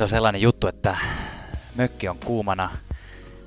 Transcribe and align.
Se 0.00 0.04
on 0.04 0.08
sellainen 0.08 0.42
juttu, 0.42 0.66
että 0.66 0.96
mökki 1.76 2.08
on 2.08 2.18
kuumana 2.24 2.70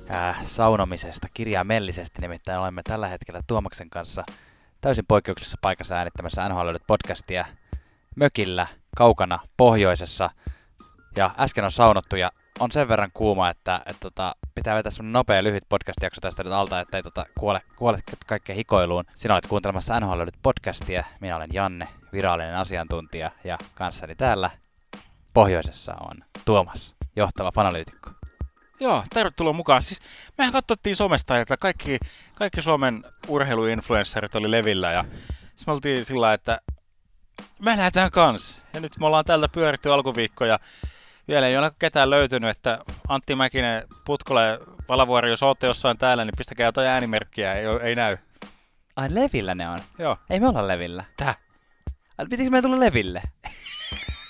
ää, 0.08 0.36
saunomisesta 0.42 1.28
kirjaimellisesti, 1.34 2.22
nimittäin 2.22 2.60
olemme 2.60 2.82
tällä 2.82 3.08
hetkellä 3.08 3.40
Tuomaksen 3.46 3.90
kanssa 3.90 4.24
täysin 4.80 5.04
poikkeuksessa 5.08 5.58
paikassa 5.60 5.94
äänittämässä 5.94 6.48
NHL 6.48 6.76
podcastia 6.86 7.44
mökillä 8.16 8.66
kaukana 8.96 9.38
pohjoisessa. 9.56 10.30
Ja 11.16 11.30
äsken 11.38 11.64
on 11.64 11.70
saunottu 11.70 12.16
ja 12.16 12.30
on 12.60 12.72
sen 12.72 12.88
verran 12.88 13.10
kuuma, 13.14 13.50
että, 13.50 13.76
että, 13.86 14.00
tota, 14.00 14.36
pitää 14.54 14.76
vetää 14.76 14.90
semmonen 14.90 15.12
nopea 15.12 15.42
lyhyt 15.42 15.64
podcast-jakso 15.68 16.20
tästä 16.20 16.44
nyt 16.44 16.52
alta, 16.52 16.80
ettei 16.80 17.02
tota, 17.02 17.26
kuole, 17.38 17.62
kuole 17.76 17.98
kaikkeen 18.26 18.56
hikoiluun. 18.56 19.04
Sinä 19.14 19.34
olet 19.34 19.46
kuuntelemassa 19.46 20.00
NHL 20.00 20.22
podcastia. 20.42 21.04
Minä 21.20 21.36
olen 21.36 21.50
Janne, 21.52 21.88
virallinen 22.12 22.56
asiantuntija 22.56 23.30
ja 23.44 23.58
kanssani 23.74 24.14
täällä 24.14 24.50
pohjoisessa 25.34 25.94
on 26.00 26.24
Tuomas, 26.44 26.94
johtava 27.16 27.52
fanalyytikko. 27.52 28.10
Joo, 28.80 29.04
tervetuloa 29.14 29.52
mukaan. 29.52 29.82
Siis 29.82 30.00
mehän 30.38 30.52
katsottiin 30.52 30.96
somesta, 30.96 31.38
että 31.38 31.56
kaikki, 31.56 31.98
kaikki 32.34 32.62
Suomen 32.62 33.04
urheiluinfluencerit 33.28 34.34
oli 34.34 34.50
levillä 34.50 34.92
ja 34.92 35.04
siis 35.56 35.66
me 35.66 35.72
oltiin 35.72 36.04
sillä 36.04 36.32
että 36.32 36.60
me 37.58 37.76
lähdetään 37.76 38.10
kans. 38.10 38.60
Ja 38.72 38.80
nyt 38.80 38.92
me 39.00 39.06
ollaan 39.06 39.24
tältä 39.24 39.48
pyöritty 39.48 39.92
alkuviikko 39.92 40.44
ja 40.44 40.58
vielä 41.28 41.46
ei 41.46 41.58
ole 41.58 41.72
ketään 41.78 42.10
löytynyt, 42.10 42.50
että 42.50 42.78
Antti 43.08 43.34
Mäkinen, 43.34 43.82
Putkola 44.04 44.42
ja 44.42 44.58
Palavuori, 44.86 45.30
jos 45.30 45.42
olette 45.42 45.66
jossain 45.66 45.98
täällä, 45.98 46.24
niin 46.24 46.34
pistäkää 46.38 46.66
jotain 46.66 46.88
äänimerkkiä, 46.88 47.54
ei, 47.54 47.66
ei 47.82 47.94
näy. 47.94 48.16
Ai 48.96 49.08
levillä 49.10 49.54
ne 49.54 49.68
on? 49.68 49.78
Joo. 49.98 50.16
Ei 50.30 50.40
me 50.40 50.48
olla 50.48 50.68
levillä. 50.68 51.04
Tää. 51.16 51.34
Pitikö 52.30 52.50
meidän 52.50 52.62
tulla 52.70 52.80
leville? 52.80 53.22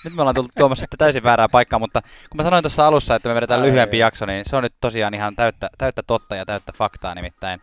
nyt 0.05 0.15
me 0.15 0.21
ollaan 0.21 0.35
tullut 0.35 0.51
tuomassa 0.57 0.81
sitten 0.81 0.97
täysin 0.97 1.23
väärää 1.23 1.49
paikkaa, 1.49 1.79
mutta 1.79 2.01
kun 2.01 2.37
mä 2.37 2.43
sanoin 2.43 2.63
tuossa 2.63 2.87
alussa, 2.87 3.15
että 3.15 3.29
me 3.29 3.35
vedetään 3.35 3.61
Ai, 3.61 3.67
lyhyempi 3.67 3.97
ai. 3.97 3.99
jakso, 3.99 4.25
niin 4.25 4.45
se 4.45 4.55
on 4.55 4.63
nyt 4.63 4.73
tosiaan 4.81 5.13
ihan 5.13 5.35
täyttä, 5.35 5.69
täyttä 5.77 6.03
totta 6.03 6.35
ja 6.35 6.45
täyttä 6.45 6.71
faktaa 6.75 7.15
nimittäin. 7.15 7.61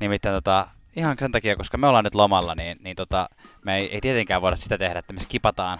Nimittäin 0.00 0.34
tota, 0.34 0.66
ihan 0.96 1.16
sen 1.18 1.32
takia, 1.32 1.56
koska 1.56 1.78
me 1.78 1.86
ollaan 1.86 2.04
nyt 2.04 2.14
lomalla, 2.14 2.54
niin, 2.54 2.76
niin 2.80 2.96
tota, 2.96 3.28
me 3.64 3.76
ei, 3.76 3.94
ei 3.94 4.00
tietenkään 4.00 4.42
voida 4.42 4.56
sitä 4.56 4.78
tehdä, 4.78 4.98
että 4.98 5.12
me 5.12 5.20
skipataan, 5.20 5.78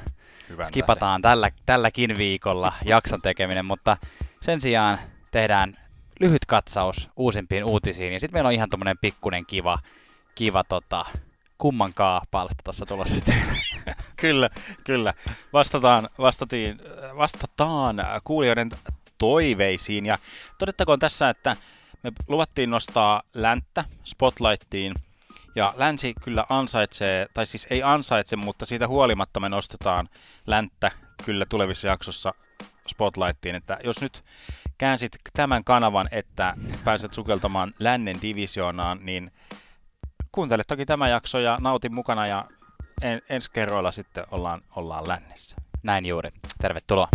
Hyvän 0.49 0.67
skipataan 0.67 1.23
tällä, 1.23 1.51
tälläkin 1.67 2.19
viikolla 2.19 2.73
jakson 2.85 3.23
tekeminen, 3.23 3.65
mutta 3.65 3.97
sen 4.43 4.61
sijaan 4.61 4.99
tehdään 5.31 5.79
lyhyt 6.21 6.45
katsaus 6.47 7.11
uusimpiin 7.17 7.65
uutisiin, 7.65 8.13
ja 8.13 8.21
sitten 8.21 8.37
meillä 8.37 8.49
on 8.49 8.55
ihan 8.55 8.71
tommonen 8.71 8.99
pikkunen 9.01 9.47
kiva, 9.47 9.79
kiva 10.35 10.65
tota, 10.65 11.07
kummankaa 11.59 12.23
palsta 12.31 12.63
tuossa 12.65 12.87
tulossa 12.87 13.15
sitten. 13.15 13.43
Kyllä, 14.21 14.51
kyllä. 14.85 15.15
Vastataan, 15.53 16.09
vastatiin, 16.19 16.81
vastataan 17.17 17.97
kuulijoiden 18.25 18.71
toiveisiin. 19.19 20.07
Ja 20.07 20.19
todettakoon 20.59 20.99
tässä, 20.99 21.31
että 21.31 21.57
me 22.03 22.13
luvattiin 22.29 22.71
nostaa 22.71 23.23
länttä 23.35 23.85
Spotlightiin. 24.05 24.95
Ja 25.55 25.75
länsi 25.77 26.15
kyllä 26.25 26.47
ansaitsee, 26.49 27.27
tai 27.35 27.47
siis 27.47 27.67
ei 27.71 27.83
ansaitse, 27.83 28.37
mutta 28.37 28.67
siitä 28.67 28.89
huolimatta 28.89 29.41
me 29.41 29.49
nostetaan 29.49 30.09
länttä 30.47 30.91
kyllä 31.25 31.47
tulevissa 31.49 31.89
jaksossa 31.89 32.35
Spotlightiin, 32.89 33.55
että 33.55 33.79
jos 33.85 34.01
nyt 34.01 34.25
käänsit 34.79 35.17
tämän 35.33 35.65
kanavan, 35.65 36.07
että 36.11 36.55
pääset 36.85 37.15
sukeltamaan 37.15 37.75
lännen 37.79 38.23
divisioonaan, 38.23 38.99
niin 39.03 39.33
kuuntele 40.33 40.63
toki 40.67 40.87
tämä 40.87 41.09
jakso 41.09 41.39
ja 41.39 41.59
nauti 41.61 41.89
mukana 41.89 42.27
ja 42.27 42.45
en, 43.03 43.23
ensi 43.29 43.51
kerroilla 43.51 43.93
sitten 43.93 44.25
ollaan, 44.31 44.63
ollaan 44.77 45.09
lännessä. 45.09 45.57
Näin 45.83 46.07
juuri. 46.07 46.31
Tervetuloa. 46.61 47.09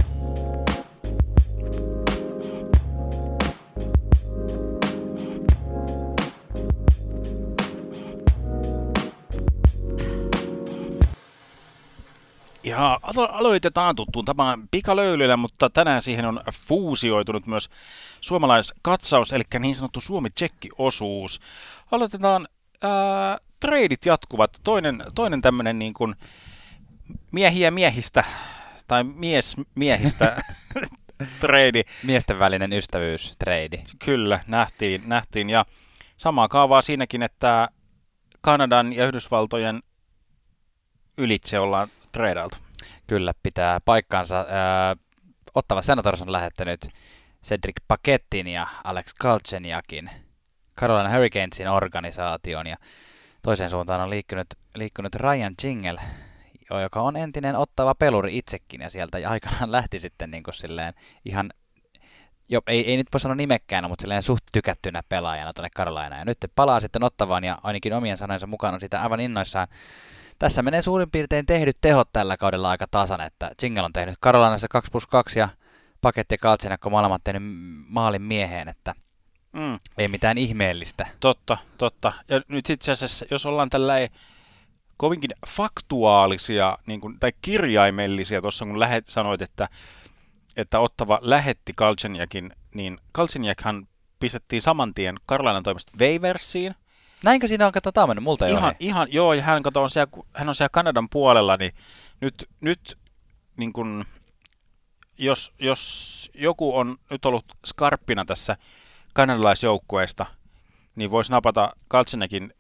Ja 12.63 12.99
alo- 13.01 13.29
aloitetaan 13.31 13.95
tuttuun 13.95 14.25
tapaan 14.25 14.67
pikalöylyllä, 14.71 15.37
mutta 15.37 15.69
tänään 15.69 16.01
siihen 16.01 16.25
on 16.25 16.41
fuusioitunut 16.53 17.47
myös 17.47 17.69
suomalaiskatsaus, 18.21 19.33
eli 19.33 19.43
niin 19.59 19.75
sanottu 19.75 20.01
Suomi-Tsekki-osuus. 20.01 21.41
Aloitetaan, 21.91 22.47
ää, 22.85 23.37
treidit 23.59 24.05
jatkuvat. 24.05 24.57
Toinen, 24.63 25.03
toinen 25.15 25.41
tämmöinen 25.41 25.79
niin 25.79 25.93
kuin 25.93 26.15
miehiä 27.31 27.71
miehistä, 27.71 28.23
tai 28.87 29.03
mies 29.03 29.55
miehistä 29.75 30.43
treidi. 31.41 31.83
Miesten 32.03 32.39
välinen 32.39 32.73
ystävyys, 32.73 33.35
trade. 33.39 33.83
Kyllä, 34.05 34.39
nähtiin, 34.47 35.01
nähtiin. 35.05 35.49
Ja 35.49 35.65
samaa 36.17 36.47
kaavaa 36.47 36.81
siinäkin, 36.81 37.23
että 37.23 37.69
Kanadan 38.41 38.93
ja 38.93 39.05
Yhdysvaltojen 39.07 39.83
ylitse 41.17 41.59
ollaan 41.59 41.87
treidailtu. 42.11 42.57
Kyllä, 43.07 43.33
pitää 43.43 43.79
paikkansa. 43.79 44.45
Ää, 44.49 44.95
Ottava 45.55 45.81
Senators 45.81 46.21
on 46.21 46.31
lähettänyt 46.31 46.89
Cedric 47.45 47.75
Pakettin 47.87 48.47
ja 48.47 48.67
Alex 48.83 49.13
Galchenyukin 49.13 50.09
Carolina 50.79 51.13
Hurricanesin 51.13 51.67
organisaation 51.67 52.67
ja 52.67 52.77
toiseen 53.41 53.69
suuntaan 53.69 54.01
on 54.01 54.09
liikkunut, 54.09 54.47
liikkunut 54.75 55.15
Ryan 55.15 55.53
Jingle, 55.63 56.01
joka 56.81 57.01
on 57.01 57.17
entinen 57.17 57.55
ottava 57.55 57.95
peluri 57.95 58.37
itsekin 58.37 58.81
ja 58.81 58.89
sieltä 58.89 59.17
aikanaan 59.27 59.71
lähti 59.77 59.99
sitten 59.99 60.31
niin 60.31 60.43
kuin 60.43 60.53
silleen 60.53 60.93
ihan 61.25 61.49
jo, 62.49 62.61
ei, 62.67 62.89
ei 62.89 62.97
nyt 62.97 63.07
voi 63.13 63.19
sanoa 63.19 63.35
nimekkäänä, 63.35 63.87
mutta 63.87 64.01
silleen 64.01 64.23
suht 64.23 64.43
tykättynä 64.51 65.03
pelaajana 65.09 65.53
tuonne 65.53 65.69
Carolinaan. 65.69 66.19
Ja 66.19 66.25
nyt 66.25 66.37
palaa 66.55 66.79
sitten 66.79 67.03
ottavaan 67.03 67.43
ja 67.43 67.57
ainakin 67.63 67.93
omien 67.93 68.17
sanojensa 68.17 68.47
mukaan 68.47 68.73
on 68.73 68.79
sitä 68.79 69.01
aivan 69.01 69.19
innoissaan. 69.19 69.67
Tässä 70.39 70.61
menee 70.61 70.81
suurin 70.81 71.11
piirtein 71.11 71.45
tehdyt 71.45 71.77
tehot 71.81 72.09
tällä 72.13 72.37
kaudella 72.37 72.69
aika 72.69 72.85
tasan, 72.91 73.21
että 73.21 73.51
Jingle 73.63 73.83
on 73.83 73.93
tehnyt 73.93 74.19
Carolinassa 74.23 74.67
2 74.67 74.91
plus 74.91 75.07
2 75.07 75.39
ja 75.39 75.49
Paketti 76.01 76.33
ja 76.33 76.37
Kaltsenakko 76.41 76.89
molemmat 76.89 77.23
tehnyt 77.23 77.41
maalin 77.87 78.21
mieheen, 78.21 78.67
että 78.67 78.93
Mm, 79.55 79.77
ei 79.97 80.07
mitään 80.07 80.37
ihmeellistä. 80.37 81.07
totta, 81.19 81.57
totta. 81.77 82.13
Ja 82.29 82.41
nyt 82.49 82.69
itse 82.69 82.91
asiassa, 82.91 83.25
jos 83.31 83.45
ollaan 83.45 83.69
tällä 83.69 83.93
kovinkin 84.97 85.31
faktuaalisia 85.47 86.77
niin 86.85 87.01
kuin, 87.01 87.19
tai 87.19 87.31
kirjaimellisia, 87.41 88.41
tuossa 88.41 88.65
kun 88.65 88.79
lähet, 88.79 89.07
sanoit, 89.07 89.41
että, 89.41 89.67
että 90.57 90.79
Ottava 90.79 91.19
lähetti 91.21 91.73
Kalchenjakin, 91.75 92.53
niin 92.73 92.97
Kalchenjakhan 93.11 93.87
pistettiin 94.19 94.61
saman 94.61 94.93
tien 94.93 95.15
Karolainan 95.25 95.63
toimesta 95.63 95.91
Waiversiin, 95.99 96.75
Näinkö 97.23 97.47
siinä 97.47 97.65
on, 97.65 97.71
katsotaan 97.71 98.09
mennyt, 98.09 98.23
multa 98.23 98.47
ihan, 98.47 98.63
ole. 98.63 98.75
ihan, 98.79 99.07
joo, 99.11 99.33
ja 99.33 99.41
hän, 99.41 99.63
kato, 99.63 99.83
on 99.83 99.89
siellä, 99.89 100.11
hän 100.33 100.49
on 100.49 100.55
siellä 100.55 100.69
Kanadan 100.69 101.09
puolella, 101.09 101.57
niin 101.57 101.71
nyt, 102.21 102.49
nyt 102.61 102.97
niin 103.57 103.73
kun, 103.73 104.05
jos, 105.17 105.53
jos 105.59 106.31
joku 106.33 106.77
on 106.77 106.97
nyt 107.09 107.25
ollut 107.25 107.45
skarppina 107.65 108.25
tässä 108.25 108.57
kanadalaisjoukkueesta, 109.15 110.25
niin 110.95 111.11
voisi 111.11 111.31
napata 111.31 111.73
Kaltsenekin 111.87 112.53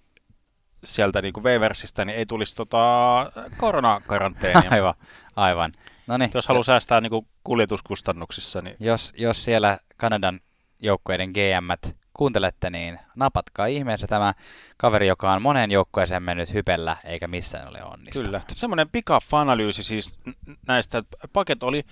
sieltä 0.83 1.21
niin 1.21 1.33
Waversista, 1.43 2.05
niin 2.05 2.17
ei 2.17 2.25
tulisi 2.25 2.55
tota, 2.55 3.31
koronakaranteenia. 3.57 4.71
Aivan, 4.71 4.93
aivan. 5.35 5.71
No 6.07 6.17
niin, 6.17 6.31
Jos 6.33 6.47
haluaa 6.47 6.63
säästää 6.63 7.01
niin 7.01 7.09
kuin 7.09 7.27
kuljetuskustannuksissa, 7.43 8.61
niin 8.61 8.75
jos, 8.79 9.13
jos 9.17 9.45
siellä 9.45 9.77
Kanadan 9.97 10.39
joukkueiden 10.81 11.29
gm 11.31 11.91
kuuntelette, 12.13 12.69
niin 12.69 12.99
napatkaa 13.15 13.65
ihmeessä 13.65 14.07
tämä 14.07 14.33
kaveri, 14.77 15.07
joka 15.07 15.33
on 15.33 15.41
moneen 15.41 15.71
joukkueeseen 15.71 16.23
mennyt 16.23 16.53
hypellä, 16.53 16.97
eikä 17.05 17.27
missään 17.27 17.67
ole 17.67 17.83
onnistunut. 17.83 18.27
Kyllä. 18.27 18.41
Semmoinen 18.53 18.89
pikafanalyysi 18.89 19.83
siis 19.83 20.19
näistä. 20.67 21.03
Paket 21.33 21.63
oli, 21.63 21.83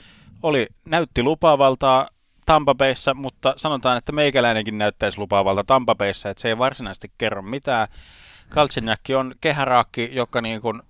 oli, 0.43 0.67
näytti 0.85 1.23
lupaavalta 1.23 2.07
Tampa 2.45 2.75
Bayssa, 2.75 3.13
mutta 3.13 3.53
sanotaan, 3.57 3.97
että 3.97 4.11
meikäläinenkin 4.11 4.77
näyttäisi 4.77 5.17
lupaavalta 5.17 5.63
Tampa 5.63 5.95
Bayssa, 5.95 6.29
että 6.29 6.41
se 6.41 6.47
ei 6.47 6.57
varsinaisesti 6.57 7.11
kerro 7.17 7.41
mitään. 7.41 7.87
Kaltsinjakki 8.49 9.15
on 9.15 9.35
kehäraakki, 9.41 10.09
joka 10.11 10.41
niin 10.41 10.61
kun, 10.61 10.83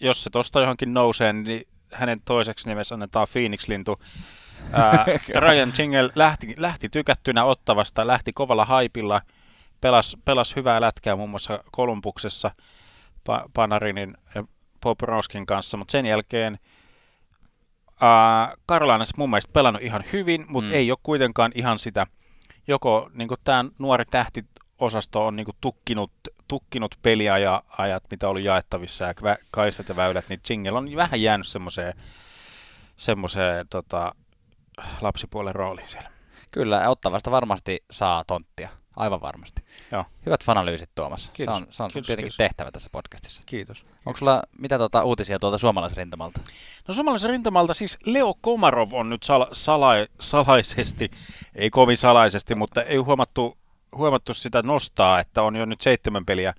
jos 0.00 0.24
se 0.24 0.30
tosta 0.30 0.60
johonkin 0.60 0.94
nousee, 0.94 1.32
niin 1.32 1.62
hänen 1.92 2.20
toiseksi 2.24 2.68
nimessä 2.68 2.94
annetaan 2.94 3.26
Phoenix-lintu. 3.32 4.00
Ää, 4.72 5.04
Ryan 5.48 5.72
Jingle 5.78 6.10
lähti, 6.14 6.54
lähti 6.56 6.88
tykättynä 6.88 7.44
ottavasta, 7.44 8.06
lähti 8.06 8.32
kovalla 8.32 8.64
haipilla, 8.64 9.22
pelasi 9.80 10.16
pelas 10.24 10.56
hyvää 10.56 10.80
lätkää 10.80 11.16
muun 11.16 11.30
muassa 11.30 11.64
Kolumbuksessa 11.72 12.50
pa- 13.28 13.50
Panarinin 13.54 14.14
ja 14.34 14.44
Poporowskin 14.80 15.46
kanssa, 15.46 15.76
mutta 15.76 15.92
sen 15.92 16.06
jälkeen 16.06 16.58
ää, 18.00 18.52
Carolinassa 18.68 19.14
mun 19.18 19.30
mielestä 19.30 19.52
pelannut 19.52 19.82
ihan 19.82 20.04
hyvin, 20.12 20.44
mutta 20.48 20.70
Mm. 20.70 20.74
ei 20.76 20.90
ole 20.90 20.98
kuitenkaan 21.02 21.52
ihan 21.54 21.78
sitä, 21.78 22.06
joko 22.66 23.10
niin 23.14 23.28
tämä 23.44 23.64
nuori 23.78 24.04
tähtiosasto 24.04 25.26
on 25.26 25.36
niin 25.36 25.46
tukkinut, 25.60 26.12
tukkinut 26.48 26.94
peliajat, 27.02 28.04
mitä 28.10 28.28
oli 28.28 28.44
jaettavissa 28.44 29.04
ja 29.04 29.14
kaistat 29.50 29.88
ja 29.88 29.96
väylät, 29.96 30.28
niin 30.28 30.40
Jingle 30.50 30.72
on 30.78 30.96
vähän 30.96 31.22
jäänyt 31.22 31.46
semmoiseen 31.46 31.94
semmoiseen 32.96 33.68
tota, 33.68 34.14
lapsipuolen 35.00 35.54
rooliin 35.54 35.88
siellä. 35.88 36.10
Kyllä, 36.50 36.88
Ottavasta 36.88 37.30
varmasti 37.30 37.84
saa 37.90 38.24
tonttia. 38.26 38.68
Aivan 38.96 39.20
varmasti. 39.20 39.62
Joo. 39.92 40.04
Hyvät 40.26 40.44
fanalyysit 40.44 40.90
Tuomas. 40.94 41.30
Kiitos. 41.32 41.58
Se 41.58 41.64
on, 41.64 41.72
se 41.72 41.82
on 41.82 41.90
Kiitos, 41.90 42.06
tietenkin 42.06 42.30
kiitos. 42.30 42.36
tehtävä 42.36 42.70
tässä 42.70 42.90
podcastissa. 42.92 43.42
Kiitos. 43.46 43.84
Onko 44.06 44.16
sulla 44.16 44.42
mitä 44.58 44.78
tuota 44.78 45.04
uutisia 45.04 45.38
tuolta 45.38 45.58
suomalaisrintamalta? 45.58 46.40
No 46.88 46.94
suomalaisen 46.94 47.30
rintamalta 47.30 47.74
siis 47.74 47.98
Leo 48.06 48.34
Komarov 48.40 48.92
on 48.92 49.08
nyt 49.10 49.22
sala, 49.22 49.48
salai, 49.52 50.06
salaisesti, 50.20 51.10
ei 51.54 51.70
kovin 51.70 51.96
salaisesti, 51.96 52.54
mutta 52.54 52.82
ei 52.82 52.96
huomattu, 52.96 53.58
huomattu 53.96 54.34
sitä 54.34 54.62
nostaa, 54.62 55.20
että 55.20 55.42
on 55.42 55.56
jo 55.56 55.64
nyt 55.64 55.80
seitsemän 55.80 56.24
peliä 56.24 56.54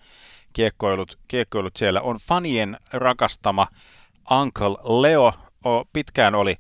kiekkoilut, 0.54 1.20
kiekkoilut 1.28 1.76
siellä. 1.76 2.02
On 2.02 2.18
fanien 2.18 2.78
rakastama 2.94 3.68
Uncle 4.32 5.02
Leo, 5.02 5.34
o, 5.66 5.86
pitkään 5.94 6.36
oli 6.36 6.56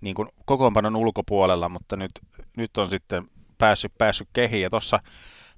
niin 0.00 0.14
kuin 0.14 0.28
kokoonpanon 0.44 0.96
ulkopuolella, 0.96 1.68
mutta 1.68 1.96
nyt, 1.96 2.10
nyt 2.56 2.76
on 2.76 2.90
sitten 2.90 3.24
päässyt, 3.58 3.92
päässyt 3.98 4.28
kehiin 4.32 4.62
ja 4.62 4.70
tuossa 4.70 5.00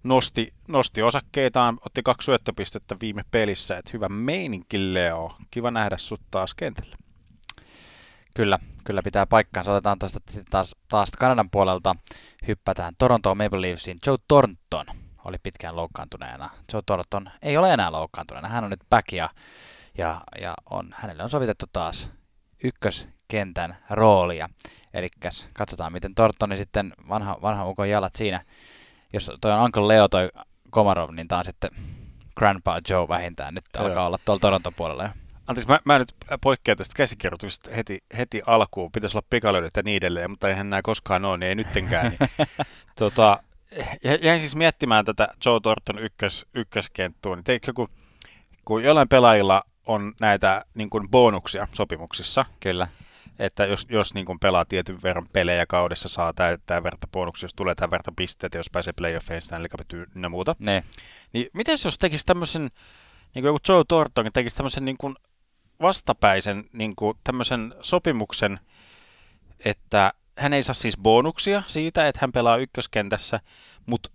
nosti, 0.03 0.55
nosti 0.69 1.03
osakkeitaan, 1.03 1.79
otti 1.87 2.03
kaksi 2.03 2.25
syöttöpistettä 2.25 2.97
viime 3.01 3.25
pelissä, 3.31 3.77
että 3.77 3.91
hyvä 3.93 4.09
meininki 4.09 4.95
Leo, 4.95 5.37
kiva 5.51 5.71
nähdä 5.71 5.99
sut 5.99 6.21
taas 6.31 6.55
kentällä. 6.55 6.97
Kyllä, 8.37 8.59
kyllä 8.85 9.03
pitää 9.03 9.27
paikkaansa. 9.27 9.73
Otetaan 9.73 9.99
tuosta 9.99 10.21
taas, 10.51 10.77
taas 10.89 11.11
Kanadan 11.19 11.51
puolelta. 11.51 11.97
Hyppätään 12.49 12.95
Toronto 12.99 13.35
Maple 13.35 13.61
Leafsiin. 13.61 13.99
Joe 14.07 14.17
Thornton 14.29 14.87
oli 15.25 15.37
pitkään 15.43 15.77
loukkaantuneena. 15.77 16.51
Joe 16.73 16.83
Thornton 16.87 17.31
ei 17.43 17.57
ole 17.57 17.73
enää 17.73 17.93
loukkaantuneena. 17.93 18.49
Hän 18.49 18.65
on 18.65 18.71
nyt 18.71 18.85
back 18.91 19.13
ja, 19.13 19.31
ja, 19.99 20.21
ja 20.41 20.55
on, 20.71 20.95
hänelle 20.95 21.23
on 21.23 21.31
sovitettu 21.31 21.67
taas 21.73 22.11
ykköskentän 22.65 23.77
roolia. 23.91 24.49
Eli 24.95 25.09
katsotaan, 25.53 25.93
miten 25.93 26.15
Thorntoni 26.15 26.57
sitten, 26.57 26.93
vanha, 27.09 27.39
vanha 27.43 27.69
ukon 27.69 27.91
jalat 27.91 28.17
siinä. 28.17 28.45
Jos 29.13 29.33
toi 29.41 29.53
on 29.53 29.61
Uncle 29.65 29.89
Leo 29.89 30.09
toi 30.09 30.31
Komarov, 30.71 31.11
niin 31.13 31.29
tää 31.29 31.39
on 31.39 31.45
sitten 31.45 31.71
Grandpa 32.37 32.79
Joe 32.89 33.09
vähintään. 33.09 33.55
Nyt 33.55 33.65
Joo. 33.75 33.87
alkaa 33.87 34.07
olla 34.07 34.19
tuolla 34.25 34.41
Toronton 34.41 34.75
puolella 34.75 35.03
jo. 35.03 35.09
Anteeksi, 35.47 35.69
mä, 35.69 35.81
mä 35.85 35.99
nyt 35.99 36.15
poikkean 36.41 36.79
tästä 36.79 36.95
käsikirjoituksesta 36.97 37.71
heti, 37.71 37.99
heti 38.19 38.43
alkuun. 38.47 38.93
Pitäisi 38.93 39.17
olla 39.17 39.27
pikalöydet 39.31 39.77
ja 39.77 39.83
niin 39.83 39.97
edelleen, 39.97 40.31
mutta 40.31 40.49
eihän 40.49 40.71
nämä 40.71 40.83
koskaan 40.83 41.25
ole, 41.25 41.39
niin 41.39 41.49
ei 41.49 41.55
nyttenkään. 41.55 42.09
Niin. 42.11 42.49
tota, 42.99 43.43
jä- 44.05 44.19
jäin 44.23 44.41
siis 44.41 44.57
miettimään 44.57 45.05
tätä 45.05 45.29
Joe 45.47 45.61
Thornton 45.61 45.99
ykkös, 45.99 46.47
ykköskenttua, 46.55 47.37
niin 47.37 47.45
teikö 47.45 47.69
joku, 47.69 47.89
kun 48.65 48.85
jollain 48.85 49.09
pelaajilla 49.09 49.63
on 49.87 50.13
näitä 50.21 50.65
niin 50.75 50.91
kuin 50.91 51.09
bonuksia 51.09 51.69
sopimuksissa, 51.73 52.45
Kyllä. 52.61 52.89
että 53.39 53.67
jos, 53.67 53.87
jos 53.91 54.15
niin 54.15 54.27
kuin 54.27 54.39
pelaa 54.39 54.65
tietyn 54.65 55.03
verran 55.03 55.29
pelejä 55.33 55.67
kaudessa, 55.67 56.09
saa 56.09 56.33
täyttää 56.33 56.83
verta 56.83 57.07
bonuksia, 57.13 57.45
jos 57.45 57.55
tulee 57.55 57.75
tämän 57.75 57.91
verta 57.91 58.13
pisteitä, 58.17 58.59
jos 58.59 58.71
pääsee 58.71 58.93
playoffeihin, 58.93 59.43
Stanley 59.43 59.69
Cupit 59.69 59.93
ynnä 59.93 60.29
muuta. 60.29 60.57
Ne. 60.59 60.85
Niin 61.33 61.47
miten 61.53 61.79
jos 61.85 61.99
tekisi 61.99 62.27
tämmöisen, 62.27 62.63
niin 63.35 63.43
kuin 63.43 63.45
joku 63.45 63.59
Joe 63.69 63.85
Thornton 63.89 64.31
tekisi 64.33 64.57
tämmöisen 64.57 64.85
niin 64.85 64.99
kuin 64.99 65.15
vastapäisen 65.83 66.65
niin 66.73 66.97
kuin 66.97 67.19
tämmöisen 67.25 67.75
sopimuksen, 67.81 68.61
että 69.65 70.13
hän 70.39 70.53
ei 70.53 70.63
saa 70.63 70.75
siis 70.75 70.97
bonuksia 71.03 71.63
siitä, 71.67 72.09
että 72.09 72.19
hän 72.21 72.33
pelaa 72.33 72.57
ykköskentässä, 72.57 73.41
mutta 73.87 74.11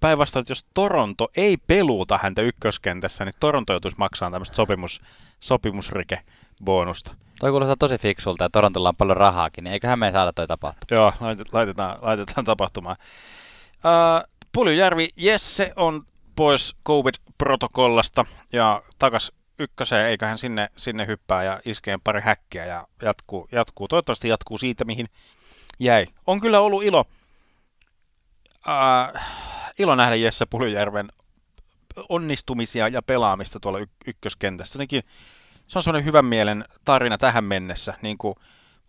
päinvastoin, 0.00 0.40
että 0.40 0.50
jos 0.50 0.64
Toronto 0.74 1.28
ei 1.36 1.56
peluuta 1.56 2.18
häntä 2.22 2.42
ykköskentässä, 2.42 3.24
niin 3.24 3.34
Toronto 3.40 3.72
joutuisi 3.72 3.96
maksamaan 3.98 4.32
tämmöistä 4.32 4.56
sopimus, 4.56 5.00
sopimusrike-bonusta. 5.40 7.14
Toi 7.40 7.50
kuulostaa 7.50 7.76
tosi 7.78 7.98
fiksulta 7.98 8.44
ja 8.44 8.50
Torontolla 8.50 8.88
on 8.88 8.96
paljon 8.96 9.16
rahaakin, 9.16 9.64
niin 9.64 9.72
eiköhän 9.72 9.98
me 9.98 10.12
saada 10.12 10.32
toi 10.32 10.46
tapahtua. 10.46 10.96
Joo, 10.96 11.12
lait- 11.20 11.48
laitetaan, 11.52 11.98
laitetaan 12.02 12.44
tapahtumaan. 12.44 12.96
Uh, 13.76 14.30
Puljujärvi 14.52 15.08
Jesse 15.16 15.72
on 15.76 16.06
pois 16.36 16.76
COVID-protokollasta 16.88 18.24
ja 18.52 18.82
takas 18.98 19.32
ykköseen, 19.58 20.06
eiköhän 20.06 20.38
sinne, 20.38 20.68
sinne 20.76 21.06
hyppää 21.06 21.42
ja 21.42 21.60
iskeen 21.64 22.00
pari 22.00 22.20
häkkiä 22.20 22.64
ja 22.64 22.86
jatkuu, 23.02 23.48
jatkuu. 23.52 23.88
Toivottavasti 23.88 24.28
jatkuu 24.28 24.58
siitä, 24.58 24.84
mihin 24.84 25.06
jäi. 25.78 26.06
On 26.26 26.40
kyllä 26.40 26.60
ollut 26.60 26.82
ilo, 26.82 27.04
uh, 28.68 29.20
ilo 29.78 29.94
nähdä 29.94 30.14
Jesse 30.14 30.46
Puljujärven 30.46 31.08
onnistumisia 32.08 32.88
ja 32.88 33.02
pelaamista 33.02 33.60
tuolla 33.60 33.78
y- 33.78 33.86
ykköskentässä. 34.06 34.76
Jotenkin 34.76 35.02
se 35.66 35.78
on 35.78 35.82
semmoinen 35.82 36.04
hyvän 36.04 36.24
mielen 36.24 36.64
tarina 36.84 37.18
tähän 37.18 37.44
mennessä, 37.44 37.94
niin 38.02 38.18
kuin, 38.18 38.34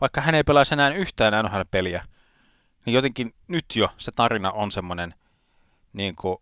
vaikka 0.01 0.21
hän 0.21 0.35
ei 0.35 0.43
pelaisi 0.43 0.73
enää 0.73 0.89
yhtään 0.89 1.45
NHL-peliä, 1.45 2.05
niin 2.85 2.93
jotenkin 2.93 3.33
nyt 3.47 3.65
jo 3.75 3.89
se 3.97 4.11
tarina 4.15 4.51
on 4.51 4.71
semmoinen, 4.71 5.13
niin 5.93 6.15
kuin 6.15 6.37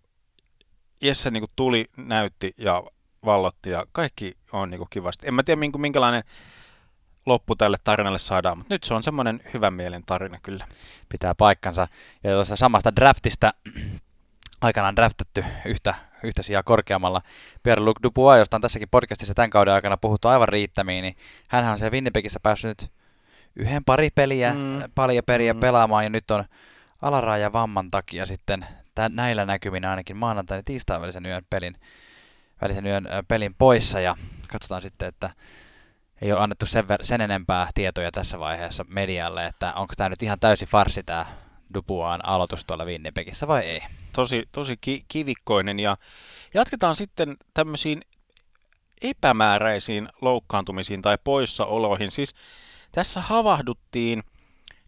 Jesse 1.01 1.31
niin 1.31 1.41
kuin 1.41 1.51
tuli, 1.55 1.85
näytti 1.97 2.53
ja 2.57 2.83
vallotti 3.25 3.69
ja 3.69 3.85
kaikki 3.91 4.37
on 4.51 4.69
niin 4.69 4.77
kuin 4.77 4.89
kivasti. 4.89 5.27
En 5.27 5.33
mä 5.33 5.43
tiedä 5.43 5.59
minkä- 5.59 5.77
minkälainen 5.77 6.23
loppu 7.25 7.55
tälle 7.55 7.77
tarinalle 7.83 8.19
saadaan, 8.19 8.57
mutta 8.57 8.73
nyt 8.73 8.83
se 8.83 8.93
on 8.93 9.03
semmoinen 9.03 9.41
hyvän 9.53 9.73
mielen 9.73 10.03
tarina 10.05 10.39
kyllä. 10.43 10.67
Pitää 11.09 11.35
paikkansa. 11.35 11.87
Ja 12.23 12.31
tuossa 12.31 12.55
samasta 12.55 12.95
draftista 12.95 13.53
aikanaan 14.61 14.95
draftattu 14.95 15.41
yhtä, 15.65 15.95
yhtä 16.23 16.43
sijaa 16.43 16.63
korkeammalla 16.63 17.21
Pierre-Luc 17.63 17.95
Dubois, 18.03 18.39
josta 18.39 18.57
on 18.57 18.61
tässäkin 18.61 18.89
podcastissa 18.91 19.33
tämän 19.33 19.49
kauden 19.49 19.73
aikana 19.73 19.97
puhuttu 19.97 20.27
aivan 20.27 20.49
riittämiin, 20.49 21.01
niin 21.01 21.15
hänhän 21.47 21.71
on 21.71 21.79
siellä 21.79 21.91
Winnipegissä 21.93 22.39
päässyt 22.43 22.81
nyt 22.81 22.91
yhden 23.55 23.83
pari 23.85 24.09
peliä, 24.15 24.53
Mm. 24.53 24.83
paljon 24.95 25.23
peliä 25.25 25.53
Mm. 25.53 25.59
pelaamaan, 25.59 26.03
ja 26.03 26.09
nyt 26.09 26.31
on 26.31 26.45
alaraja 27.01 27.53
vamman 27.53 27.91
takia 27.91 28.25
sitten 28.25 28.65
tä, 28.95 29.09
näillä 29.09 29.45
näkyminä 29.45 29.89
ainakin 29.89 30.17
maanantain 30.17 30.59
ja 30.59 30.63
tiistain 30.65 31.01
välisen 31.01 31.25
yön 31.25 31.43
pelin, 31.49 31.75
välisen 32.61 32.85
yön 32.85 33.07
pelin 33.27 33.55
poissa, 33.57 33.99
ja 33.99 34.15
katsotaan 34.47 34.81
sitten, 34.81 35.07
että 35.07 35.29
ei 36.21 36.31
ole 36.31 36.41
annettu 36.41 36.65
sen, 36.65 36.83
ver- 36.85 37.03
sen 37.03 37.21
enempää 37.21 37.67
tietoja 37.75 38.11
tässä 38.11 38.39
vaiheessa 38.39 38.85
medialle, 38.87 39.45
että 39.45 39.73
onko 39.73 39.93
tämä 39.97 40.09
nyt 40.09 40.23
ihan 40.23 40.39
täysi 40.39 40.65
farsi 40.65 41.03
tämä 41.03 41.25
Dubuaan 41.73 42.25
aloitus 42.25 42.65
tuolla 42.65 42.85
Winnipegissä 42.85 43.47
vai 43.47 43.61
ei. 43.63 43.81
Tosi, 44.13 44.43
tosi 44.51 44.77
ki- 44.81 45.05
kivikkoinen 45.07 45.79
ja 45.79 45.97
jatketaan 46.53 46.95
sitten 46.95 47.37
tämmöisiin 47.53 48.01
epämääräisiin 49.01 50.09
loukkaantumisiin 50.21 51.01
tai 51.01 51.17
poissaoloihin. 51.23 52.11
Siis 52.11 52.35
tässä 52.91 53.21
havahduttiin, 53.21 54.23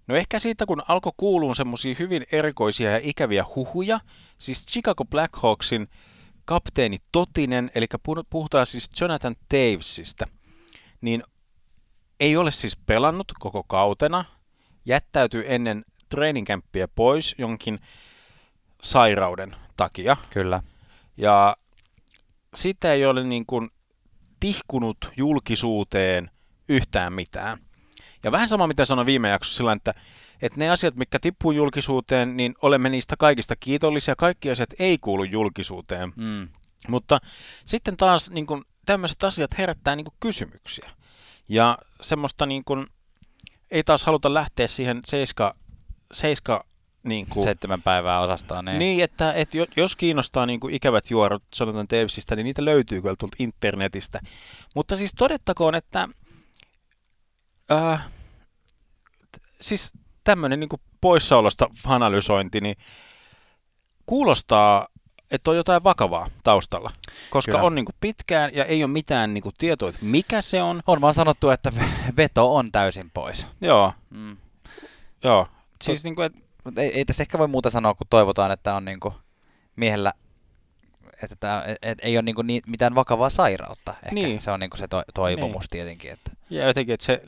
no 0.08 0.16
ehkä 0.16 0.40
siitä 0.40 0.66
kun 0.66 0.84
alkoi 0.88 1.12
kuulua 1.18 1.54
semmoisia 1.54 1.96
hyvin 2.00 2.24
erikoisia 2.32 2.92
ja 2.92 3.00
ikäviä 3.04 3.46
huhuja, 3.56 4.00
siis 4.38 4.66
Chicago 4.66 5.06
Blackhawksin 5.06 5.88
kapteeni 6.46 6.98
Totinen, 7.12 7.72
eli 7.76 7.86
pu- 7.96 8.24
puhutaan 8.30 8.66
siis 8.66 8.90
Jonathan 9.02 9.36
Tavesista, 9.50 10.26
niin 11.02 11.24
ei 12.20 12.38
ole 12.38 12.52
siis 12.52 12.78
pelannut 12.78 13.32
koko 13.40 13.64
kautena, 13.64 14.26
jättäytyy 14.86 15.44
ennen 15.48 15.86
treeninkämppiä 16.10 16.88
pois 16.88 17.36
jonkin 17.38 17.80
sairauden 18.82 19.56
takia. 19.78 20.18
Kyllä. 20.30 20.64
Ja 21.18 21.58
sitä 22.54 22.94
ei 22.94 23.06
ole 23.06 23.24
niin 23.24 23.46
kuin 23.46 23.70
tihkunut 24.40 24.98
julkisuuteen 25.18 26.30
yhtään 26.70 27.14
mitään. 27.14 27.58
Ja 28.24 28.32
vähän 28.32 28.50
sama, 28.50 28.68
mitä 28.68 28.86
sanoin 28.86 29.06
viime 29.06 29.30
jaksossa 29.30 29.58
sillä, 29.58 29.74
että, 29.74 29.94
että 30.42 30.60
ne 30.60 30.70
asiat, 30.70 30.96
mitkä 30.96 31.20
tippuu 31.20 31.52
julkisuuteen, 31.52 32.38
niin 32.38 32.56
olemme 32.62 32.90
niistä 32.90 33.16
kaikista 33.20 33.56
kiitollisia. 33.56 34.16
Kaikki 34.16 34.52
asiat 34.52 34.70
ei 34.80 34.98
kuulu 34.98 35.24
julkisuuteen. 35.24 36.14
Mm. 36.16 36.48
Mutta 36.88 37.20
sitten 37.66 37.98
taas 37.98 38.30
niin 38.30 38.46
kuin, 38.46 38.62
tämmöiset 38.86 39.24
asiat 39.24 39.58
herättää 39.58 39.96
niin 39.96 40.06
kuin, 40.06 40.16
kysymyksiä. 40.20 40.90
Ja 41.50 41.78
semmoista 42.02 42.46
niin 42.46 42.64
kuin, 42.64 42.88
ei 43.72 43.84
taas 43.84 44.06
haluta 44.06 44.34
lähteä 44.34 44.68
siihen 44.68 45.00
seiska, 45.06 45.56
seiska 46.14 46.66
niin 47.04 47.28
kuin, 47.30 47.44
Seitsemän 47.44 47.82
päivää 47.82 48.20
osastoon. 48.20 48.66
Niin. 48.66 48.80
niin, 48.80 49.04
että, 49.04 49.34
että 49.34 49.58
jo- 49.58 49.66
jos 49.76 49.96
kiinnostaa 49.96 50.46
niin 50.46 50.60
kuin 50.60 50.74
ikävät 50.74 51.12
juorot 51.12 51.44
Jonathan 51.60 51.88
Davisista, 51.92 52.36
niin 52.36 52.44
niitä 52.44 52.66
löytyy 52.66 53.02
kyllä 53.02 53.16
tuolta 53.20 53.36
internetistä. 53.40 54.20
Mutta 54.76 54.98
siis 54.98 55.12
todettakoon, 55.18 55.76
että 55.76 56.08
äh, 57.72 58.06
siis 59.62 59.92
tämmöinen 60.24 60.60
niin 60.60 60.70
poissaolosta 61.02 61.68
analysointi, 61.86 62.62
niin 62.62 62.76
kuulostaa, 64.06 64.88
että 65.32 65.52
on 65.52 65.58
jotain 65.58 65.84
vakavaa 65.84 66.30
taustalla. 66.44 66.92
Koska 67.30 67.52
Kyllä. 67.52 67.64
on 67.64 67.76
niin 67.76 67.86
kuin 67.86 67.96
pitkään 68.00 68.52
ja 68.56 68.66
ei 68.66 68.84
ole 68.84 68.92
mitään 68.92 69.34
niin 69.34 69.42
kuin 69.42 69.56
tietoa, 69.58 69.90
että 69.90 70.06
mikä 70.06 70.42
se 70.42 70.62
on. 70.62 70.82
On 70.88 71.02
vaan 71.02 71.14
sanottu, 71.14 71.50
että 71.50 71.72
veto 72.18 72.56
on 72.56 72.72
täysin 72.72 73.12
pois. 73.14 73.48
Joo, 73.62 73.94
Mm. 74.10 74.38
joo. 75.24 75.48
Siis 75.84 76.04
niin 76.04 76.16
kuin, 76.16 76.30
Mutta 76.66 76.82
ei, 76.82 76.92
ei 76.94 77.06
tässä 77.06 77.24
ehkä 77.24 77.38
voi 77.40 77.48
muuta 77.48 77.70
sanoa, 77.70 77.94
kun 77.94 78.08
toivotaan, 78.10 78.52
että 78.52 78.76
on 78.76 78.86
niinku 78.86 79.14
miehellä, 79.76 80.14
että 81.24 81.36
tää, 81.40 81.64
et, 81.66 81.78
et, 81.82 81.98
ei 82.02 82.18
ole 82.18 82.22
niinku 82.24 82.42
ni, 82.42 82.62
mitään 82.68 82.96
vakavaa 82.96 83.30
sairautta. 83.30 83.92
Ehkä 84.04 84.14
Niin. 84.14 84.42
se 84.42 84.52
on 84.52 84.60
niinku 84.60 84.78
se 84.78 84.88
to, 84.88 85.04
toivomus 85.14 85.64
Niin. 85.64 85.70
tietenkin. 85.70 86.12
Että. 86.12 86.32
Ja 86.50 86.68
jotenkin, 86.68 86.94
että 86.94 87.06
se 87.06 87.22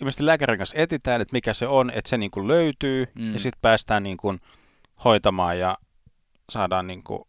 ilmeisesti 0.00 0.26
lääkärin 0.26 0.58
kanssa 0.58 0.76
etitään, 0.78 1.20
että 1.20 1.32
mikä 1.36 1.54
se 1.54 1.66
on, 1.66 1.90
että 1.90 2.08
se 2.10 2.18
niin 2.18 2.30
kuin 2.30 2.48
löytyy 2.48 3.06
Mm. 3.14 3.32
ja 3.32 3.38
sitten 3.40 3.58
päästään 3.62 4.02
niin 4.02 4.16
kuin 4.16 4.40
hoitamaan 5.04 5.58
ja 5.58 5.78
saadaan 6.50 6.86
niin 6.86 7.02
kuin, 7.02 7.22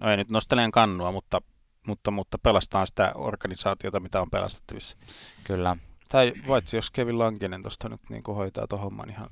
no 0.00 0.10
ei 0.10 0.16
nyt 0.16 0.30
nosteleen 0.30 0.70
kannua, 0.70 1.12
mutta, 1.12 1.40
mutta, 1.86 2.10
mutta 2.10 2.38
pelastaan 2.38 2.86
sitä 2.86 3.12
organisaatiota, 3.14 4.00
mitä 4.00 4.20
on 4.20 4.30
pelastettavissa. 4.30 4.96
Kyllä. 5.44 5.76
Tai 6.12 6.32
paitsi 6.46 6.76
jos 6.76 6.90
Kevin 6.90 7.18
Lankinen 7.18 7.62
tuosta 7.62 7.88
nyt 7.88 8.00
niin 8.08 8.22
hoitaa 8.26 8.66
tuon 8.66 8.82
homman 8.82 9.10
ihan 9.10 9.30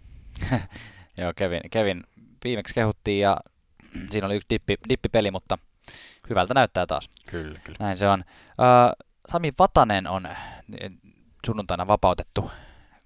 Joo, 1.16 1.32
Kevin, 1.36 1.60
Kevin 1.70 2.04
viimeksi 2.44 2.74
kehuttiin 2.74 3.20
ja 3.20 3.36
siinä 4.10 4.26
oli 4.26 4.36
yksi 4.36 4.46
dippi, 4.50 4.76
dippipeli, 4.88 5.30
mutta 5.30 5.58
hyvältä 6.30 6.54
näyttää 6.54 6.86
taas. 6.86 7.10
Kyllä, 7.26 7.60
kyllä. 7.64 7.76
Näin 7.80 7.98
se 7.98 8.08
on. 8.08 8.24
Uh, 8.48 9.06
Sami 9.28 9.52
Vatanen 9.58 10.06
on 10.06 10.26
eh, 10.26 10.36
sunnuntaina 11.46 11.86
vapautettu 11.86 12.50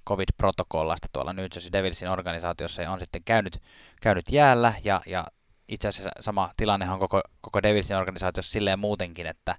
COVID-protokollasta 0.08 1.08
tuolla 1.12 1.32
New 1.32 1.44
Jersey 1.44 1.72
Devilsin 1.72 2.08
organisaatiossa 2.08 2.82
ja 2.82 2.90
on 2.90 3.00
sitten 3.00 3.22
käynyt, 3.24 3.62
käynyt 4.00 4.32
jäällä 4.32 4.74
ja, 4.84 5.00
ja 5.06 5.26
itse 5.68 5.88
asiassa 5.88 6.10
sama 6.20 6.50
tilannehan 6.56 6.94
on 6.94 7.00
koko, 7.00 7.22
koko 7.40 7.62
Devilsin 7.62 7.96
organisaatiossa 7.96 8.52
silleen 8.52 8.78
muutenkin, 8.78 9.26
että, 9.26 9.56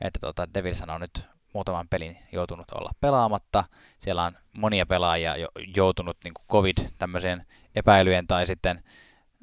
että 0.00 0.18
tota 0.20 0.54
Devils 0.54 0.82
on 0.82 1.00
nyt 1.00 1.31
muutaman 1.52 1.88
pelin 1.88 2.18
joutunut 2.32 2.70
olla 2.70 2.90
pelaamatta. 3.00 3.64
Siellä 3.98 4.24
on 4.24 4.36
monia 4.56 4.86
pelaajia 4.86 5.36
jo, 5.36 5.48
joutunut 5.76 6.16
niin 6.24 6.34
COVID 6.50 6.76
tämmöiseen 6.98 7.46
epäilyjen 7.74 8.26
tai 8.26 8.46
sitten 8.46 8.84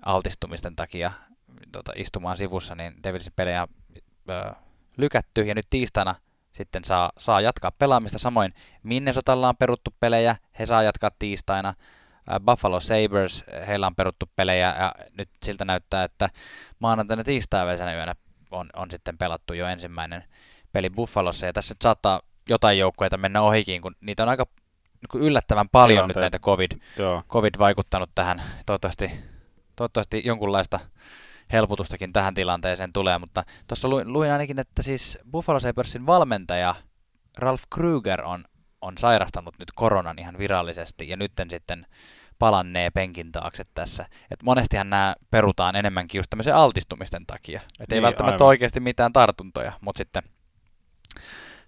altistumisten 0.05 0.75
takia 0.75 1.11
tota, 1.71 1.91
istumaan 1.95 2.37
sivussa, 2.37 2.75
niin 2.75 3.03
Devilsin 3.03 3.33
pelejä 3.35 3.67
ö, 4.29 4.53
lykätty 4.97 5.41
ja 5.41 5.55
nyt 5.55 5.67
tiistaina 5.69 6.15
sitten 6.51 6.83
saa, 6.83 7.11
saa 7.17 7.41
jatkaa 7.41 7.71
pelaamista. 7.71 8.19
Samoin 8.19 8.53
Minnesotalla 8.83 9.49
on 9.49 9.57
peruttu 9.57 9.93
pelejä, 9.99 10.35
he 10.59 10.65
saa 10.65 10.83
jatkaa 10.83 11.11
tiistaina. 11.19 11.73
Buffalo 12.45 12.79
Sabres, 12.79 13.45
heillä 13.67 13.87
on 13.87 13.95
peruttu 13.95 14.25
pelejä 14.35 14.75
ja 14.79 14.95
nyt 15.17 15.29
siltä 15.45 15.65
näyttää, 15.65 16.03
että 16.03 16.29
maanantaina 16.79 17.23
tiistai 17.23 17.65
välisenä 17.65 17.93
yönä 17.93 18.15
on, 18.51 18.69
on 18.75 18.91
sitten 18.91 19.17
pelattu 19.17 19.53
jo 19.53 19.67
ensimmäinen 19.67 20.23
peli 20.71 20.89
Buffalossa 20.89 21.45
ja 21.45 21.53
tässä 21.53 21.73
nyt 21.73 21.81
saattaa 21.81 22.21
jotain 22.49 22.77
joukkueita 22.79 23.17
mennä 23.17 23.41
ohikin, 23.41 23.81
kun 23.81 23.95
niitä 24.01 24.23
on 24.23 24.29
aika 24.29 24.45
niin 25.01 25.09
kuin 25.11 25.23
yllättävän 25.23 25.69
paljon 25.69 26.07
nyt 26.07 26.13
Tilanteet. 26.13 26.33
näitä 26.33 26.39
COVID, 26.45 26.71
Joo. 26.97 27.23
COVID 27.29 27.53
vaikuttanut 27.59 28.09
tähän. 28.15 28.41
Toivottavasti, 28.65 29.11
toivottavasti 29.75 30.21
jonkunlaista 30.25 30.79
helpotustakin 31.51 32.13
tähän 32.13 32.33
tilanteeseen 32.33 32.93
tulee, 32.93 33.17
mutta 33.17 33.43
tuossa 33.67 33.87
luin, 33.87 34.13
luin 34.13 34.31
ainakin, 34.31 34.59
että 34.59 34.83
siis 34.83 35.19
Buffalo 35.31 35.59
Sabresin 35.59 36.05
valmentaja 36.05 36.75
Ralph 37.37 37.63
Kruger 37.75 38.21
on, 38.21 38.45
on 38.81 38.97
sairastanut 38.97 39.55
nyt 39.59 39.71
koronan 39.75 40.19
ihan 40.19 40.37
virallisesti 40.37 41.09
ja 41.09 41.17
nytten 41.17 41.49
sitten 41.49 41.85
palannee 42.39 42.89
penkin 42.89 43.31
taakse 43.31 43.65
tässä. 43.73 44.05
Et 44.31 44.43
monestihan 44.43 44.89
nämä 44.89 45.15
perutaan 45.31 45.75
enemmänkin 45.75 46.19
just 46.19 46.29
tämmöisen 46.29 46.55
altistumisten 46.55 47.25
takia. 47.25 47.61
Et 47.79 47.91
ei 47.91 47.95
Niin, 47.95 48.03
välttämättä 48.03 48.35
aivan. 48.43 48.47
oikeasti 48.47 48.79
mitään 48.79 49.13
tartuntoja, 49.13 49.71
mutta 49.81 49.97
sitten 49.97 50.23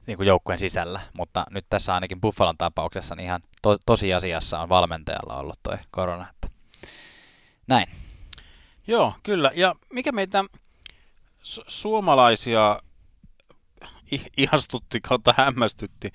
niin 0.08 0.18
kuin 0.18 0.28
joukkueen 0.28 0.60
sisällä. 0.60 1.02
Mutta 1.14 1.46
nyt 1.50 1.66
tässä 1.70 1.94
ainakin 1.94 2.22
Buffalon 2.22 2.58
tapauksessa 2.58 3.16
niin 3.16 3.26
ihan 3.26 3.42
to- 3.62 3.78
tosiasiassa 3.86 4.60
on 4.60 4.70
valmentajalla 4.70 5.38
ollut 5.38 5.60
toi 5.64 5.78
korona. 5.92 6.30
Että 6.30 6.48
näin. 7.68 7.88
Joo, 8.88 9.14
kyllä. 9.24 9.52
Ja 9.56 9.76
mikä 9.94 10.12
meitä 10.12 10.46
su- 11.44 11.64
suomalaisia 11.68 12.80
ihastutti 14.38 15.02
kautta 15.02 15.34
hämmästytti 15.38 16.12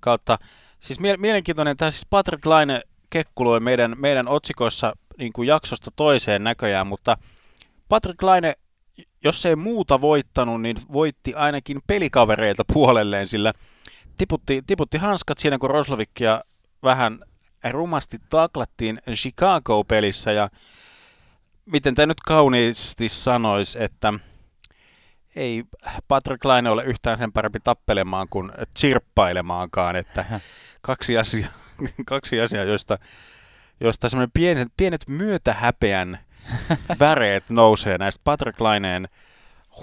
kautta, 0.00 0.38
siis 0.80 1.00
mie- 1.00 1.16
mielenkiintoinen, 1.16 1.76
tämä 1.76 1.90
siis 1.90 2.06
Patrick 2.10 2.46
Laine 2.46 2.82
kekkuloi 3.10 3.60
meidän, 3.60 3.94
meidän 3.98 4.28
otsikoissa 4.28 4.96
niin 5.18 5.32
kuin 5.32 5.48
jaksosta 5.48 5.90
toiseen 5.96 6.44
näköjään, 6.44 6.86
mutta 6.86 7.18
Patrick 7.88 8.22
Laine, 8.22 8.54
jos 9.24 9.46
ei 9.46 9.56
muuta 9.56 10.00
voittanut, 10.00 10.62
niin 10.62 10.76
voitti 10.92 11.34
ainakin 11.34 11.80
pelikavereilta 11.86 12.62
puolelleen, 12.72 13.26
sillä 13.26 13.52
tiputti, 14.18 14.62
tiputti 14.66 14.98
hanskat 14.98 15.38
siinä, 15.38 15.58
kun 15.58 15.70
Roslovikia 15.70 16.40
vähän 16.82 17.20
rumasti 17.70 18.18
taklattiin 18.30 19.00
Chicago-pelissä. 19.10 20.32
Ja 20.32 20.48
miten 21.66 21.94
tämä 21.94 22.06
nyt 22.06 22.20
kauniisti 22.20 23.08
sanoisi, 23.08 23.82
että 23.82 24.12
ei 25.36 25.64
Patrick 26.08 26.44
Laine 26.44 26.70
ole 26.70 26.84
yhtään 26.84 27.18
sen 27.18 27.32
parempi 27.32 27.58
tappelemaan 27.64 28.26
kuin 28.30 28.52
chirppailemaankaan, 28.78 29.96
että 29.96 30.40
kaksi 30.80 31.18
asiaa, 31.18 31.50
kaksi 32.06 32.40
asiaa 32.40 32.64
joista, 32.64 32.98
joista 33.80 34.08
semmoinen 34.08 34.30
pienet, 34.34 34.68
pienet 34.76 35.04
myötähäpeän 35.08 36.18
väreet 37.00 37.44
nousee 37.50 37.98
näistä 37.98 38.20
Patrick 38.24 38.60
Laineen 38.60 39.08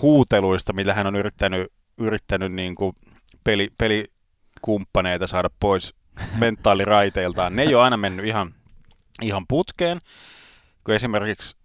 huuteluista, 0.01 0.73
millä 0.73 0.93
hän 0.93 1.07
on 1.07 1.15
yrittänyt, 1.15 1.73
yrittänyt 1.97 2.51
niin 2.51 2.75
kuin 2.75 2.93
peli, 3.43 3.69
pelikumppaneita 3.77 5.27
saada 5.27 5.49
pois 5.59 5.93
mentaaliraiteiltaan. 6.39 7.55
Ne 7.55 7.61
ei 7.61 7.75
ole 7.75 7.83
aina 7.83 7.97
mennyt 7.97 8.25
ihan, 8.25 8.53
ihan 9.21 9.45
putkeen, 9.47 9.99
kun 10.83 10.95
esimerkiksi 10.95 11.55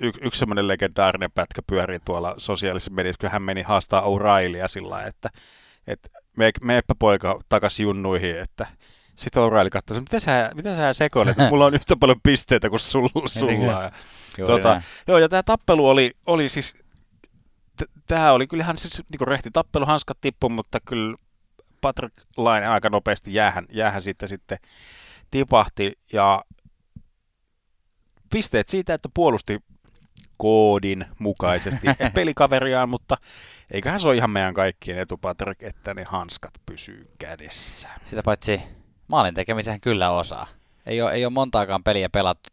y- 0.00 0.12
yksi 0.20 0.38
semmoinen 0.38 0.68
legendaarinen 0.68 1.32
pätkä 1.32 1.62
pyörii 1.66 1.98
tuolla 2.04 2.34
sosiaalisessa 2.38 2.90
mediassa, 2.90 3.20
kun 3.20 3.30
hän 3.30 3.42
meni 3.42 3.62
haastaa 3.62 4.02
O'Reillya 4.02 4.68
sillä 4.68 5.04
että, 5.04 5.28
että 5.86 6.08
me, 6.36 6.50
meepä 6.62 6.94
poika 6.98 7.40
takas 7.48 7.80
junnuihin, 7.80 8.40
että 8.40 8.66
sitten 9.16 9.42
O'Reilly 9.42 9.70
katsoi, 9.70 10.00
mitä 10.00 10.20
sä, 10.20 10.50
mitä 10.54 10.76
sä 10.76 10.92
sekoilet, 10.92 11.36
mulla 11.50 11.66
on 11.66 11.74
yhtä 11.74 11.96
paljon 11.96 12.20
pisteitä 12.22 12.70
kuin 12.70 12.80
sulla. 12.80 13.28
sulla. 13.28 13.92
Tota, 14.44 14.70
näin. 14.70 14.82
joo, 15.06 15.18
ja 15.18 15.28
tämä 15.28 15.42
tappelu 15.42 15.88
oli, 15.88 16.10
oli 16.26 16.48
siis, 16.48 16.84
tämä 18.06 18.32
oli 18.32 18.46
kyllähän 18.46 18.78
siis 18.78 19.02
niinku 19.08 19.24
rehti 19.24 19.50
tappelu, 19.52 19.86
hanskat 19.86 20.18
tippu, 20.20 20.48
mutta 20.48 20.78
kyllä 20.80 21.16
Patrick 21.80 22.14
Laine 22.36 22.66
aika 22.66 22.90
nopeasti 22.90 23.34
jäähän, 23.34 23.66
jäähän 23.72 24.02
siitä 24.02 24.26
sitten 24.26 24.58
tipahti, 25.30 25.92
ja 26.12 26.44
pisteet 28.30 28.68
siitä, 28.68 28.94
että 28.94 29.08
puolusti 29.14 29.60
koodin 30.36 31.04
mukaisesti 31.18 31.86
pelikaveriaan, 32.14 32.88
mutta 32.88 33.16
eiköhän 33.70 34.00
se 34.00 34.08
ole 34.08 34.16
ihan 34.16 34.30
meidän 34.30 34.54
kaikkien 34.54 34.98
etu, 34.98 35.16
Patrick, 35.16 35.62
että 35.62 35.94
ne 35.94 36.04
hanskat 36.04 36.54
pysyy 36.66 37.10
kädessä. 37.18 37.88
Sitä 38.04 38.22
paitsi 38.22 38.60
maalin 39.08 39.34
tekemisen 39.34 39.80
kyllä 39.80 40.10
osaa. 40.10 40.46
Ei 40.86 41.02
ole, 41.02 41.12
ei 41.12 41.24
ole 41.24 41.32
montaakaan 41.32 41.84
peliä 41.84 42.08
pelattu 42.08 42.50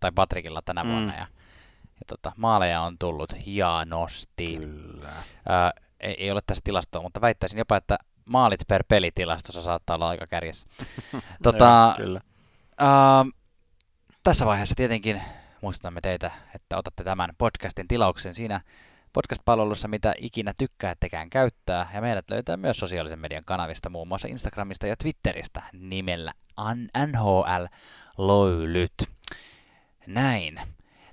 tai 0.00 0.12
Patrikilla 0.14 0.62
tänä 0.62 0.84
Mm. 0.84 0.90
vuonna. 0.90 1.12
Ja, 1.12 1.26
ja 1.84 2.02
tota, 2.06 2.32
maaleja 2.36 2.80
on 2.80 2.98
tullut 2.98 3.46
hienosti. 3.46 4.56
Kyllä. 4.56 5.08
Ää, 5.48 5.72
ei, 6.00 6.14
ei 6.18 6.30
ole 6.30 6.40
tässä 6.46 6.62
tilastoa, 6.64 7.02
mutta 7.02 7.20
väittäisin 7.20 7.58
jopa, 7.58 7.76
että 7.76 7.98
maalit 8.24 8.60
per 8.68 8.84
pelitilastossa 8.88 9.62
saattaa 9.62 9.94
olla 9.96 10.08
aika 10.08 10.24
kärjessä. 10.30 10.68
tota, 11.42 11.94
kyllä. 11.96 12.20
ää, 12.78 13.24
tässä 14.24 14.46
vaiheessa 14.46 14.74
tietenkin 14.74 15.22
muistutamme 15.62 16.00
teitä, 16.00 16.30
että 16.54 16.76
otatte 16.76 17.04
tämän 17.04 17.30
podcastin 17.38 17.88
tilauksen 17.88 18.34
siinä 18.34 18.60
podcast-palvelussa, 19.12 19.88
mitä 19.88 20.14
ikinä 20.18 20.52
tykkäättekään 20.58 21.30
käyttää. 21.30 21.90
Ja 21.94 22.00
meidät 22.00 22.30
löytää 22.30 22.56
myös 22.56 22.78
sosiaalisen 22.78 23.18
median 23.18 23.42
kanavista, 23.46 23.90
muun 23.90 24.08
muassa 24.08 24.28
Instagramista 24.28 24.86
ja 24.86 24.96
Twitteristä 24.96 25.62
nimellä 25.72 26.32
NHL 27.06 27.64
Löylyt. 28.18 28.92
Näin. 30.06 30.60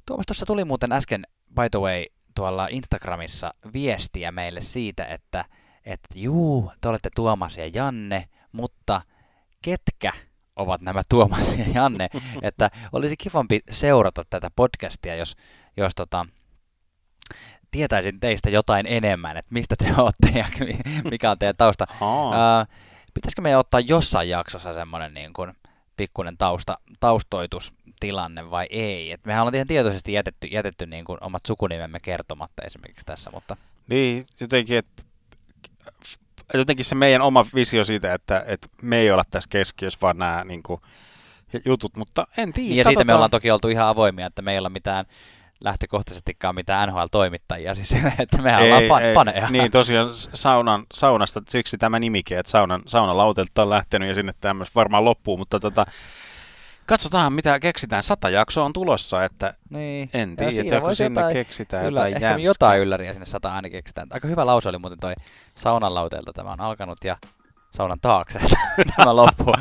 Tuomas 0.05 0.25
tuossa 0.25 0.45
tuli 0.45 0.65
muuten 0.65 0.91
äsken, 0.91 1.27
by 1.55 1.69
the 1.71 1.79
way, 1.79 2.05
tuolla 2.35 2.67
Instagramissa 2.67 3.53
viestiä 3.73 4.31
meille 4.31 4.61
siitä, 4.61 5.05
että, 5.05 5.45
että 5.85 6.07
juu, 6.15 6.71
te 6.81 6.87
olette 6.87 7.09
Tuomas 7.15 7.57
ja 7.57 7.67
Janne, 7.67 8.29
mutta 8.51 9.01
ketkä 9.61 10.13
ovat 10.55 10.81
nämä 10.81 11.01
Tuomas 11.09 11.57
ja 11.57 11.65
Janne, 11.73 12.09
että 12.41 12.69
olisi 12.91 13.17
kivampi 13.17 13.59
seurata 13.71 14.25
tätä 14.29 14.51
podcastia, 14.55 15.15
jos, 15.15 15.35
jos 15.77 15.95
tota, 15.95 16.25
tietäisin 17.71 18.19
teistä 18.19 18.49
jotain 18.49 18.85
enemmän, 18.89 19.37
että 19.37 19.53
mistä 19.53 19.75
te 19.75 19.93
olette 19.97 20.39
ja 20.39 20.45
mikä 21.11 21.31
on 21.31 21.39
teidän 21.39 21.57
tausta. 21.57 21.87
Ää, 22.33 22.65
pitäisikö 23.13 23.41
meidän 23.41 23.59
ottaa 23.59 23.79
jossain 23.79 24.29
jaksossa 24.29 24.73
semmoinen 24.73 25.13
niin 25.13 25.33
kuin 25.33 25.53
pikkuinen 25.97 26.37
tausta, 26.37 26.75
taustoitustilanne 26.99 28.51
vai 28.51 28.67
ei? 28.69 29.11
Et 29.11 29.25
mehän 29.25 29.41
ollaan 29.41 29.55
ihan 29.55 29.67
tietoisesti 29.67 30.13
jätetty, 30.13 30.47
jätetty 30.47 30.85
niin 30.85 31.05
kuin 31.05 31.17
omat 31.21 31.45
sukunimemme 31.47 31.99
kertomatta 32.03 32.63
esimerkiksi 32.65 33.05
tässä, 33.05 33.31
mutta 33.31 33.57
Niin, 33.89 34.25
jotenkin, 34.39 34.77
että 34.77 35.03
jotenkin 36.53 36.85
se 36.85 36.95
meidän 36.95 37.21
oma 37.21 37.45
visio 37.55 37.83
siitä, 37.83 38.13
että, 38.13 38.43
että 38.47 38.67
me 38.81 38.97
ei 38.97 39.11
olla 39.11 39.23
tässä 39.31 39.49
keskiössä, 39.49 39.99
vaan 40.01 40.17
nämä 40.17 40.43
niin 40.43 40.63
kuin, 40.63 40.81
jutut, 41.65 41.97
mutta 41.97 42.27
en 42.37 42.53
tiedä. 42.53 42.69
niin, 42.69 42.77
ja 42.77 42.83
siitä 42.83 43.03
me 43.03 43.13
ollaan 43.13 43.31
toki 43.31 43.51
oltu 43.51 43.67
ihan 43.67 43.87
avoimia, 43.87 44.25
että 44.25 44.41
me 44.41 44.51
ei 44.51 44.57
olla 44.57 44.69
mitään 44.69 45.05
lähtökohtaisestikaan 45.63 46.55
mitään 46.55 46.89
NHL-toimittajia, 46.89 47.75
siis 47.75 47.95
että 48.19 48.41
mehän 48.41 48.63
ei, 48.63 48.71
ollaan 48.73 49.01
pan- 49.01 49.03
ei, 49.03 49.13
paneja. 49.13 49.49
Niin, 49.49 49.71
tosiaan 49.71 50.07
saunan, 50.33 50.85
saunasta, 50.93 51.41
siksi 51.49 51.77
tämä 51.77 51.99
nimikin, 51.99 52.37
että 52.37 52.51
saunan, 52.51 52.81
saunalautelta 52.87 53.61
on 53.61 53.69
lähtenyt 53.69 54.09
ja 54.09 54.15
sinne 54.15 54.33
tämmöistä 54.41 54.75
varmaan 54.75 55.05
loppuu, 55.05 55.37
mutta 55.37 55.59
tota, 55.59 55.85
Katsotaan, 56.85 57.33
mitä 57.33 57.59
keksitään. 57.59 58.03
Sata 58.03 58.29
jaksoa 58.29 58.65
on 58.65 58.73
tulossa, 58.73 59.23
että 59.23 59.53
niin. 59.69 60.09
en 60.13 60.35
tiedä, 60.35 60.61
että 60.61 60.75
joku 60.75 60.95
sinne 60.95 61.21
jotain, 61.21 61.33
keksitään 61.33 61.85
yllä, 61.85 62.07
jotain 62.07 62.23
ehkä 62.23 62.37
jotain 62.37 62.81
ylläriä 62.81 63.13
sinne 63.13 63.25
sata 63.25 63.53
aina 63.53 63.69
keksitään. 63.69 64.07
Aika 64.11 64.27
hyvä 64.27 64.45
lause 64.45 64.69
oli 64.69 64.77
muuten 64.77 64.99
toi 64.99 65.13
saunan 65.55 65.95
lauteelta. 65.95 66.33
Tämä 66.33 66.51
on 66.51 66.61
alkanut 66.61 66.97
ja 67.03 67.17
saunan 67.71 67.99
taakse. 68.01 68.39
Tämä 68.95 69.15
loppuu. 69.15 69.55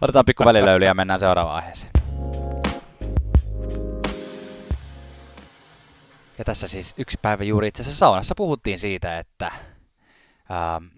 Otetaan 0.00 0.24
pikku 0.24 0.44
välilöyly 0.44 0.84
ja 0.84 0.94
mennään 0.94 1.20
seuraavaan 1.20 1.56
aiheeseen. 1.56 2.01
Ja 6.42 6.46
tässä 6.46 6.68
siis 6.68 6.94
yksi 6.98 7.18
päivä 7.22 7.44
juuri 7.44 7.68
itse 7.68 7.82
asiassa 7.82 7.98
saunassa 7.98 8.34
puhuttiin 8.34 8.78
siitä, 8.78 9.18
että 9.18 9.46
äh, 9.46 9.54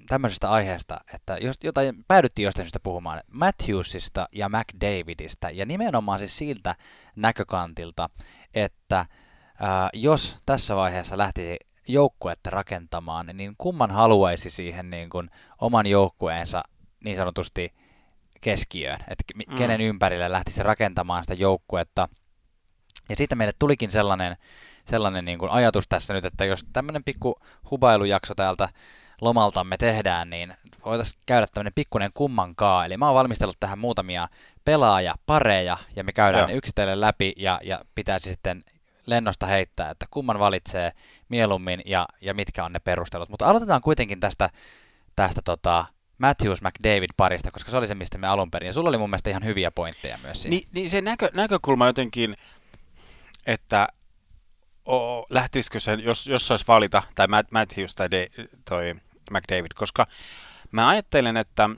tämmöisestä 0.09 0.51
aiheesta, 0.51 1.01
että 1.15 1.39
jos, 1.41 1.57
jotain, 1.65 2.05
päädyttiin 2.09 2.45
jostain 2.45 2.65
syystä 2.67 2.81
puhumaan 2.81 3.23
Matthewsista 3.33 4.29
ja 4.33 4.49
McDavidista, 4.49 5.51
ja 5.51 5.67
nimenomaan 5.67 6.19
siis 6.19 6.39
siltä 6.39 6.75
näkökantilta, 7.17 8.11
että 8.55 9.01
äh, 9.01 9.09
jos 9.93 10.39
tässä 10.47 10.77
vaiheessa 10.77 11.19
lähtisi 11.19 11.57
joukkuetta 11.89 12.51
rakentamaan, 12.51 13.27
niin 13.33 13.55
kumman 13.59 13.91
haluaisi 13.91 14.51
siihen 14.51 14.91
niin 14.91 15.11
kuin 15.11 15.31
oman 15.61 15.87
joukkueensa 15.87 16.63
niin 17.05 17.17
sanotusti 17.17 17.75
keskiöön, 18.41 19.01
että 19.01 19.25
mm. 19.35 19.57
kenen 19.57 19.81
ympärille 19.81 20.33
lähtisi 20.33 20.63
rakentamaan 20.63 21.25
sitä 21.25 21.35
joukkuetta. 21.35 22.09
Ja 23.09 23.17
siitä 23.17 23.35
meille 23.35 23.53
tulikin 23.59 23.91
sellainen, 23.91 24.37
sellainen 24.85 25.25
niin 25.25 25.39
kuin 25.39 25.51
ajatus 25.51 25.89
tässä 25.89 26.15
nyt, 26.15 26.25
että 26.25 26.45
jos 26.45 26.65
tämmöinen 26.73 27.05
pikku 27.05 27.41
hubailujakso 27.71 28.35
täältä 28.35 28.69
lomaltamme 29.21 29.77
tehdään, 29.77 30.31
niin 30.31 30.55
voitaisiin 30.85 31.23
käydä 31.27 31.47
tämmöinen 31.55 31.73
pikkuinen 31.75 32.11
kummankaa. 32.15 32.85
Eli 32.85 32.97
mä 32.97 33.07
oon 33.07 33.15
valmistellut 33.15 33.57
tähän 33.61 33.79
muutamia 33.79 34.29
pelaajapareja, 34.65 35.77
ja 35.97 36.05
me 36.05 36.13
käydään 36.13 36.41
Joo. 36.41 36.49
ne 36.49 36.55
yksitellen 36.55 37.01
läpi, 37.01 37.33
ja, 37.37 37.61
ja 37.63 37.81
pitäisi 37.95 38.31
sitten 38.31 38.65
lennosta 39.07 39.47
heittää, 39.47 39.91
että 39.91 40.07
kumman 40.11 40.39
valitsee 40.39 40.93
mieluummin, 41.29 41.83
ja, 41.85 42.09
ja 42.21 42.35
mitkä 42.35 42.65
on 42.65 42.73
ne 42.73 42.79
perustelut. 42.79 43.29
Mutta 43.29 43.47
aloitetaan 43.47 43.81
kuitenkin 43.81 44.21
tästä, 44.21 44.51
tästä 45.17 45.43
tota, 45.45 45.87
Matthews 46.19 46.63
McDavid 46.63 47.11
parista, 47.17 47.51
koska 47.51 47.71
se 47.71 47.77
oli 47.77 47.87
se, 47.87 47.95
mistä 47.95 48.19
me 48.19 48.27
alun 48.27 48.51
perin. 48.51 48.67
Ja 48.67 48.73
sulla 48.73 48.89
oli 48.89 48.99
mun 48.99 49.11
mielestä 49.11 49.31
ihan 49.31 49.45
hyviä 49.45 49.71
pointteja 49.71 50.19
myös 50.23 50.43
siinä. 50.43 50.57
Niin, 50.57 50.69
niin 50.73 50.91
se 50.91 51.01
näkö, 51.01 51.31
näkökulma 51.35 51.87
jotenkin, 51.87 52.37
että 53.47 53.89
o, 54.89 55.27
lähtisikö 55.31 55.81
sen, 55.81 56.05
jos, 56.05 56.27
jos 56.27 56.47
saisi 56.47 56.65
valita, 56.69 57.03
tai 57.15 57.27
Matt, 57.27 57.53
Matthews 57.53 57.95
tai 57.95 58.11
de, 58.11 58.31
toi 58.65 58.95
McDavid, 59.31 59.71
koska 59.75 60.07
mä 60.71 60.89
ajattelen, 60.89 61.37
että 61.37 61.71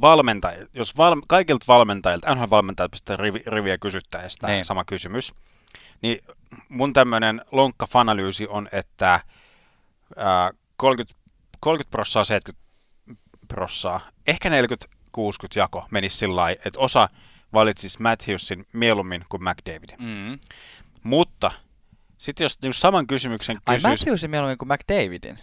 valmentajat, 0.00 0.68
jos 0.74 0.96
val, 0.96 1.16
kaikilta 1.28 1.64
valmentajilta, 1.68 2.34
NHL-valmentajilta 2.34 2.90
pistetään 2.90 3.18
rivi, 3.18 3.42
riviä 3.46 3.78
kysyttäessä 3.78 4.46
niin. 4.46 4.64
sama 4.64 4.84
kysymys, 4.84 5.32
niin 6.02 6.18
mun 6.68 6.92
tämmöinen 6.92 7.42
lonkka-fanalyysi 7.52 8.46
on, 8.48 8.68
että 8.72 9.20
ää, 10.16 10.50
30, 10.76 11.20
30 11.60 11.90
prossaa, 11.90 12.24
70 12.24 12.66
prossaa, 13.48 14.00
ehkä 14.26 14.48
40-60 14.48 14.52
jako 15.56 15.86
menisi 15.90 16.16
sillä 16.16 16.36
lailla, 16.36 16.62
että 16.64 16.78
osa 16.78 17.08
valitsisi 17.52 18.02
Matthewsin 18.02 18.66
mieluummin 18.72 19.24
kuin 19.28 19.42
McDavidin. 19.44 19.96
Mm. 19.98 20.38
Mutta 21.06 21.52
sitten 22.18 22.44
jos 22.44 22.62
niin 22.62 22.74
saman 22.74 23.06
kysymyksen 23.06 23.56
kysyisi... 23.66 23.86
Ai 23.86 23.92
Matthewsin 23.92 24.30
mieluummin 24.30 24.58
kuin 24.58 24.68
McDavidin? 24.68 25.38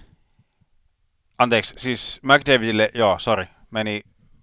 Anteeksi, 1.38 1.74
siis 1.78 2.20
McDavidille, 2.24 2.90
joo, 2.94 3.20
sorry, 3.20 3.46
meni, 3.72 4.02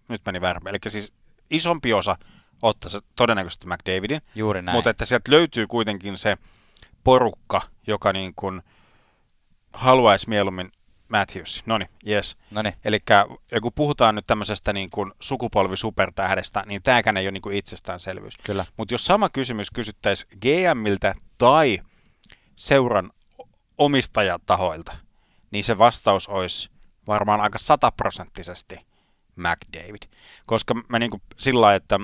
nyt 0.09 0.23
meni 0.27 0.41
väärin. 0.41 0.69
Eli 0.69 0.79
siis 0.89 1.13
isompi 1.51 1.93
osa 1.93 2.17
ottaisi 2.63 2.99
todennäköisesti 3.17 3.67
McDavidin. 3.67 4.21
Juuri 4.35 4.63
näin. 4.63 4.77
Mutta 4.77 4.91
että 4.91 5.05
sieltä 5.05 5.31
löytyy 5.31 5.67
kuitenkin 5.67 6.19
se 6.19 6.37
porukka, 7.05 7.63
joka 7.87 8.13
niin 8.13 8.33
kuin 8.37 8.63
haluaisi 9.73 10.29
mieluummin 10.29 10.73
Matthews. 11.11 11.63
No 11.67 11.79
niin, 11.79 11.89
yes. 12.09 12.37
Eli 12.85 12.99
kun 13.63 13.73
puhutaan 13.75 14.15
nyt 14.15 14.27
tämmöisestä 14.27 14.73
niin 14.73 14.91
kuin 14.91 15.13
sukupolvisupertähdestä, 15.21 16.63
niin 16.67 16.83
tämäkään 16.83 17.17
ei 17.17 17.25
ole 17.25 17.31
niin 17.31 17.43
kuin 17.43 17.57
itsestäänselvyys. 17.57 18.35
Kyllä. 18.43 18.67
Mutta 18.77 18.95
jos 18.95 19.05
sama 19.05 19.29
kysymys 19.29 19.71
kysyttäisiin 19.71 20.39
GMiltä 20.41 21.15
tai 21.39 21.79
seuran 22.57 23.11
omistajatahoilta, 23.79 24.97
niin 25.51 25.65
se 25.65 25.79
vastaus 25.79 26.29
olisi 26.29 26.71
varmaan 27.07 27.41
aika 27.41 27.59
sataprosenttisesti 27.59 28.79
McDavid. 29.37 30.03
Koska 30.47 30.75
mä 30.89 30.99
niin 30.99 31.11
kuin 31.11 31.23
sillä 31.37 31.75
että 31.75 32.01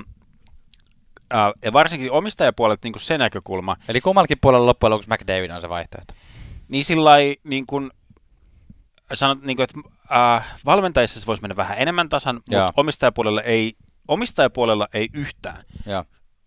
ää, 1.31 1.53
ja 1.65 1.73
varsinkin 1.73 2.11
omistajapuolet 2.11 2.83
niin 2.83 2.93
kuin 2.93 3.01
se 3.01 3.17
näkökulma. 3.17 3.75
Eli 3.87 4.01
kummallakin 4.01 4.37
puolella 4.41 4.65
loppujen 4.65 4.91
lopuksi 4.91 5.09
McDavid 5.09 5.51
on 5.51 5.61
se 5.61 5.69
vaihtoehto. 5.69 6.13
Niin 6.67 6.85
sillä 6.85 7.11
niin 7.43 7.65
kuin, 7.65 7.91
sanot, 9.13 9.41
niin 9.41 9.57
kuin, 9.57 9.63
että 9.63 9.79
äh, 10.17 10.55
valmentajissa 10.65 11.19
se 11.19 11.27
voisi 11.27 11.41
mennä 11.41 11.55
vähän 11.55 11.77
enemmän 11.77 12.09
tasan, 12.09 12.35
mutta 12.35 12.73
omistajapuolella 12.77 13.41
ei, 13.41 13.73
omistajapuolella 14.07 14.87
ei 14.93 15.09
yhtään. 15.13 15.63
Ja. 15.85 16.05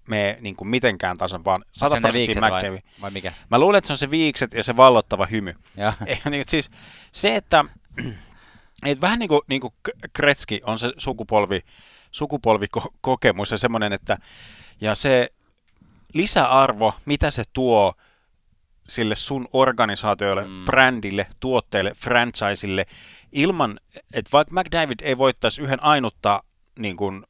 Me 0.09 0.39
niin 0.41 0.57
kuin 0.57 0.69
mitenkään 0.69 1.19
tasan, 1.19 1.45
vaan 1.45 1.65
100 1.73 2.01
prosenttia. 2.01 2.41
Vai, 2.41 2.79
vai 3.01 3.11
mikä? 3.11 3.33
Mä 3.51 3.59
luulen, 3.59 3.79
että 3.79 3.87
se 3.87 3.93
on 3.93 3.99
se 3.99 4.11
viikset 4.11 4.53
ja 4.55 4.63
se 4.63 4.77
vallottava 4.77 5.27
hymy. 5.27 5.55
Ja. 5.77 5.93
niin, 6.31 6.45
siis 6.49 6.71
se, 7.13 7.37
että 7.37 7.65
et 8.87 9.01
vähän 9.01 9.19
niin 9.19 9.29
kuin, 9.29 9.41
niin 9.49 9.61
kuin 9.61 9.75
Kretski 10.13 10.61
on 10.65 10.79
se 10.79 10.93
sukupolvi, 10.99 11.61
sukupolvikokemus 12.11 13.51
ja 13.51 13.59
semmoinen, 13.59 13.93
että 13.93 14.19
ja 14.81 14.95
se 14.95 15.29
lisäarvo, 16.15 16.95
mitä 17.05 17.31
se 17.31 17.45
tuo 17.53 17.95
sille 18.91 19.15
sun 19.15 19.49
organisaatiolle, 19.53 20.45
mm. 20.45 20.65
brändille, 20.65 21.27
tuotteelle, 21.41 21.93
franchiselle, 21.97 22.87
ilman, 23.33 23.79
että 24.15 24.31
vaikka 24.33 24.61
McDavid 24.61 25.01
ei 25.03 25.19
voittaisi 25.19 25.63
yhden 25.63 25.83
ainutta 25.83 26.43
niin 26.79 26.97
kuin 26.97 27.25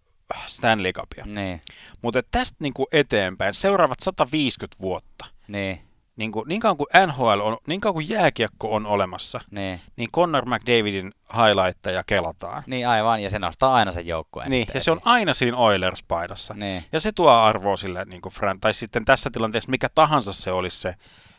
Stanley 0.46 0.92
Cupia, 0.92 1.24
niin. 1.26 1.60
mutta 2.02 2.22
tästä 2.30 2.56
niin 2.60 2.74
kuin 2.74 2.86
eteenpäin, 2.92 3.54
seuraavat 3.54 4.00
150 4.00 4.76
vuotta, 4.80 5.26
niin 5.48 5.80
niin, 6.20 6.32
kuin, 6.32 6.48
niin 6.48 6.60
kauan 6.60 6.76
kuin 6.76 6.88
NHL 7.06 7.40
on, 7.40 7.56
niin 7.66 7.80
kauan 7.80 7.94
kuin 7.94 8.08
jääkiekko 8.08 8.74
on 8.74 8.86
olemassa, 8.86 9.40
niin, 9.50 9.80
niin 9.96 10.10
Connor 10.10 10.44
McDavidin 10.46 11.12
highlightteja 11.36 12.02
kelataan. 12.06 12.62
Niin 12.66 12.88
aivan, 12.88 13.22
ja 13.22 13.30
se 13.30 13.38
nostaa 13.38 13.74
aina 13.74 13.92
sen 13.92 14.06
joukkueen. 14.06 14.50
Niin, 14.50 14.66
ja 14.74 14.80
se 14.80 14.90
on 14.90 15.00
aina 15.04 15.34
siinä 15.34 15.56
Oilers-paidassa. 15.56 16.54
Niin. 16.54 16.84
Ja 16.92 17.00
se 17.00 17.12
tuo 17.12 17.30
arvoa 17.30 17.76
sille, 17.76 18.04
niin 18.04 18.22
kuin 18.22 18.32
Fran, 18.32 18.60
tai 18.60 18.74
sitten 18.74 19.04
tässä 19.04 19.30
tilanteessa 19.32 19.70
mikä 19.70 19.88
tahansa 19.94 20.32
se 20.32 20.52
olisi 20.52 20.80
se 20.80 20.94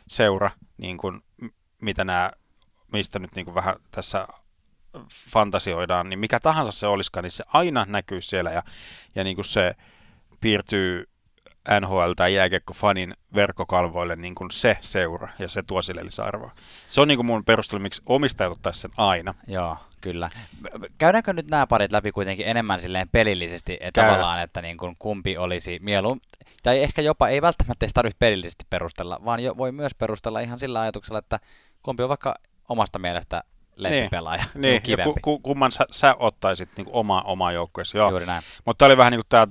seura, 0.08 0.50
niin 0.78 0.98
kuin, 0.98 1.20
mitä 1.82 2.04
nämä, 2.04 2.32
mistä 2.92 3.18
nyt 3.18 3.34
niin 3.34 3.44
kuin 3.44 3.54
vähän 3.54 3.76
tässä 3.90 4.28
fantasioidaan, 5.30 6.08
niin 6.08 6.18
mikä 6.18 6.40
tahansa 6.40 6.72
se 6.72 6.86
olisikaan, 6.86 7.24
niin 7.24 7.32
se 7.32 7.44
aina 7.46 7.86
näkyy 7.88 8.20
siellä 8.20 8.50
ja, 8.50 8.62
ja 9.14 9.24
niin 9.24 9.36
kuin 9.36 9.44
se 9.44 9.74
piirtyy 10.40 11.08
NHL- 11.70 12.14
tai 12.16 12.34
jääkiekko-fanin 12.34 13.14
verkkokalvoille 13.34 14.16
niin 14.16 14.34
kuin 14.34 14.50
se 14.50 14.76
seura, 14.80 15.28
ja 15.38 15.48
se 15.48 15.62
tuo 15.62 15.82
sille 15.82 16.04
lisäarvoa. 16.04 16.50
Se 16.88 17.00
on 17.00 17.08
niin 17.08 17.18
kuin 17.18 17.26
mun 17.26 17.44
perustelu, 17.44 17.82
miksi 17.82 18.02
omistajat 18.06 18.52
ottaisi 18.52 18.80
sen 18.80 18.90
aina. 18.96 19.34
Joo, 19.46 19.76
kyllä. 20.00 20.30
Käydäänkö 20.98 21.32
nyt 21.32 21.50
nämä 21.50 21.66
parit 21.66 21.92
läpi 21.92 22.12
kuitenkin 22.12 22.46
enemmän 22.48 22.80
silleen 22.80 23.08
pelillisesti, 23.08 23.72
että 23.80 24.00
Käydään. 24.00 24.14
tavallaan, 24.14 24.42
että 24.42 24.62
niin 24.62 24.76
kuin 24.76 24.96
kumpi 24.98 25.36
olisi 25.36 25.78
mielu, 25.82 26.18
tai 26.62 26.82
ehkä 26.82 27.02
jopa 27.02 27.28
ei 27.28 27.42
välttämättä 27.42 27.84
edes 27.84 27.92
tarvitse 27.94 28.16
pelillisesti 28.18 28.64
perustella, 28.70 29.20
vaan 29.24 29.40
jo, 29.40 29.56
voi 29.56 29.72
myös 29.72 29.94
perustella 29.94 30.40
ihan 30.40 30.58
sillä 30.58 30.80
ajatuksella, 30.80 31.18
että 31.18 31.40
kumpi 31.82 32.02
on 32.02 32.08
vaikka 32.08 32.34
omasta 32.68 32.98
mielestä 32.98 33.42
lempipelaaja. 33.76 34.44
Niin, 34.54 34.82
niin. 34.86 34.98
Ja 34.98 35.04
ku, 35.04 35.16
ku, 35.22 35.38
kumman 35.38 35.72
sä, 35.72 35.86
sä 35.90 36.14
ottaisit 36.18 36.70
niin 36.76 36.84
kuin 36.84 36.94
oma, 36.94 37.22
oma 37.22 37.52
joukkueesi. 37.52 37.96
Joo. 37.96 38.10
Juuri 38.10 38.26
näin. 38.26 38.42
Mutta 38.64 38.78
tämä 38.78 38.86
oli 38.86 38.96
vähän 38.96 39.10
niin 39.10 39.18
kuin 39.18 39.26
tämä 39.28 39.46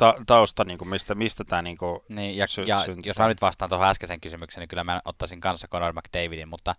ta- 0.00 0.14
tausta, 0.26 0.64
niin 0.64 0.78
kuin 0.78 0.88
mistä, 0.88 1.14
mistä 1.14 1.44
tämä 1.44 1.62
niin 1.62 1.78
kuin 1.78 2.00
niin, 2.14 2.36
ja, 2.36 2.46
sy- 2.46 2.62
ja 2.62 2.84
jos 3.04 3.18
mä 3.18 3.28
nyt 3.28 3.40
vastaan 3.40 3.68
tuohon 3.68 3.88
äskeisen 3.88 4.20
kysymykseen, 4.20 4.62
niin 4.62 4.68
kyllä 4.68 4.84
mä 4.84 5.00
ottaisin 5.04 5.40
kanssa 5.40 5.68
Conor 5.68 5.92
McDavidin, 5.92 6.48
mutta 6.48 6.74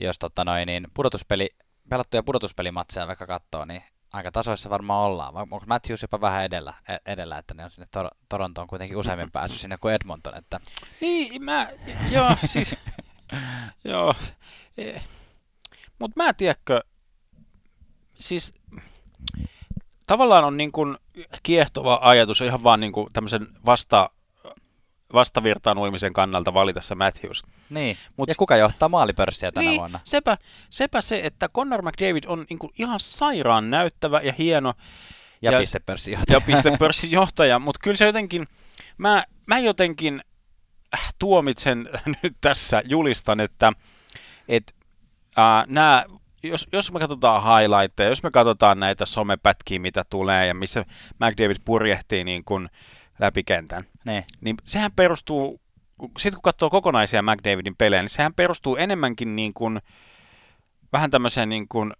jos 0.00 0.18
tota 0.18 0.44
noin, 0.44 0.66
niin 0.66 0.86
pudotuspeli, 0.94 1.50
pelattuja 1.88 2.22
pudotuspelimatseja 2.22 3.06
vaikka 3.06 3.26
katsoo, 3.26 3.64
niin 3.64 3.82
aika 4.12 4.32
tasoissa 4.32 4.70
varmaan 4.70 5.04
ollaan. 5.04 5.36
Onko 5.36 5.62
Matthews 5.66 6.02
jopa 6.02 6.20
vähän 6.20 6.44
edellä, 6.44 6.74
e- 6.88 7.12
edellä 7.12 7.38
että 7.38 7.54
ne 7.54 7.64
on 7.64 7.70
sinne 7.70 7.86
Tor- 7.96 8.16
Torontoon 8.28 8.66
kuitenkin 8.66 8.96
useammin 8.96 9.30
päässyt 9.36 9.60
sinne 9.60 9.76
kuin 9.76 9.94
Edmonton. 9.94 10.38
Että... 10.38 10.60
Niin, 11.00 11.44
mä, 11.44 11.68
joo, 12.10 12.36
siis, 12.44 12.76
joo, 13.84 14.14
e, 14.78 15.00
mutta 15.98 16.22
mä 16.22 16.34
tiedätkö, 16.34 16.80
siis 18.18 18.54
tavallaan 20.06 20.44
on 20.44 20.56
niin 20.56 20.72
kuin 20.72 20.96
kiehtova 21.42 21.98
ajatus 22.02 22.40
ihan 22.40 22.62
vaan 22.62 22.80
niin 22.80 22.92
kuin 22.92 23.12
tämmöisen 23.12 23.46
vasta, 23.66 24.10
vastavirtaan 25.12 25.78
uimisen 25.78 26.12
kannalta 26.12 26.54
valitessa 26.54 26.94
Matthews. 26.94 27.42
Niin, 27.70 27.96
Mut, 28.16 28.28
ja 28.28 28.34
kuka 28.34 28.56
johtaa 28.56 28.88
maalipörssiä 28.88 29.52
tänä 29.52 29.70
niin, 29.70 29.78
vuonna? 29.78 30.00
Sepä, 30.04 30.38
sepä 30.70 31.00
se, 31.00 31.20
että 31.24 31.48
Connor 31.48 31.82
McDavid 31.82 32.24
on 32.26 32.46
niin 32.50 32.58
kuin 32.58 32.72
ihan 32.78 33.00
sairaan 33.00 33.70
näyttävä 33.70 34.20
ja 34.20 34.32
hieno. 34.38 34.74
Ja, 35.42 35.52
ja 35.52 35.58
pistepörssin 35.58 36.12
johtaja. 36.12 36.36
Ja 36.36 36.40
pistepörssin 36.40 37.10
johtaja, 37.10 37.58
mutta 37.58 37.80
kyllä 37.84 37.96
se 37.96 38.06
jotenkin, 38.06 38.46
mä, 38.98 39.24
mä 39.46 39.58
jotenkin 39.58 40.22
äh, 40.94 41.14
tuomitsen 41.18 41.88
nyt 42.22 42.36
tässä, 42.40 42.82
julistan, 42.84 43.40
että 43.40 43.72
et, 44.48 44.74
äh, 45.38 45.66
nämä 45.66 46.04
jos, 46.42 46.68
jos 46.72 46.92
me 46.92 47.00
katsotaan 47.00 47.42
highlightteja, 47.42 48.08
jos 48.08 48.22
me 48.22 48.30
katsotaan 48.30 48.80
näitä 48.80 49.06
somepätkiä, 49.06 49.78
mitä 49.78 50.02
tulee 50.10 50.46
ja 50.46 50.54
missä 50.54 50.84
McDavid 51.18 51.56
purjehtii 51.64 52.24
niin 52.24 52.44
kuin 52.44 52.68
läpikentän, 53.18 53.84
ne. 54.04 54.24
niin 54.40 54.56
sehän 54.64 54.90
perustuu, 54.96 55.60
sitten 56.18 56.36
kun 56.36 56.42
katsoo 56.42 56.70
kokonaisia 56.70 57.22
McDavidin 57.22 57.76
pelejä, 57.76 58.02
niin 58.02 58.10
sehän 58.10 58.34
perustuu 58.34 58.76
enemmänkin 58.76 59.36
niin 59.36 59.54
kuin, 59.54 59.80
vähän 60.92 61.10
tämmöiseen 61.10 61.48
niin 61.48 61.68
kuin 61.68 61.92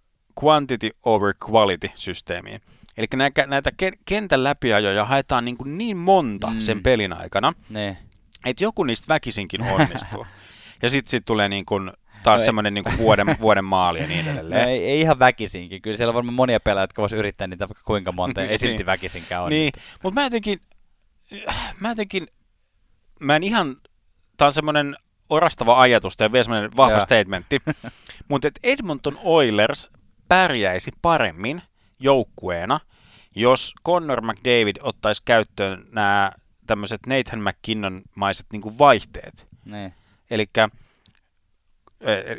quantity 0.43 0.89
over 1.05 1.33
quality 1.49 1.89
systeemiin. 1.95 2.61
Eli 2.97 3.07
näitä, 3.15 3.47
näitä 3.47 3.71
kentän 4.05 4.43
läpiajoja 4.43 5.05
haetaan 5.05 5.45
niin, 5.45 5.57
kuin 5.57 5.77
niin 5.77 5.97
monta 5.97 6.47
mm. 6.47 6.59
sen 6.59 6.83
pelin 6.83 7.13
aikana, 7.13 7.53
ne. 7.69 7.97
että 8.45 8.63
joku 8.63 8.83
niistä 8.83 9.05
väkisinkin 9.09 9.61
onnistuu. 9.63 10.25
ja 10.81 10.89
sitten 10.89 11.11
sit 11.11 11.25
tulee 11.25 11.49
niin 11.49 11.65
kuin 11.65 11.91
taas 12.23 12.41
no 12.41 12.45
semmoinen 12.45 12.73
niin 12.73 12.97
vuoden, 12.97 13.27
vuoden 13.41 13.65
maali 13.65 13.99
ja 13.99 14.07
niin 14.07 14.27
edelleen. 14.27 14.61
No 14.61 14.69
ei, 14.69 14.85
ei, 14.85 15.01
ihan 15.01 15.19
väkisinkin. 15.19 15.81
Kyllä 15.81 15.97
siellä 15.97 16.09
on 16.09 16.15
varmaan 16.15 16.35
monia 16.35 16.59
pelaajia, 16.59 16.83
jotka 16.83 17.01
voisivat 17.01 17.19
yrittää 17.19 17.47
niitä 17.47 17.69
vaikka 17.69 17.83
kuinka 17.85 18.11
monta, 18.11 18.41
ei 18.41 18.59
silti 18.59 18.77
niin. 18.77 18.85
väkisinkään 18.85 19.43
on. 19.43 19.49
Niin, 19.49 19.71
mutta 20.03 20.19
mä 20.19 20.23
jotenkin, 20.23 20.59
mä 21.79 21.89
jotenkin, 21.89 22.27
mä 23.19 23.35
en 23.35 23.43
ihan, 23.43 23.75
tää 24.37 24.45
on 24.45 24.53
semmoinen 24.53 24.95
orastava 25.29 25.79
ajatus 25.79 26.13
ja 26.19 26.31
vielä 26.31 26.43
semmoinen 26.43 26.71
vahva 26.77 26.93
Joo. 26.93 27.01
statementti, 27.01 27.61
mutta 28.29 28.47
että 28.47 28.59
Edmonton 28.63 29.19
Oilers 29.23 29.89
pärjäisi 30.27 30.91
paremmin 31.01 31.61
joukkueena, 31.99 32.79
jos 33.35 33.73
Connor 33.85 34.21
McDavid 34.21 34.75
ottaisi 34.81 35.21
käyttöön 35.25 35.87
nämä 35.91 36.31
tämmöiset 36.67 37.01
Nathan 37.07 37.39
McKinnon-maiset 37.39 38.45
niin 38.51 38.77
vaihteet. 38.79 39.47
Niin. 39.65 39.93
Eli 40.31 40.45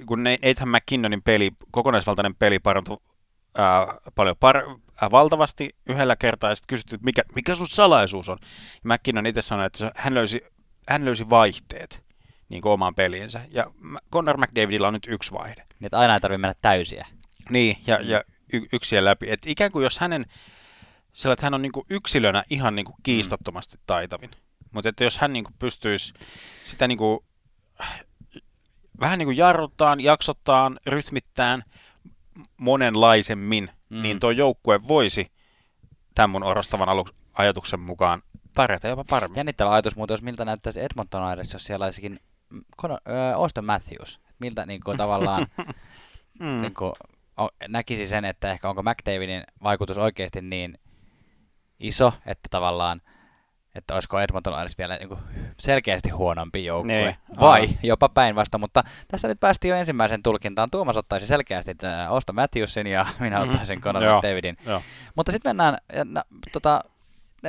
kun 0.07 0.25
Nathan 0.25 0.69
McKinnonin 0.69 1.23
peli, 1.23 1.51
kokonaisvaltainen 1.71 2.35
peli 2.35 2.59
parantui 2.59 2.99
ää, 3.59 3.99
paljon 4.15 4.37
par- 4.37 4.81
ää, 5.01 5.11
valtavasti 5.11 5.71
yhdellä 5.87 6.17
kertaa, 6.17 6.51
ja 6.51 6.55
sitten 6.55 6.67
kysyttiin, 6.69 6.97
että 6.97 7.05
mikä, 7.05 7.23
mikä 7.35 7.55
sun 7.55 7.69
salaisuus 7.69 8.29
on. 8.29 8.39
Ja 8.85 8.95
McKinnon 8.95 9.27
itse 9.27 9.43
sanoi, 9.43 9.67
että 9.67 9.93
hän 9.97 10.15
löysi, 10.15 10.41
hän 10.89 11.05
löysi 11.05 11.31
vaihteet 11.31 12.05
niin 12.49 12.63
kuin 12.63 12.73
omaan 12.73 12.95
peliinsä. 12.95 13.41
Ja 13.51 13.67
Connor 14.13 14.37
McDavidilla 14.37 14.87
on 14.87 14.95
nyt 14.95 15.07
yksi 15.09 15.33
vaihde. 15.33 15.63
Niin, 15.79 15.87
että 15.87 15.99
aina 15.99 16.15
ei 16.15 16.21
tarvitse 16.21 16.39
mennä 16.39 16.55
täysiä. 16.63 17.07
Niin, 17.51 17.77
ja, 17.87 17.99
ja 18.03 18.25
y- 18.53 18.67
yksiä 18.73 19.05
läpi. 19.05 19.31
Että 19.31 19.51
ikään 19.51 19.73
kuin 19.73 19.83
jos 19.83 19.99
hänen, 19.99 20.27
sillä 21.13 21.33
että 21.33 21.47
hän 21.47 21.55
on 21.55 21.63
niin 21.63 21.73
kuin 21.73 21.87
yksilönä 21.91 22.45
ihan 22.51 22.77
niin 22.77 22.87
kuin 22.87 22.97
kiistattomasti 23.03 23.77
taitavin. 23.87 24.31
Mutta 24.73 24.89
että 24.89 25.05
jos 25.05 25.19
hän 25.19 25.33
niin 25.33 25.45
kuin 25.45 25.55
pystyisi 25.59 26.15
sitä 26.65 26.89
niin 26.89 26.99
kuin 26.99 27.21
vähän 29.01 29.19
niin 29.19 29.27
kuin 29.27 29.37
jarruttaan, 29.37 30.01
jaksottaan, 30.01 30.79
rytmittään 30.87 31.63
monenlaisemmin, 32.57 33.71
mm. 33.91 34.03
niin 34.03 34.21
tuo 34.21 34.31
joukkue 34.31 34.81
voisi 34.89 35.33
tämän 36.15 36.31
mun 36.31 36.43
orastavan 36.43 36.89
alu- 36.89 37.15
ajatuksen 37.33 37.81
mukaan 37.81 38.23
pärjätä 38.57 38.89
jopa 38.89 39.05
paremmin. 39.11 39.37
Jännittävä 39.37 39.73
ajatus 39.73 39.97
muuten, 39.97 40.15
jos 40.15 40.23
miltä 40.23 40.45
näyttäisi 40.45 40.81
Edmonton 40.81 41.23
Aires, 41.23 41.53
jos 41.53 41.65
siellä 41.65 41.85
olisikin 41.85 42.21
äh, 42.85 42.91
Austin 43.35 43.65
Matthews. 43.65 44.21
Miltä 44.39 44.67
niin 44.67 44.81
kuin, 44.85 44.97
tavallaan 44.97 45.47
mm. 46.41 46.61
niin 46.61 46.75
kuin, 46.75 46.93
o, 47.41 47.49
näkisi 47.69 48.07
sen, 48.07 48.25
että 48.25 48.53
ehkä 48.53 48.69
onko 48.69 48.83
McDavidin 48.83 49.45
vaikutus 49.63 49.99
oikeasti 49.99 50.41
niin 50.41 50.79
iso, 51.81 52.13
että 52.27 52.49
tavallaan– 52.51 53.01
että 53.75 53.95
olisiko 53.95 54.21
Edmonton 54.21 54.55
Oilers 54.55 54.79
vielä 54.79 54.97
niin 54.97 55.19
selkeästi 55.61 56.11
huonompi 56.11 56.65
joukkue, 56.65 56.93
ne, 56.93 57.17
vai 57.41 57.61
aa. 57.65 57.75
jopa 57.83 58.09
päinvastoin, 58.09 58.61
mutta 58.61 58.83
tässä 59.09 59.29
nyt 59.29 59.41
päästiin 59.41 59.71
jo 59.71 59.77
ensimmäisen 59.77 60.23
tulkintaan. 60.23 60.71
Tuomas 60.71 60.97
ottaisi 60.97 61.27
selkeästi 61.27 61.77
Osta 62.11 62.33
Matthewsin 62.33 62.87
ja 62.87 63.07
minä 63.21 63.39
mm-hmm. 63.39 63.51
ottaisin 63.51 63.81
Conor 63.81 64.03
Davidin. 64.03 64.57
Mutta 65.15 65.33
sitten 65.33 65.51
mennään, 65.51 65.79
na, 66.05 66.23
tota, 66.53 66.81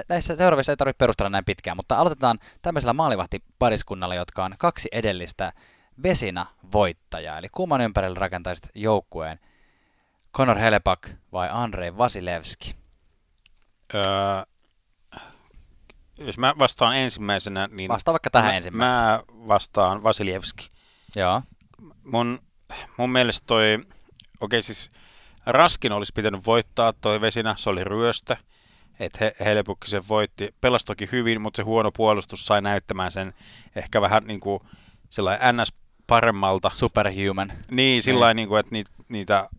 näissä 0.10 0.36
seuraavissa 0.36 0.72
ei 0.72 0.78
tarvitse 0.78 0.98
perustella 0.98 1.30
näin 1.30 1.46
pitkään, 1.46 1.78
mutta 1.78 1.98
aloitetaan 1.98 2.40
tämmöisellä 2.62 2.94
maalivahtipariskunnalla, 2.94 4.16
jotka 4.16 4.46
on 4.46 4.56
kaksi 4.60 4.90
edellistä 4.92 5.54
Vesina 6.04 6.46
voittajaa, 6.72 7.38
eli 7.38 7.48
kumman 7.52 7.82
ympärillä 7.82 8.20
rakentaisit 8.20 8.70
joukkueen, 8.76 9.40
Conor 10.34 10.58
Helepak 10.58 11.10
vai 11.32 11.50
Andrei 11.52 11.98
Vasilevski? 11.98 12.76
Öö, 13.94 14.04
jos 16.18 16.38
mä 16.38 16.54
vastaan 16.60 16.98
ensimmäisenä, 16.98 17.70
niin... 17.72 17.90
Vastaa 17.90 18.14
vaikka 18.14 18.30
tähän 18.30 18.52
mä, 18.52 18.58
ensimmäisenä. 18.58 19.00
Mä 19.00 19.24
vastaan 19.48 20.04
Vasilievski. 20.04 20.70
Joo. 21.16 21.42
Mun, 22.04 22.40
mun 22.98 23.10
mielestä 23.10 23.46
toi... 23.48 23.74
Okei, 23.74 23.90
okay, 24.42 24.62
siis 24.62 24.92
Raskin 25.46 25.92
olisi 25.92 26.12
pitänyt 26.16 26.46
voittaa 26.46 26.94
toi 26.94 27.22
vesinä, 27.22 27.56
se 27.58 27.70
oli 27.70 27.84
ryöstö. 27.84 28.36
Että 29.00 29.20
he, 29.22 29.36
Helepukki 29.40 29.90
sen 29.90 30.08
voitti. 30.08 30.56
Pelasi 30.62 30.86
toki 30.86 31.10
hyvin, 31.12 31.42
mutta 31.42 31.58
se 31.58 31.64
huono 31.64 31.92
puolustus 31.92 32.46
sai 32.46 32.62
näyttämään 32.62 33.12
sen 33.12 33.34
ehkä 33.76 34.02
vähän 34.02 34.24
niin 34.26 34.40
kuin 34.40 34.60
sellainen 35.10 35.58
NS 35.58 35.74
paremmalta. 36.08 36.72
Superhuman. 36.74 37.54
Niin, 37.72 38.04
sillä 38.04 38.34
niin 38.34 38.48
kuin, 38.48 38.60
että 38.60 38.72
niitä, 38.72 38.92
niitä 39.10 39.50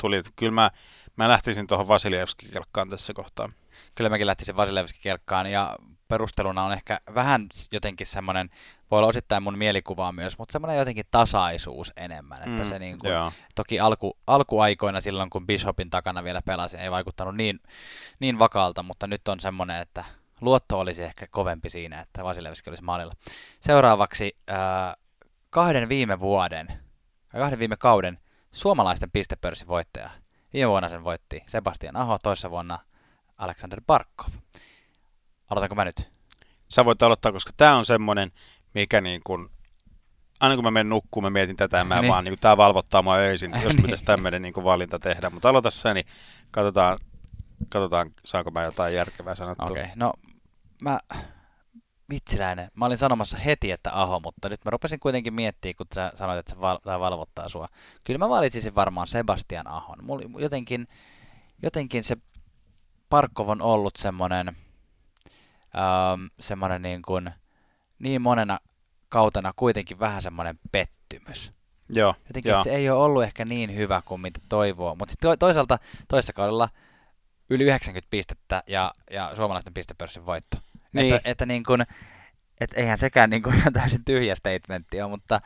tuli. 0.00 0.22
Kyllä 0.36 0.52
mä, 0.52 0.70
mä 1.16 1.28
lähtisin 1.28 1.66
tuohon 1.66 1.88
Vasilievskin 1.88 2.50
kelkkaan 2.50 2.90
tässä 2.90 3.12
kohtaa 3.12 3.48
kyllä 3.94 4.10
mäkin 4.10 4.26
lähtisin 4.26 4.56
Vasilevski 4.56 4.98
kelkkaan 5.02 5.46
ja 5.46 5.76
perusteluna 6.08 6.64
on 6.64 6.72
ehkä 6.72 7.00
vähän 7.14 7.46
jotenkin 7.72 8.06
semmoinen, 8.06 8.50
voi 8.90 8.98
olla 8.98 9.08
osittain 9.08 9.42
mun 9.42 9.58
mielikuvaa 9.58 10.12
myös, 10.12 10.38
mutta 10.38 10.52
semmoinen 10.52 10.78
jotenkin 10.78 11.04
tasaisuus 11.10 11.92
enemmän. 11.96 12.38
Että 12.38 12.62
mm, 12.62 12.68
se 12.68 12.78
niin 12.78 12.98
kuin, 12.98 13.12
toki 13.54 13.80
alku, 13.80 14.18
alkuaikoina 14.26 15.00
silloin, 15.00 15.30
kun 15.30 15.46
Bishopin 15.46 15.90
takana 15.90 16.24
vielä 16.24 16.42
pelasin, 16.42 16.80
ei 16.80 16.90
vaikuttanut 16.90 17.36
niin, 17.36 17.60
niin 18.20 18.38
vakaalta, 18.38 18.82
mutta 18.82 19.06
nyt 19.06 19.28
on 19.28 19.40
semmoinen, 19.40 19.80
että 19.80 20.04
luotto 20.40 20.78
olisi 20.78 21.02
ehkä 21.02 21.26
kovempi 21.26 21.70
siinä, 21.70 22.00
että 22.00 22.24
Vasilevski 22.24 22.70
olisi 22.70 22.84
maalilla. 22.84 23.12
Seuraavaksi 23.60 24.36
äh, 24.50 24.56
kahden 25.50 25.88
viime 25.88 26.20
vuoden, 26.20 26.68
kahden 27.28 27.58
viime 27.58 27.76
kauden 27.76 28.18
suomalaisten 28.52 29.10
pistepörssin 29.10 29.68
voittaja. 29.68 30.10
Viime 30.52 30.68
vuonna 30.68 30.88
sen 30.88 31.04
voitti 31.04 31.42
Sebastian 31.46 31.96
Aho, 31.96 32.18
toisessa 32.22 32.50
vuonna 32.50 32.78
Alexander 33.38 33.80
Barkov. 33.86 34.28
Aloitanko 35.50 35.74
mä 35.74 35.84
nyt? 35.84 36.08
Sä 36.68 36.84
voit 36.84 37.02
aloittaa, 37.02 37.32
koska 37.32 37.52
tämä 37.56 37.76
on 37.76 37.86
semmoinen, 37.86 38.32
mikä 38.74 39.00
niin 39.00 39.20
kuin, 39.24 39.48
aina 40.40 40.54
kun 40.54 40.64
mä 40.64 40.70
menen 40.70 40.88
nukkuun, 40.88 41.24
mä 41.24 41.30
mietin 41.30 41.56
tätä 41.56 41.84
mä 41.84 42.00
niin. 42.00 42.12
vaan, 42.12 42.24
niin 42.24 42.36
tämä 42.40 42.56
valvottaa 42.56 43.02
mua 43.02 43.16
öisin, 43.16 43.52
jos 43.62 43.72
niin. 43.72 43.82
pitäisi 43.82 44.04
tämmöinen 44.04 44.42
niin 44.42 44.64
valinta 44.64 44.98
tehdä. 44.98 45.30
Mutta 45.30 45.48
aloita 45.48 45.70
sä, 45.70 45.94
niin 45.94 46.06
katsotaan, 46.50 46.98
katsotaan, 47.68 48.10
saanko 48.24 48.50
mä 48.50 48.62
jotain 48.62 48.94
järkevää 48.94 49.34
sanottua. 49.34 49.66
Okei, 49.70 49.82
okay, 49.82 49.94
no 49.96 50.12
mä, 50.82 51.00
vitsiläinen. 52.10 52.70
Mä 52.74 52.86
olin 52.86 52.98
sanomassa 52.98 53.36
heti, 53.36 53.70
että 53.70 53.90
Aho, 54.02 54.20
mutta 54.20 54.48
nyt 54.48 54.64
mä 54.64 54.70
rupesin 54.70 55.00
kuitenkin 55.00 55.34
miettimään, 55.34 55.74
kun 55.76 55.86
sä 55.94 56.12
sanoit, 56.14 56.38
että 56.38 56.54
se 56.54 56.60
val- 56.60 56.78
tai 56.78 57.00
valvottaa 57.00 57.48
sua. 57.48 57.68
Kyllä 58.04 58.18
mä 58.18 58.28
valitsisin 58.28 58.74
varmaan 58.74 59.06
Sebastian 59.06 59.66
Ahon. 59.66 60.04
Mulla 60.04 60.40
jotenkin, 60.40 60.86
jotenkin 61.62 62.04
se 62.04 62.16
Parkov 63.08 63.48
on 63.48 63.62
ollut 63.62 63.96
semmoinen, 63.96 64.48
ähm, 65.76 66.26
semmoinen 66.40 66.82
niin, 66.82 67.02
kuin, 67.02 67.30
niin 67.98 68.22
monena 68.22 68.58
kautena 69.08 69.52
kuitenkin 69.56 69.98
vähän 69.98 70.22
semmoinen 70.22 70.58
pettymys. 70.72 71.52
Joo, 71.88 72.14
Jotenkin 72.28 72.50
joo. 72.50 72.64
se 72.64 72.70
ei 72.70 72.90
ole 72.90 73.04
ollut 73.04 73.22
ehkä 73.22 73.44
niin 73.44 73.76
hyvä 73.76 74.02
kuin 74.04 74.20
mitä 74.20 74.40
toivoo, 74.48 74.94
mutta 74.94 75.12
sitten 75.12 75.38
toisaalta 75.38 75.78
toisessa 76.08 76.32
kaudella 76.32 76.68
yli 77.50 77.64
90 77.64 78.10
pistettä 78.10 78.62
ja, 78.66 78.92
ja 79.10 79.32
suomalaisten 79.36 79.74
pistepörssin 79.74 80.26
voitto. 80.26 80.56
Niin. 80.92 81.14
Että, 81.14 81.30
että 81.30 81.46
niin 81.46 81.64
kuin, 81.64 81.82
et 82.60 82.70
eihän 82.74 82.98
sekään 82.98 83.30
niin 83.30 83.42
kuin 83.42 83.56
ihan 83.56 83.72
täysin 83.72 84.04
tyhjä 84.04 84.34
statementti 84.34 85.00
ole, 85.00 85.10
mutta 85.10 85.40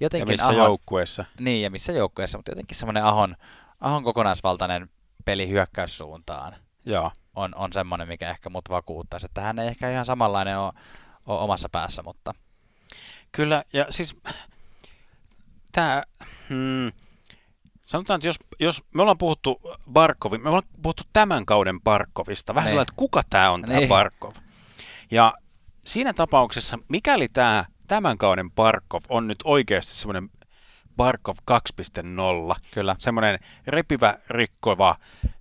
jotenkin... 0.00 0.28
Ja 0.28 0.32
missä 0.32 0.48
Ahon, 0.48 0.56
joukkueessa. 0.56 1.24
Niin, 1.40 1.62
ja 1.62 1.70
missä 1.70 1.92
joukkueessa, 1.92 2.38
mutta 2.38 2.50
jotenkin 2.50 2.76
semmoinen 2.76 3.04
Ahon, 3.04 3.36
Ahon 3.80 4.04
kokonaisvaltainen 4.04 4.90
peli 5.24 5.48
hyökkäyssuuntaan 5.48 6.56
Joo. 6.86 7.10
On, 7.34 7.54
on 7.54 7.72
semmoinen, 7.72 8.08
mikä 8.08 8.30
ehkä 8.30 8.50
mut 8.50 8.70
vakuuttaisi. 8.70 9.26
Että 9.26 9.40
hän 9.40 9.58
ei 9.58 9.66
ehkä 9.66 9.90
ihan 9.90 10.06
samanlainen 10.06 10.58
ole, 10.58 10.72
ole 11.26 11.40
omassa 11.40 11.68
päässä, 11.68 12.02
mutta... 12.02 12.34
Kyllä, 13.32 13.64
ja 13.72 13.86
siis 13.90 14.16
tämä... 15.72 16.02
Hmm, 16.48 16.92
sanotaan, 17.86 18.18
että 18.18 18.26
jos, 18.26 18.36
jos 18.60 18.82
me 18.94 19.02
ollaan 19.02 19.18
puhuttu 19.18 19.60
Barkovin, 19.92 20.42
me 20.42 20.48
ollaan 20.48 20.68
puhuttu 20.82 21.02
tämän 21.12 21.46
kauden 21.46 21.80
Barkovista, 21.80 22.54
vähän 22.54 22.66
niin. 22.66 22.70
sellainen, 22.70 22.90
että 22.90 22.98
kuka 22.98 23.22
tämä 23.30 23.50
on 23.50 23.62
tämä 23.62 23.78
niin. 23.78 23.88
Barkov. 23.88 24.32
Ja 25.10 25.34
siinä 25.84 26.12
tapauksessa, 26.12 26.78
mikäli 26.88 27.28
tämä 27.28 27.64
tämän 27.88 28.18
kauden 28.18 28.50
Barkov 28.50 29.02
on 29.08 29.28
nyt 29.28 29.38
oikeasti 29.44 29.94
semmoinen 29.94 30.30
Barkov 30.96 31.36
2.0, 31.50 32.56
Kyllä. 32.74 32.96
semmoinen 32.98 33.38
repivä, 33.66 34.18
rikkova, 34.28 34.96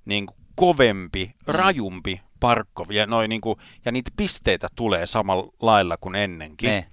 niin 0.06 0.26
kuin 0.26 0.45
kovempi, 0.56 1.26
mm. 1.26 1.54
rajumpi 1.54 2.22
Barkov, 2.40 2.92
ja, 2.92 3.06
noi, 3.06 3.28
niin 3.28 3.42
kuin, 3.42 3.60
ja 3.86 3.92
niitä 3.92 4.12
pisteitä 4.18 4.68
tulee 4.76 5.06
samalla 5.06 5.54
lailla 5.62 5.98
kuin 5.98 6.16
ennenkin. 6.16 6.70
Ne. 6.70 6.86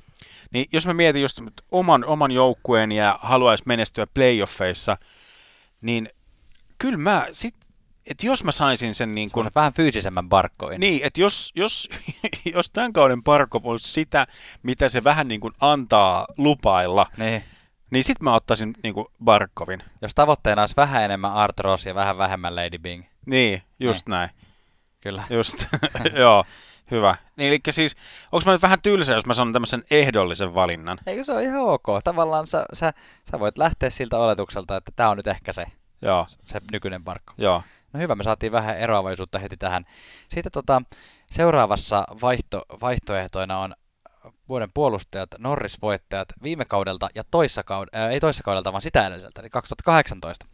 Niin 0.53 0.67
jos 0.73 0.87
mä 0.87 0.95
mietin 0.95 1.23
just 1.23 1.41
oman, 1.73 2.05
oman 2.05 2.31
joukkueen 2.31 2.93
ja 2.93 3.19
haluaisi 3.23 3.65
menestyä 3.67 4.07
playoffeissa, 4.15 4.97
niin 5.81 6.09
kyllä 6.79 6.99
mä 6.99 7.27
sit, 7.33 7.55
että 8.11 8.27
jos 8.27 8.45
mä 8.45 8.53
saisin 8.53 8.95
sen 8.95 9.15
niin 9.15 9.31
kuin, 9.31 9.51
vähän 9.55 9.73
fyysisemmän 9.73 10.29
barkkoin. 10.29 10.81
niin, 10.81 11.01
että 11.05 11.21
jos, 11.21 11.53
jos, 11.55 11.89
jos 12.55 12.71
tämän 12.71 12.93
kauden 12.93 13.23
Barkov 13.23 13.67
on 13.67 13.79
sitä, 13.79 14.27
mitä 14.63 14.89
se 14.89 15.05
vähän 15.05 15.29
niin 15.29 15.41
kuin 15.41 15.53
antaa 15.61 16.27
lupailla, 16.39 17.07
Niin. 17.17 17.45
niin 17.91 18.05
sit 18.05 18.21
mä 18.21 18.35
ottaisin 18.35 18.75
niin 18.83 18.95
kuin 18.95 19.07
Barkovin. 19.25 19.83
Jos 20.03 20.15
tavoitteena 20.15 20.63
olisi 20.63 20.77
vähän 20.77 21.05
enemmän 21.05 21.33
Art 21.33 21.61
Ross 21.61 21.87
ja 21.87 21.95
vähän 21.95 22.19
vähemmän 22.19 22.57
Lady 22.57 22.79
Bing. 22.79 23.05
Niin, 23.27 23.63
just 23.81 24.09
näin. 24.09 24.31
Kyllä. 25.01 25.25
Just, 25.31 25.67
joo, 26.19 26.45
hyvä. 26.91 27.17
Niin, 27.37 27.49
eli 27.49 27.59
siis, 27.71 27.97
onko 28.33 28.47
mä 28.47 28.53
nyt 28.53 28.63
vähän 28.63 28.83
tylsä, 28.83 29.13
jos 29.13 29.27
mä 29.27 29.35
sanon 29.35 29.53
tämmöisen 29.53 29.85
ehdollisen 29.91 30.55
valinnan? 30.55 30.99
Eikö 31.07 31.25
se 31.25 31.33
ole 31.33 31.43
ihan 31.45 31.63
ok? 31.63 31.87
Tavallaan 32.05 32.47
sä, 32.47 32.65
sä, 32.73 32.93
sä 33.31 33.41
voit 33.41 33.59
lähteä 33.59 33.91
siltä 33.91 34.19
oletukselta, 34.19 34.77
että 34.77 34.93
tämä 34.97 35.11
on 35.11 35.17
nyt 35.17 35.27
ehkä 35.27 35.53
se, 35.53 35.67
Joo, 36.03 36.27
se 36.47 36.61
nykyinen 36.73 37.05
barkko. 37.05 37.33
joo. 37.39 37.63
No 37.93 38.01
hyvä, 38.01 38.15
me 38.15 38.25
saatiin 38.25 38.53
vähän 38.53 38.79
eroavaisuutta 38.79 39.39
heti 39.39 39.57
tähän. 39.57 39.85
Sitten 40.29 40.53
tota, 40.53 40.83
seuraavassa 41.31 42.05
vaihto, 42.23 42.63
vaihtoehtoina 42.81 43.59
on 43.59 43.75
vuoden 44.49 44.71
puolustajat, 44.75 45.31
Norris-voittajat 45.39 46.29
viime 46.43 46.65
kaudelta 46.65 47.09
ja 47.15 47.25
toissa 47.31 47.63
kaudelta, 47.63 47.99
ää, 47.99 48.11
ei 48.11 48.21
toissa 48.21 48.43
kaudelta, 48.43 48.73
vaan 48.73 48.83
sitä 48.83 49.07
edelliseltä, 49.07 49.41
eli 49.41 49.51
2018. 49.51 50.47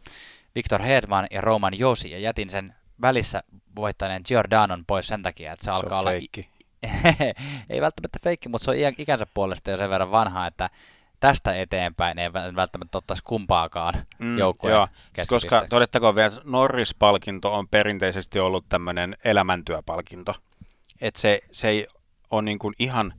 Victor 0.55 0.81
Hedman 0.81 1.27
ja 1.31 1.41
Roman 1.41 1.79
Josi, 1.79 2.11
ja 2.11 2.19
jätin 2.19 2.49
sen 2.49 2.75
välissä 3.01 3.43
voittaneen 3.75 4.21
Giordanon 4.25 4.83
pois 4.87 5.07
sen 5.07 5.23
takia, 5.23 5.53
että 5.53 5.65
se, 5.65 5.71
Se 5.71 5.71
alkaa 5.71 5.99
olla... 5.99 6.09
feikki. 6.09 6.49
ei 7.69 7.81
välttämättä 7.81 8.19
feikki, 8.23 8.49
mutta 8.49 8.65
se 8.65 8.71
on 8.71 8.93
ikänsä 8.97 9.27
puolesta 9.33 9.71
jo 9.71 9.77
sen 9.77 9.89
verran 9.89 10.11
vanha, 10.11 10.47
että 10.47 10.69
tästä 11.19 11.55
eteenpäin 11.55 12.19
ei 12.19 12.29
vä- 12.29 12.55
välttämättä 12.55 12.97
ottaisi 12.97 13.23
kumpaakaan 13.23 13.93
mm, 14.19 14.37
joukkueen 14.37 14.75
joo, 14.75 14.87
siis 15.15 15.27
koska 15.27 15.65
todettakoon 15.69 16.15
vielä, 16.15 16.27
että 16.27 16.41
Norris-palkinto 16.43 17.53
on 17.53 17.67
perinteisesti 17.67 18.39
ollut 18.39 18.65
tämmöinen 18.69 19.17
elämäntyöpalkinto. 19.23 20.35
Että 21.01 21.19
se, 21.21 21.39
se 21.51 21.67
ei 21.69 21.87
ole 22.31 22.41
niin 22.41 22.59
kuin 22.59 22.73
ihan 22.79 23.13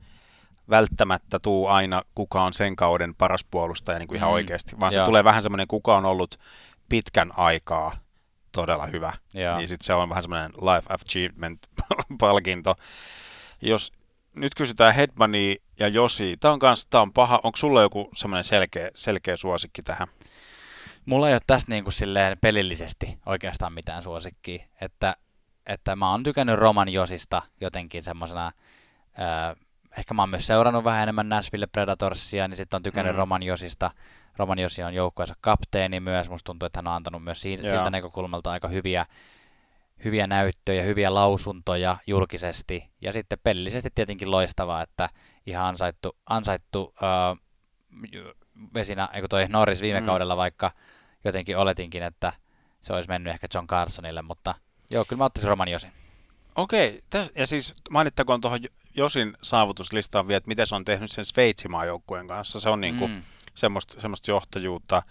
välttämättä 0.69 1.39
tuu 1.39 1.67
aina, 1.67 2.01
kuka 2.15 2.43
on 2.43 2.53
sen 2.53 2.75
kauden 2.75 3.15
paras 3.15 3.43
puolustaja 3.51 3.99
niin 3.99 4.07
kuin 4.07 4.17
ihan 4.17 4.29
Mm, 4.29 4.33
oikeasti, 4.33 4.79
vaan 4.79 4.93
joo. 4.93 5.05
se 5.05 5.05
tulee 5.05 5.23
vähän 5.23 5.41
semmoinen, 5.41 5.67
kuka 5.67 5.97
on 5.97 6.05
ollut 6.05 6.39
pitkän 6.91 7.31
aikaa 7.37 7.95
todella 8.51 8.85
hyvä. 8.85 9.13
Joo. 9.33 9.57
Niin 9.57 9.67
sitten 9.67 9.85
se 9.85 9.93
on 9.93 10.09
vähän 10.09 10.23
semmoinen 10.23 10.51
life 10.51 10.93
achievement-palkinto. 10.93 12.75
Jos 13.61 13.91
nyt 14.35 14.55
kysytään 14.55 14.95
Hedmania 14.95 15.55
ja 15.79 15.87
Josi, 15.87 16.37
tämä 16.39 16.53
on, 16.53 16.59
kans, 16.59 16.87
tää 16.87 17.01
on 17.01 17.13
paha. 17.13 17.39
Onko 17.43 17.57
sulla 17.57 17.81
joku 17.81 18.09
semmoinen 18.13 18.43
selkeä, 18.43 18.89
selkeä 18.95 19.35
suosikki 19.35 19.83
tähän? 19.83 20.07
Mulla 21.05 21.27
ei 21.27 21.33
ole 21.33 21.41
tästä 21.47 21.71
niin 21.71 21.83
kuin 21.83 21.93
silleen 21.93 22.37
pelillisesti 22.41 23.17
oikeastaan 23.25 23.73
mitään 23.73 24.03
suosikkia, 24.03 24.65
että, 24.81 25.15
että 25.65 25.95
mä 25.95 26.11
oon 26.11 26.23
tykännyt 26.23 26.55
Roman 26.55 26.89
Josista 26.89 27.41
jotenkin 27.61 28.03
semmosena, 28.03 28.47
äh, 28.47 29.55
ehkä 29.97 30.13
mä 30.13 30.21
oon 30.21 30.29
myös 30.29 30.47
seurannut 30.47 30.83
vähän 30.83 31.03
enemmän 31.03 31.29
Nashville 31.29 31.67
Predatorsia, 31.67 32.47
niin 32.47 32.57
sitten 32.57 32.77
on 32.77 32.83
tykännyt 32.83 33.13
mm. 33.13 33.17
Roman 33.17 33.43
Josista. 33.43 33.91
Roman 34.41 34.59
Josi 34.59 34.83
on 34.83 34.93
joukkueensa 34.93 35.35
kapteeni 35.41 35.99
myös, 35.99 36.29
musta 36.29 36.45
tuntuu, 36.45 36.65
että 36.65 36.77
hän 36.77 36.87
on 36.87 36.93
antanut 36.93 37.23
myös 37.23 37.41
siitä, 37.41 37.63
siltä 37.69 37.89
näkökulmalta 37.89 38.51
aika 38.51 38.67
hyviä, 38.67 39.05
hyviä 40.05 40.27
näyttöjä, 40.27 40.83
hyviä 40.83 41.13
lausuntoja 41.13 41.97
julkisesti, 42.07 42.89
ja 43.01 43.13
sitten 43.13 43.39
pelillisesti 43.43 43.89
tietenkin 43.95 44.31
loistavaa, 44.31 44.81
että 44.83 45.09
ihan 45.45 45.65
ansaittu, 45.65 46.17
ansaittu 46.29 46.93
äh, 47.03 47.37
vesinä, 48.73 49.09
eikö 49.13 49.27
toi 49.27 49.47
Norris 49.49 49.81
viime 49.81 49.99
Mm. 49.99 50.05
kaudella, 50.05 50.37
vaikka 50.37 50.71
jotenkin 51.23 51.57
oletinkin, 51.57 52.03
että 52.03 52.33
se 52.81 52.93
olisi 52.93 53.09
mennyt 53.09 53.33
ehkä 53.33 53.47
John 53.53 53.67
Carsonille, 53.67 54.21
mutta 54.21 54.55
joo, 54.91 55.05
kyllä 55.05 55.17
mä 55.17 55.25
ottaisin 55.25 55.49
Roman 55.49 55.67
Josin. 55.67 55.91
Okei, 56.55 57.01
täs, 57.09 57.31
ja 57.35 57.47
siis 57.47 57.73
mainittakoon 57.89 58.41
tuohon 58.41 58.59
Josin 58.95 59.37
saavutuslistaan 59.41 60.27
vielä, 60.27 60.37
että 60.37 60.47
miten 60.47 60.67
se 60.67 60.75
on 60.75 60.85
tehnyt 60.85 61.11
sen 61.11 61.25
Sveitsimaan 61.25 61.87
joukkueen 61.87 62.27
kanssa. 62.27 62.59
Se 62.59 62.69
on 62.69 62.81
niinku 62.81 63.07
Mm. 63.07 63.21
Semmoista, 63.55 64.01
semmoista 64.01 64.31
johtajuutta, 64.31 65.03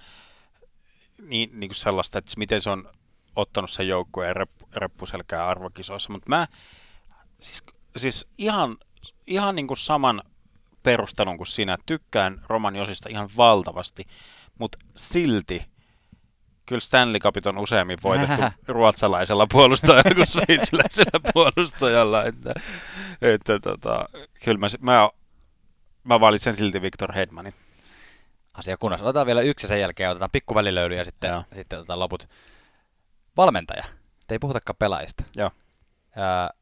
niin, 1.22 1.60
niin 1.60 1.68
kuin 1.68 1.76
sellaista, 1.76 2.18
että 2.18 2.32
miten 2.36 2.60
se 2.60 2.70
on 2.70 2.88
ottanut 3.36 3.70
sen 3.70 3.88
joukkueen 3.88 4.36
reppu, 4.36 4.68
reppuselkää 4.72 5.48
arvokisoissa. 5.48 6.12
Mutta 6.12 6.28
mä 6.28 6.46
siis, 7.40 7.64
siis 7.96 8.26
ihan, 8.38 8.76
ihan 9.26 9.54
niin 9.56 9.66
kuin 9.66 9.78
saman 9.78 10.22
perustelun 10.82 11.36
kuin 11.36 11.46
sinä. 11.46 11.78
Tykkään 11.86 12.40
Roman 12.48 12.76
Josista 12.76 13.08
ihan 13.08 13.30
valtavasti, 13.36 14.04
mutta 14.58 14.78
silti 14.96 15.70
kyllä 16.70 16.80
Stanley 16.80 17.20
Cupit 17.20 17.46
on 17.46 17.58
useammin 17.58 17.98
voitettu 18.02 18.42
ruotsalaisella 18.72 19.46
puolustajalla 19.52 20.14
kuin 20.14 20.26
sveitsiläisellä 20.26 21.20
puolustajalla. 21.34 22.24
Että, 22.24 22.54
että 23.22 23.58
tota, 23.58 24.04
kyllä 24.44 24.58
mä, 24.58 24.66
mä, 24.80 25.10
mä 26.04 26.20
valitsen 26.20 26.56
silti 26.56 26.82
Victor 26.82 27.12
Hedmanin. 27.12 27.54
Asia 28.60 28.76
kunnossa. 28.76 29.06
Otetaan 29.06 29.26
vielä 29.26 29.40
yksi 29.40 29.64
ja 29.64 29.68
sen 29.68 29.80
jälkeen 29.80 30.10
otetaan 30.10 30.30
pikku 30.30 30.54
välilöyly 30.54 30.94
ja 30.94 31.04
sitten, 31.04 31.30
Joo. 31.30 31.44
sitten 31.52 31.78
otetaan 31.78 31.98
loput. 31.98 32.28
Valmentaja. 33.36 33.84
Te 34.26 34.34
ei 34.34 34.38
puhutakaan 34.38 34.76
pelaajista. 34.78 35.24
Joo. 35.36 35.50
Öö, 36.16 36.58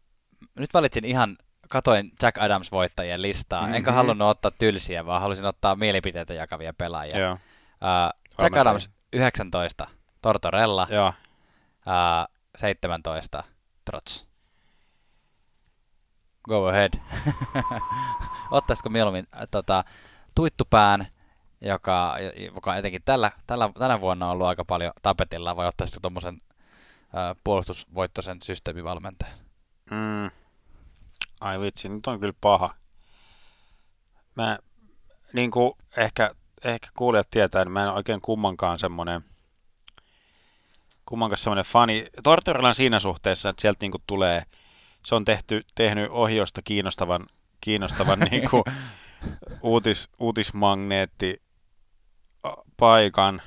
nyt 0.54 0.74
valitsin 0.74 1.04
ihan, 1.04 1.36
katoin 1.68 2.12
Jack 2.22 2.38
Adams 2.38 2.72
voittajien 2.72 3.22
listaa. 3.22 3.60
Mm-hmm. 3.60 3.74
Enkä 3.74 3.92
halunnut 3.92 4.28
ottaa 4.28 4.50
tylsiä, 4.50 5.06
vaan 5.06 5.22
halusin 5.22 5.44
ottaa 5.44 5.76
mielipiteitä 5.76 6.34
jakavia 6.34 6.72
pelaajia. 6.72 7.18
Joo. 7.18 7.38
Öö, 7.82 8.20
Jack. 8.42 8.56
Adams 8.56 8.90
19, 9.12 9.86
Tortorella, 10.22 10.86
Joo. 10.90 11.12
öö, 11.86 12.36
17, 12.56 13.44
Trots. 13.84 14.28
Go 16.42 16.66
ahead. 16.68 16.92
Ottaisiko 18.50 18.88
mieluummin 18.88 19.26
tota, 19.50 19.84
tuittupään, 20.34 21.06
joka, 21.60 22.16
joka 22.54 22.76
etenkin 22.76 23.02
tällä, 23.04 23.32
tällä, 23.46 23.68
tänä 23.78 24.00
vuonna 24.00 24.26
on 24.26 24.32
ollut 24.32 24.46
aika 24.46 24.64
paljon 24.64 24.92
tapetilla, 25.02 25.56
vai 25.56 25.66
ottaisitko 25.66 26.00
tuommoisen 26.00 26.40
puolustusvoittoisen 27.44 28.38
systeemivalmentajan? 28.42 29.38
Mm. 29.90 30.30
Ai 31.40 31.60
vitsi, 31.60 31.88
nyt 31.88 32.06
on 32.06 32.20
kyllä 32.20 32.34
paha. 32.40 32.74
Mä, 34.34 34.58
niin 35.32 35.50
kuin 35.50 35.72
ehkä, 35.96 36.34
ehkä 36.64 36.88
kuulijat 36.96 37.30
tietää, 37.30 37.64
niin 37.64 37.72
mä 37.72 37.82
en 37.82 37.92
oikein 37.92 38.20
kummankaan 38.20 38.78
semmoinen 38.78 39.22
kummankaan 41.08 41.38
semmoinen 41.38 41.64
fani. 41.64 42.06
Tortorella 42.22 42.72
siinä 42.72 43.00
suhteessa, 43.00 43.48
että 43.48 43.62
sieltä 43.62 43.78
niin 43.80 43.90
kuin 43.90 44.02
tulee, 44.06 44.42
se 45.06 45.14
on 45.14 45.24
tehty, 45.24 45.62
tehnyt 45.74 46.10
ohjosta 46.10 46.62
kiinnostavan, 46.62 47.26
kiinnostavan 47.60 48.18
niin 48.30 48.50
kuin 48.50 48.62
uutis, 49.62 50.08
uutismagneetti 50.18 51.42
paikan. 52.76 53.42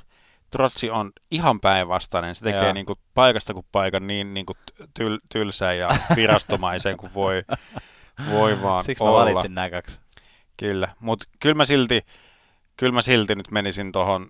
Trotsi 0.50 0.90
on 0.90 1.12
ihan 1.30 1.60
päinvastainen. 1.60 2.34
Se 2.34 2.44
tekee 2.44 2.62
Joo. 2.64 2.72
niin 2.72 2.86
kuin 2.86 2.98
paikasta 3.14 3.54
kuin 3.54 3.66
paikan 3.72 4.06
niin, 4.06 4.34
niin 4.34 4.46
kuin 4.46 4.56
tyl, 4.94 5.18
tylsän 5.28 5.78
ja 5.78 5.88
virastomaisen 6.16 6.96
kuin 6.96 7.14
voi, 7.14 7.42
voi 8.30 8.62
vaan 8.62 8.84
Siksi 8.84 9.04
mä 9.04 9.10
olla. 9.10 9.20
valitsin 9.24 9.54
nämä 9.54 9.70
kaksi. 9.70 9.98
Kyllä, 10.56 10.88
mutta 11.00 11.26
kyllä 11.40 11.54
mä 11.54 11.64
silti, 11.64 12.00
kyllä 12.76 12.92
mä 12.92 13.02
silti 13.02 13.34
nyt 13.34 13.50
menisin 13.50 13.92
tuohon 13.92 14.28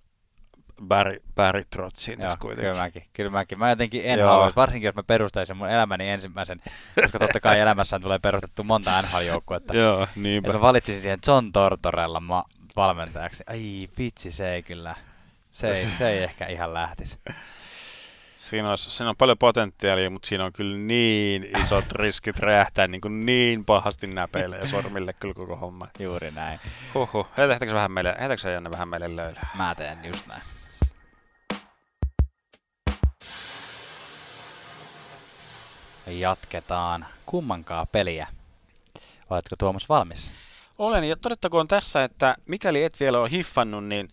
Barry, 0.88 1.16
Barry 1.34 1.62
Trotsiin 1.70 2.18
Joo, 2.18 2.22
tässä 2.26 2.38
kuitenkin. 2.38 2.64
kyllä 2.70 2.82
mäkin, 2.82 3.04
kyllä 3.12 3.30
mäkin. 3.30 3.58
Mä 3.58 3.70
jotenkin 3.70 4.02
en 4.04 4.18
Joo. 4.18 4.30
halua, 4.30 4.52
varsinkin 4.56 4.86
jos 4.88 4.94
mä 4.94 5.02
perustaisin 5.02 5.56
mun 5.56 5.70
elämäni 5.70 6.08
ensimmäisen, 6.10 6.60
koska 7.02 7.18
totta 7.18 7.40
kai 7.40 7.60
elämässään 7.60 8.02
tulee 8.02 8.18
perustettu 8.18 8.64
monta 8.64 9.02
NHL-joukkuetta. 9.02 9.76
Joo, 9.76 10.00
Ja 10.00 10.06
niinpä. 10.16 10.52
mä 10.52 10.60
valitsisin 10.60 11.02
siihen 11.02 11.18
John 11.26 11.52
Tortorella 11.52 12.20
ma- 12.20 12.44
valmentajaksi. 12.76 13.44
Ai 13.46 13.88
vitsi, 13.98 14.32
se 14.32 14.54
ei 14.54 14.62
kyllä, 14.62 14.94
se 15.52 15.72
ei, 15.72 15.86
se 15.98 16.10
ei 16.10 16.22
ehkä 16.22 16.46
ihan 16.46 16.74
lähtisi. 16.74 17.18
Siinä, 18.36 18.70
olisi, 18.70 18.90
siinä 18.90 19.10
on 19.10 19.16
paljon 19.16 19.38
potentiaalia, 19.38 20.10
mutta 20.10 20.28
siinä 20.28 20.44
on 20.44 20.52
kyllä 20.52 20.78
niin 20.78 21.48
isot 21.60 21.92
riskit 21.92 22.38
räjähtää 22.38 22.88
niin, 22.88 23.00
kuin 23.00 23.26
niin 23.26 23.64
pahasti 23.64 24.06
näpeille 24.06 24.58
ja 24.58 24.68
sormille 24.68 25.12
kyllä 25.12 25.34
koko 25.34 25.56
homma. 25.56 25.88
Juuri 25.98 26.30
näin. 26.30 26.60
Huhhuh. 26.94 27.28
Heitäkö 27.38 27.74
vähän 27.74 27.92
meille, 27.92 28.16
heitäkö 28.20 28.50
Janne 28.50 28.70
vähän 28.70 28.88
meille 28.88 29.16
löylää? 29.16 29.50
Mä 29.54 29.74
teen 29.74 29.98
just 30.04 30.26
näin. 30.26 30.42
Jatketaan 36.06 37.06
kummankaa 37.26 37.86
peliä. 37.86 38.26
Oletko 39.30 39.56
Tuomas 39.58 39.88
valmis? 39.88 40.32
Olen, 40.82 41.04
ja 41.04 41.16
todettakoon 41.16 41.68
tässä, 41.68 42.04
että 42.04 42.34
mikäli 42.46 42.84
et 42.84 43.00
vielä 43.00 43.20
ole 43.20 43.30
hiffannut, 43.30 43.84
niin 43.84 44.08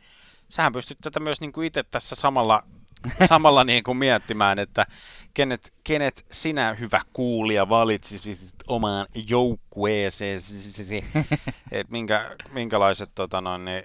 sähän 0.49 0.73
pystyt 0.73 0.97
tätä 1.01 1.19
myös 1.19 1.41
niin 1.41 1.51
kuin 1.51 1.67
itse 1.67 1.83
tässä 1.83 2.15
samalla, 2.15 2.63
samalla 3.29 3.63
niin 3.63 3.83
kuin 3.83 3.97
miettimään, 3.97 4.59
että 4.59 4.85
kenet, 5.33 5.73
kenet 5.83 6.25
sinä 6.31 6.73
hyvä 6.73 7.01
kuulija 7.13 7.69
valitsisit 7.69 8.55
omaan 8.67 9.07
joukkueeseesi, 9.27 11.03
että 11.71 11.91
minkä, 11.91 12.31
minkälaiset 12.51 13.09
tota 13.15 13.41
noin, 13.41 13.65
niin, 13.65 13.83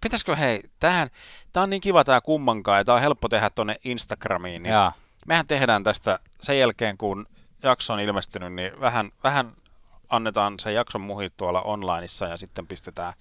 pitäisikö 0.00 0.36
hei, 0.36 0.62
tähän, 0.80 1.08
tää 1.52 1.62
on 1.62 1.70
niin 1.70 1.80
kiva 1.80 2.04
tää 2.04 2.20
kummankaan, 2.20 2.78
ja 2.78 2.84
tää 2.84 2.94
on 2.94 3.00
helppo 3.00 3.28
tehdä 3.28 3.50
tonne 3.50 3.76
Instagramiin, 3.84 4.62
niin 4.62 4.72
Jaa. 4.72 4.92
mehän 5.26 5.46
tehdään 5.46 5.84
tästä 5.84 6.18
sen 6.40 6.58
jälkeen, 6.58 6.98
kun 6.98 7.26
jakso 7.62 7.92
on 7.92 8.00
ilmestynyt, 8.00 8.52
niin 8.52 8.80
vähän, 8.80 9.10
vähän 9.24 9.52
annetaan 10.10 10.58
se 10.58 10.72
jakson 10.72 11.00
muhit 11.00 11.36
tuolla 11.36 11.62
onlineissa 11.62 12.26
ja 12.26 12.36
sitten 12.36 12.66
pistetään, 12.66 13.12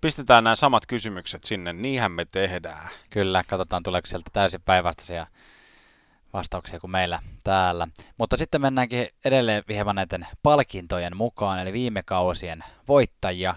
pistetään 0.00 0.44
nämä 0.44 0.56
samat 0.56 0.86
kysymykset 0.86 1.44
sinne. 1.44 1.72
Niinhän 1.72 2.12
me 2.12 2.24
tehdään. 2.24 2.88
Kyllä, 3.10 3.44
katsotaan 3.44 3.82
tuleeko 3.82 4.06
sieltä 4.06 4.30
täysin 4.32 4.60
päinvastaisia 4.64 5.26
vastauksia 6.32 6.80
kuin 6.80 6.90
meillä 6.90 7.22
täällä. 7.44 7.88
Mutta 8.18 8.36
sitten 8.36 8.60
mennäänkin 8.60 9.08
edelleen 9.24 9.64
hieman 9.68 9.96
näiden 9.96 10.26
palkintojen 10.42 11.16
mukaan, 11.16 11.58
eli 11.58 11.72
viime 11.72 12.02
kausien 12.02 12.64
voittajia. 12.88 13.54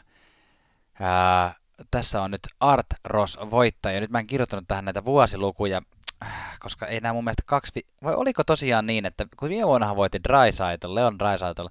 Ää, 0.99 1.55
tässä 1.91 2.21
on 2.21 2.31
nyt 2.31 2.41
Art 2.59 2.87
Ross 3.03 3.37
voittaja. 3.51 3.99
Nyt 3.99 4.11
mä 4.11 4.19
en 4.19 4.27
kirjoittanut 4.27 4.65
tähän 4.67 4.85
näitä 4.85 5.05
vuosilukuja, 5.05 5.81
koska 6.59 6.85
ei 6.85 6.99
nämä 6.99 7.13
mun 7.13 7.23
mielestä 7.23 7.43
kaksi... 7.45 7.71
Vi- 7.75 7.85
Vai 8.03 8.13
oliko 8.15 8.43
tosiaan 8.43 8.87
niin, 8.87 9.05
että 9.05 9.25
kun 9.37 9.49
viime 9.49 9.67
vuonnahan 9.67 9.95
voitti 9.95 10.19
Drysaitel, 10.23 10.95
Leon 10.95 11.19
Drysaitel, 11.19 11.69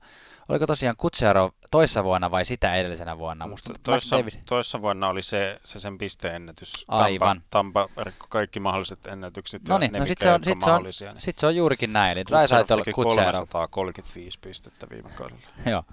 oliko 0.49 0.67
tosiaan 0.67 0.97
Kutsero 0.97 1.51
toissa 1.71 2.05
vuonna 2.05 2.31
vai 2.31 2.45
sitä 2.45 2.75
edellisenä 2.75 3.19
vuonna? 3.19 3.47
Musta 3.47 3.73
Toissa, 3.83 4.17
McDavid- 4.21 4.39
toissa 4.47 4.83
vuonna 4.83 5.09
oli 5.09 5.23
se, 5.23 5.61
se 5.65 5.81
sen 5.81 5.99
pisteennätys. 5.99 6.85
Aivan. 6.89 7.43
Tampa, 7.51 7.89
Tampa 7.95 8.13
kaikki 8.29 8.61
mahdolliset 8.61 9.07
ennätykset. 9.07 9.69
No 9.69 9.79
niin, 9.79 9.93
no 9.93 10.07
sit 10.07 10.19
se 10.21 10.33
on, 10.33 10.45
sit 10.45 10.59
se 10.65 10.71
on, 10.71 10.83
niin 10.83 10.95
sit 11.19 11.39
se 11.39 11.47
on 11.47 11.57
juurikin 11.57 11.93
näin, 11.93 12.13
eli 12.13 12.25
Kutsero 12.25 12.41
Drysaitel, 12.41 12.79
teki 12.79 12.93
Kutsero. 12.93 13.33
335 13.33 14.39
pistettä 14.43 14.87
viime 14.91 15.11
kaudella. 15.11 15.41
Joo. 15.71 15.85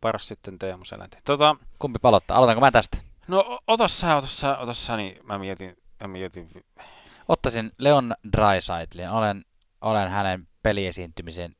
Paras 0.00 0.28
sitten 0.28 0.58
Teemu 0.58 0.84
Selänti. 0.84 1.16
Tota, 1.24 1.56
Kumpi 1.78 1.98
palottaa? 1.98 2.36
Aloitanko 2.36 2.60
mä 2.60 2.70
tästä? 2.70 2.98
no 3.28 3.58
ota 3.66 3.88
sä, 3.88 4.16
ota 4.16 4.26
sä, 4.26 4.58
ota 4.58 4.74
sä, 4.74 4.96
niin 4.96 5.18
mä 5.24 5.38
mietin, 5.38 5.76
mä 6.00 6.08
mietin 6.08 6.48
Ottaisin 7.28 7.72
Leon 7.78 8.14
Drysaitlin. 8.32 9.10
Olen, 9.10 9.44
olen 9.80 10.10
hänen 10.10 10.48
peliesiintymisen 10.62 11.56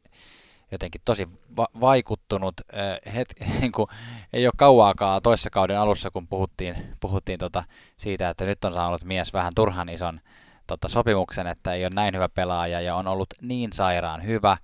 jotenkin 0.72 1.00
tosi 1.04 1.28
va- 1.56 1.68
vaikuttunut. 1.80 2.54
Äh, 2.74 3.14
het, 3.14 3.28
niin 3.60 3.72
kuin, 3.72 3.88
ei 4.32 4.46
ole 4.46 4.52
kauaakaan 4.56 5.22
toissa 5.22 5.50
kauden 5.50 5.78
alussa, 5.78 6.10
kun 6.10 6.28
puhuttiin, 6.28 6.96
puhuttiin 7.00 7.38
tota 7.38 7.64
siitä, 7.96 8.30
että 8.30 8.44
nyt 8.44 8.64
on 8.64 8.74
saanut 8.74 9.04
mies 9.04 9.32
vähän 9.32 9.52
turhan 9.54 9.88
ison 9.88 10.20
tota, 10.66 10.88
sopimuksen, 10.88 11.46
että 11.46 11.72
ei 11.72 11.84
ole 11.84 11.90
näin 11.94 12.14
hyvä 12.14 12.28
pelaaja 12.28 12.80
ja 12.80 12.94
on 12.94 13.06
ollut 13.06 13.34
niin 13.40 13.72
sairaan 13.72 14.24
hyvä. 14.24 14.50
Äh, 14.50 14.58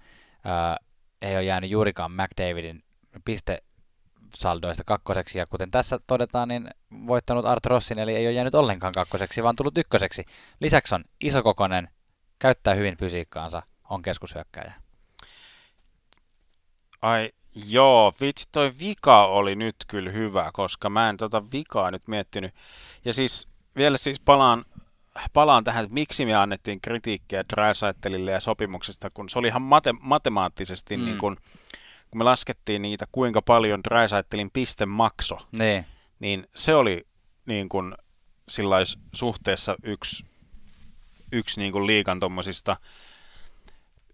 ei 1.23 1.37
ole 1.37 1.45
jäänyt 1.45 1.71
juurikaan 1.71 2.13
McDavidin 2.13 2.83
piste 3.25 3.63
saldoista 4.41 4.85
kakkoseksi, 4.85 5.39
ja 5.39 5.47
kuten 5.47 5.71
tässä 5.71 5.99
todetaan, 6.07 6.49
niin 6.49 6.69
voittanut 7.07 7.47
Art 7.47 7.67
Rossin, 7.67 7.99
eli 7.99 8.15
ei 8.15 8.27
ole 8.27 8.33
jäänyt 8.33 8.55
ollenkaan 8.55 8.93
kakkoseksi, 8.93 9.43
vaan 9.43 9.57
tullut 9.57 9.79
ykköseksi. 9.79 10.25
Lisäksi 10.61 10.95
on 10.95 11.05
isokokonen, 11.21 11.89
käyttää 12.39 12.75
hyvin 12.75 12.97
fysiikkaansa, 12.97 13.63
on 13.91 14.03
keskushyökkäjä. 14.03 14.73
Ai 17.03 17.33
joo, 17.55 18.15
vitsi 18.21 18.49
toi 18.53 18.73
vika 18.81 19.27
oli 19.27 19.57
nyt 19.57 19.77
kyllä 19.89 20.11
hyvä, 20.11 20.51
koska 20.53 20.91
mä 20.91 21.09
en 21.09 21.17
tota 21.17 21.43
vikaa 21.53 21.91
nyt 21.91 22.09
miettinyt. 22.09 22.55
Ja 23.05 23.13
siis 23.13 23.49
vielä 23.77 23.99
siis 23.99 24.21
palaan, 24.21 24.65
palaan 25.33 25.65
tähän, 25.65 25.85
että 25.85 25.95
miksi 25.95 26.27
me 26.27 26.35
annettiin 26.35 26.81
kritiikkiä 26.81 27.45
Drysaitelille 27.53 28.31
ja 28.31 28.41
sopimuksesta, 28.41 29.11
kun 29.11 29.29
se 29.29 29.39
oli 29.39 29.49
ihan 29.49 29.63
mate- 29.63 29.99
matemaattisesti, 30.01 30.97
Mm. 30.97 31.05
niin 31.05 31.19
kun, 31.19 31.37
kun 32.15 32.19
me 32.19 32.25
laskettiin 32.25 32.83
niitä, 32.83 33.07
kuinka 33.13 33.43
paljon 33.43 33.85
Drysaitelin 33.85 34.51
piste 34.51 34.87
makso, 34.87 35.39
Niin, 35.53 35.87
niin 36.19 36.47
se 36.55 36.75
oli 36.75 37.07
niin 37.47 37.69
kun 37.69 37.95
sillais 38.49 38.99
suhteessa 39.15 39.77
yksi, 39.83 40.25
yksi 41.33 41.61
niin 41.61 41.73
kun 41.73 41.87
liikan 41.87 42.21
tommosista, 42.21 42.77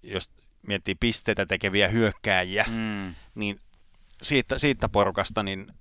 jos 0.02 0.30
miettii 0.66 0.94
pisteitä 0.94 1.46
tekeviä 1.46 1.88
hyökkääjiä, 1.88 2.64
mm, 2.68 3.14
niin 3.34 3.60
siitä, 4.22 4.58
siitä 4.58 4.88
porukasta 4.88 5.42
niin 5.42 5.72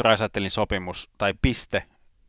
Drysaitelin 0.00 0.50
sopimus 0.50 1.10
tai 1.18 1.34
piste, 1.42 1.82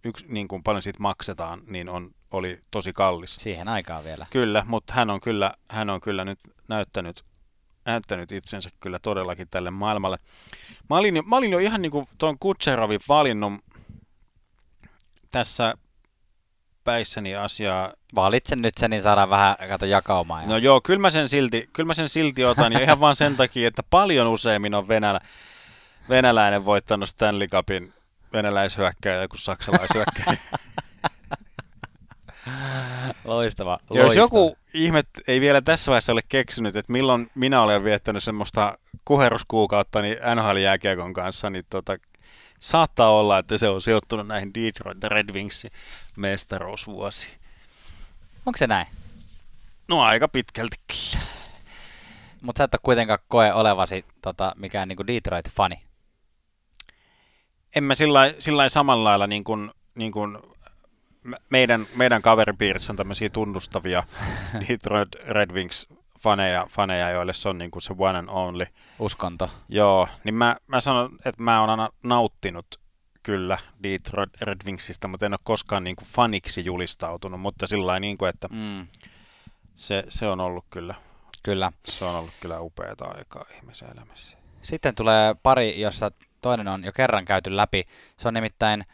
yksi, 0.03 0.25
niin 0.27 0.47
kuin 0.47 0.63
paljon 0.63 0.81
siitä 0.81 0.99
maksetaan, 0.99 1.61
niin 1.67 1.89
on, 1.89 2.11
oli 2.31 2.59
tosi 2.71 2.93
kallis. 2.93 3.35
siihen 3.35 3.67
aikaan 3.67 4.03
vielä. 4.03 4.27
Kyllä, 4.29 4.63
mutta 4.67 4.93
hän 4.93 5.09
on 5.09 5.21
kyllä, 5.21 5.53
hän 5.69 5.89
on 5.89 6.01
kyllä 6.01 6.25
nyt 6.25 6.39
näyttänyt, 6.69 7.23
näyttänyt 7.85 8.31
itsensä 8.31 8.69
kyllä 8.79 8.99
todellakin 8.99 9.47
tälle 9.51 9.71
maailmalle. 9.71 10.17
Mä 10.89 10.97
olin 10.97 11.15
jo, 11.15 11.23
mä 11.23 11.37
olin 11.37 11.51
jo 11.51 11.59
ihan 11.59 11.81
niin 11.81 11.91
kuin 11.91 12.07
tuon 12.17 12.39
Kutserovin 12.39 12.99
valinnut 13.07 13.53
tässä 15.31 15.73
päissäni 16.83 17.35
asiaa 17.35 17.93
Valitsen 18.15 18.61
nyt 18.61 18.77
sen, 18.77 18.89
niin 18.89 19.01
saadaan 19.01 19.29
vähän 19.29 19.55
kato 19.69 19.85
jakaumaa. 19.85 20.41
Ja... 20.41 20.47
No 20.47 20.57
joo, 20.57 20.81
kyllä 20.81 20.99
mä 20.99 21.09
sen 21.09 21.29
silti, 21.29 21.69
kyllä 21.73 21.87
mä 21.87 21.93
sen 21.93 22.09
silti 22.09 22.45
otan, 22.45 22.73
ja 22.73 22.81
ihan 22.81 22.99
vaan 22.99 23.15
sen 23.15 23.37
takia, 23.37 23.67
että 23.67 23.83
paljon 23.89 24.27
useammin 24.27 24.73
on 24.73 24.87
venälä, 24.87 25.19
venäläinen 26.09 26.65
voittanut 26.65 27.09
Stanley 27.09 27.47
Cupin 27.47 27.93
venäläishyökkäjä 28.33 29.27
kuin 29.27 29.39
saksalaishyökkäjä. 29.39 30.37
loistava, 33.25 33.79
Ja 33.93 33.99
jos 33.99 34.05
loistava. 34.05 34.23
joku 34.23 34.57
ihme 34.73 35.03
ei 35.27 35.41
vielä 35.41 35.61
tässä 35.61 35.89
vaiheessa 35.89 36.11
ole 36.11 36.21
keksinyt, 36.29 36.75
että 36.75 36.91
milloin 36.91 37.31
minä 37.35 37.61
olen 37.61 37.83
viettänyt 37.83 38.23
semmoista 38.23 38.77
kuheruskuukautta 39.05 40.01
niin 40.01 40.17
NHL-jääkiekon 40.35 41.13
kanssa, 41.13 41.49
niin 41.49 41.65
tota, 41.69 41.97
saattaa 42.59 43.09
olla, 43.09 43.37
että 43.39 43.57
se 43.57 43.69
on 43.69 43.81
sijoittunut 43.81 44.27
näihin 44.27 44.53
Detroit 44.53 45.03
Red 45.03 45.33
Wingsin 45.33 45.71
mestaruusvuosiin. 46.15 47.33
Onko 48.45 48.57
se 48.57 48.67
näin? 48.67 48.87
No 49.87 50.01
aika 50.03 50.27
pitkälti 50.27 50.75
kyllä. 50.87 51.25
Mutta 52.41 52.57
sä 52.59 52.63
et 52.63 52.73
ole 52.73 52.79
kuitenkaan 52.83 53.19
koe 53.27 53.53
olevasi 53.53 54.05
tota, 54.21 54.53
mikään 54.55 54.87
niinku 54.87 55.03
Detroit-fani. 55.07 55.79
en 57.75 57.83
mä 57.83 57.93
sillä 58.39 58.69
samalla 58.69 59.03
lailla 59.09 59.27
niin 59.27 59.43
kuin, 59.43 59.71
niin 59.95 60.11
kuin 60.11 60.37
meidän, 61.49 61.87
meidän 61.95 62.21
kaveripiirissä 62.21 62.93
on 62.93 62.97
tämmöisiä 62.97 63.29
tunnustavia 63.29 64.03
Detroit 64.69 65.15
Red 65.15 65.51
Wings 65.51 65.87
faneja, 66.19 66.67
faneja, 66.69 67.09
joille 67.09 67.33
se 67.33 67.49
on 67.49 67.57
niin 67.57 67.71
kuin 67.71 67.83
se 67.83 67.95
one 67.97 68.19
and 68.19 68.29
only. 68.31 68.65
Uskonto. 68.99 69.49
Joo, 69.69 70.07
niin 70.23 70.35
mä, 70.35 70.55
mä 70.67 70.81
sanon, 70.81 71.09
että 71.25 71.43
mä 71.43 71.59
oon 71.61 71.69
aina 71.69 71.89
nauttinut 72.03 72.79
kyllä 73.23 73.57
Detroit 73.83 74.29
Red 74.41 74.57
Wingsistä, 74.65 75.07
mutta 75.07 75.25
en 75.25 75.33
ole 75.33 75.39
koskaan 75.43 75.83
niin 75.83 75.95
kuin 75.95 76.07
faniksi 76.07 76.65
julistautunut, 76.65 77.41
mutta 77.41 77.67
sillä 77.67 77.85
lailla 77.85 77.99
niin 77.99 78.17
kuin, 78.17 78.29
että 78.29 78.47
Mm, 78.51 78.87
se, 79.75 80.03
se, 80.07 80.27
on 80.27 80.39
ollut 80.39 80.65
kyllä, 80.69 80.95
kyllä. 81.43 81.71
se 81.87 82.05
on 82.05 82.15
ollut 82.15 82.33
kyllä 82.41 82.59
upeata 82.59 83.05
aikaa 83.05 83.45
ihmisen 83.57 83.89
elämässä. 83.97 84.37
Sitten 84.61 84.95
tulee 84.95 85.35
pari, 85.43 85.81
jossa 85.81 86.11
toinen 86.41 86.67
on 86.67 86.83
jo 86.83 86.91
kerran 86.91 87.25
käyty 87.25 87.55
läpi. 87.55 87.85
Se 88.17 88.27
on 88.27 88.33
nimittäin 88.33 88.85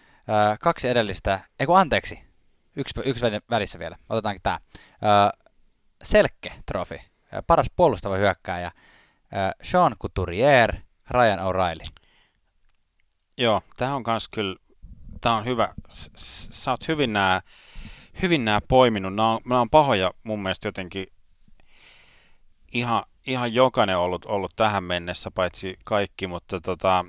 kaksi 0.59 0.87
edellistä, 0.87 1.39
ei 1.59 1.65
kun 1.65 1.79
anteeksi, 1.79 2.19
yksi, 2.75 3.01
yksi 3.05 3.25
väli- 3.25 3.41
välissä 3.49 3.79
vielä, 3.79 3.95
otetaankin 4.09 4.43
tämä. 4.43 4.59
Selkke-trofi, 6.03 6.95
äh, 6.95 7.43
paras 7.47 7.67
puolustava 7.75 8.15
hyökkääjä, 8.15 8.71
Sean 9.63 9.95
Couturier, 10.01 10.75
Ryan 11.09 11.39
O'Reilly. 11.39 11.85
Joo, 13.37 13.61
tämä 13.77 13.95
on 13.95 14.03
kans 14.03 14.27
kyllä, 14.27 14.55
tämä 15.21 15.35
on 15.35 15.45
hyvä. 15.45 15.73
Sä 15.89 16.71
oot 16.71 16.87
hyvin 16.87 17.13
nää, 17.13 17.41
hyvin 18.21 18.45
nää 18.45 18.61
poiminut. 18.67 19.15
Nämä 19.15 19.31
on, 19.31 19.39
nämä 19.45 19.61
on 19.61 19.69
pahoja 19.69 20.11
mun 20.23 20.43
mielestä 20.43 20.67
jotenkin 20.67 21.07
ihan, 22.73 23.03
ihan 23.27 23.53
jokainen 23.53 23.97
ollut, 23.97 24.25
ollut 24.25 24.51
tähän 24.55 24.83
mennessä, 24.83 25.31
paitsi 25.31 25.77
kaikki, 25.85 26.27
mutta 26.27 26.61
tota, 26.61 27.05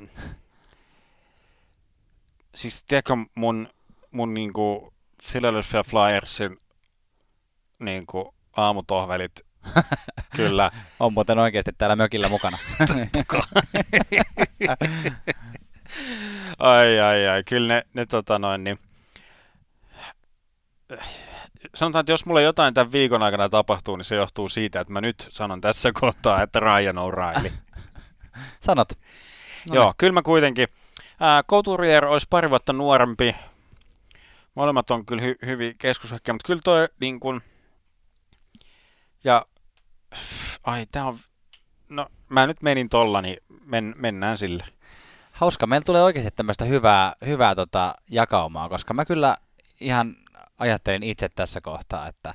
siis 2.60 2.84
tiedätkö 2.84 3.16
mun, 3.34 3.68
mun 4.10 4.34
niinku 4.34 4.94
Philadelphia 5.32 5.82
Flyersin 5.82 6.58
niinku 7.78 8.34
aamutohvelit, 8.56 9.40
kyllä, 10.36 10.70
On 11.00 11.12
muuten 11.12 11.38
oikeasti 11.38 11.72
täällä 11.78 11.96
mökillä 11.96 12.28
mukana. 12.28 12.58
Ai, 16.58 17.00
ai, 17.00 17.28
ai. 17.28 17.44
Kyllä 17.44 17.74
ne, 17.74 17.82
ne 17.94 18.06
tota 18.06 18.38
noin, 18.38 18.64
niin... 18.64 18.78
Sanotaan, 21.74 22.00
että 22.00 22.12
jos 22.12 22.26
mulle 22.26 22.42
jotain 22.42 22.74
tämän 22.74 22.92
viikon 22.92 23.22
aikana 23.22 23.48
tapahtuu, 23.48 23.96
niin 23.96 24.04
se 24.04 24.16
johtuu 24.16 24.48
siitä, 24.48 24.80
että 24.80 24.92
mä 24.92 25.00
nyt 25.00 25.28
sanon 25.30 25.60
tässä 25.60 25.92
kohtaa, 25.92 26.42
että 26.42 26.60
Ryan 26.60 26.96
O'Reilly. 26.96 27.52
Sanot. 28.60 28.92
No 29.68 29.74
Joo, 29.74 29.84
niin. 29.84 29.94
kyllä 29.98 30.12
mä 30.12 30.22
kuitenkin. 30.22 30.68
Ää, 31.20 31.42
Couturier 31.42 32.04
olisi 32.04 32.26
pari 32.30 32.50
vuotta 32.50 32.72
nuorempi. 32.72 33.36
Molemmat 34.54 34.90
on 34.90 35.06
kyllä 35.06 35.22
hy- 35.22 35.46
hyvin 35.46 35.74
keskushyökkäjä, 35.78 36.34
mutta 36.34 36.46
kyllä 36.46 36.60
toi 36.64 36.88
niin 37.00 37.20
kuin... 37.20 37.40
Ja... 39.24 39.46
Ai, 40.64 40.86
tää 40.92 41.04
on... 41.04 41.18
No, 41.88 42.06
mä 42.28 42.46
nyt 42.46 42.62
menin 42.62 42.88
tolla, 42.88 43.22
niin 43.22 43.36
men, 43.64 43.94
mennään 43.96 44.38
sille. 44.38 44.64
Hauska. 45.32 45.66
Meillä 45.66 45.84
tulee 45.84 46.02
oikeasti 46.02 46.30
tämmöistä 46.36 46.64
hyvää, 46.64 47.12
hyvää 47.26 47.54
tota 47.54 47.94
jakaumaa, 48.10 48.68
koska 48.68 48.94
mä 48.94 49.04
kyllä 49.04 49.36
ihan 49.80 50.16
ajattelin 50.58 51.02
itse 51.02 51.28
tässä 51.28 51.60
kohtaa, 51.60 52.08
että 52.08 52.34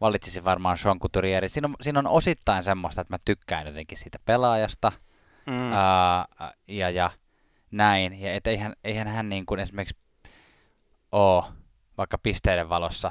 valitsisin 0.00 0.44
varmaan 0.44 0.78
Sean 0.78 1.00
Couturieri. 1.00 1.48
Siinä 1.48 1.68
on, 1.68 1.74
siinä 1.80 1.98
on 1.98 2.06
osittain 2.06 2.64
semmoista, 2.64 3.00
että 3.00 3.14
mä 3.14 3.18
tykkään 3.24 3.66
jotenkin 3.66 3.98
siitä 3.98 4.18
pelaajasta 4.24 4.92
mm. 5.46 5.72
ää, 5.72 6.26
ja, 6.68 6.90
ja 6.90 7.10
näin. 7.72 8.20
Ja 8.20 8.34
et 8.34 8.46
eihän, 8.46 8.72
eihän 8.84 9.08
hän 9.08 9.28
niin 9.28 9.46
kuin 9.46 9.60
esimerkiksi 9.60 9.96
ole 11.12 11.44
vaikka 11.98 12.18
pisteiden 12.18 12.68
valossa. 12.68 13.10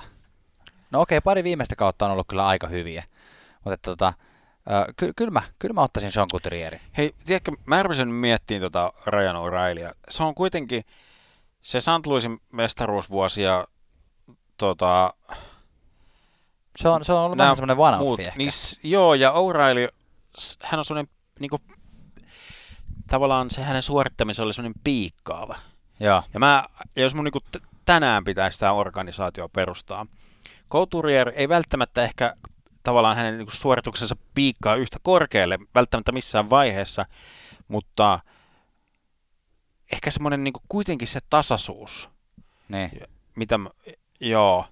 No 0.92 1.02
okei, 1.02 1.18
okay, 1.18 1.24
pari 1.24 1.44
viimeistä 1.44 1.76
kautta 1.76 2.06
on 2.06 2.12
ollut 2.12 2.28
kyllä 2.28 2.48
aika 2.48 2.68
hyviä. 2.68 3.04
Mutta 3.66 3.78
tota, 3.78 4.14
ky- 4.96 5.14
kyllä, 5.16 5.32
mä, 5.32 5.42
kyllä 5.60 5.74
mä 5.74 5.82
ottaisin 5.82 6.12
Sean 6.12 6.28
Couturieri. 6.32 6.82
Hei, 6.98 7.12
tiedätkö, 7.26 7.52
mä 7.66 7.84
rupesin 7.84 8.08
miettimään 8.08 8.62
tota 8.62 8.94
Ryan 9.08 9.36
O'Reillya. 9.36 9.96
Se 10.10 10.24
on 10.24 10.36
kuitenkin, 10.36 10.84
se 11.62 11.82
St. 11.82 12.06
Louisin 12.06 12.42
mestaruusvuosia 12.54 13.66
tota, 14.58 15.14
se 16.76 16.90
on, 16.90 17.06
se 17.06 17.14
on 17.14 17.20
ollut 17.20 17.38
vähän 17.38 17.56
semmoinen 17.56 17.78
one 17.78 17.98
muut, 17.98 18.20
niin, 18.36 18.52
Joo, 18.84 19.14
ja 19.14 19.32
O'Reilly, 19.32 19.96
hän 20.64 20.78
on 20.80 20.86
semmoinen 20.86 21.14
niinku, 21.40 21.60
tavallaan 23.12 23.50
se 23.50 23.62
hänen 23.62 23.82
suorittamisen 23.82 24.46
oli 24.46 24.54
semmoinen 24.54 24.82
piikkaava. 24.84 25.56
Joo. 26.00 26.24
Ja, 26.34 26.40
mä, 26.40 26.66
ja 26.96 27.02
jos 27.02 27.16
mun 27.16 27.24
niinku 27.24 27.40
t- 27.40 27.64
tänään 27.86 28.24
pitäisi 28.24 28.60
tämä 28.60 28.72
organisaatio 28.72 29.50
perustaa, 29.50 30.06
Couturier 30.72 31.32
ei 31.36 31.50
välttämättä 31.50 32.04
ehkä 32.04 32.36
tavallaan 32.84 33.16
hänen 33.16 33.38
niinku 33.38 33.52
suorituksensa 33.52 34.16
piikkaa 34.36 34.76
yhtä 34.76 34.98
korkealle, 35.02 35.60
välttämättä 35.76 36.12
missään 36.12 36.50
vaiheessa, 36.50 37.06
mutta 37.68 38.20
ehkä 39.94 40.12
semmoinen 40.12 40.44
niinku 40.44 40.62
kuitenkin 40.70 41.08
se 41.08 41.20
tasaisuus. 41.30 42.10
Niin. 42.70 42.92
Mitä 43.36 43.58
mä, 43.58 43.70
joo. 44.20 44.66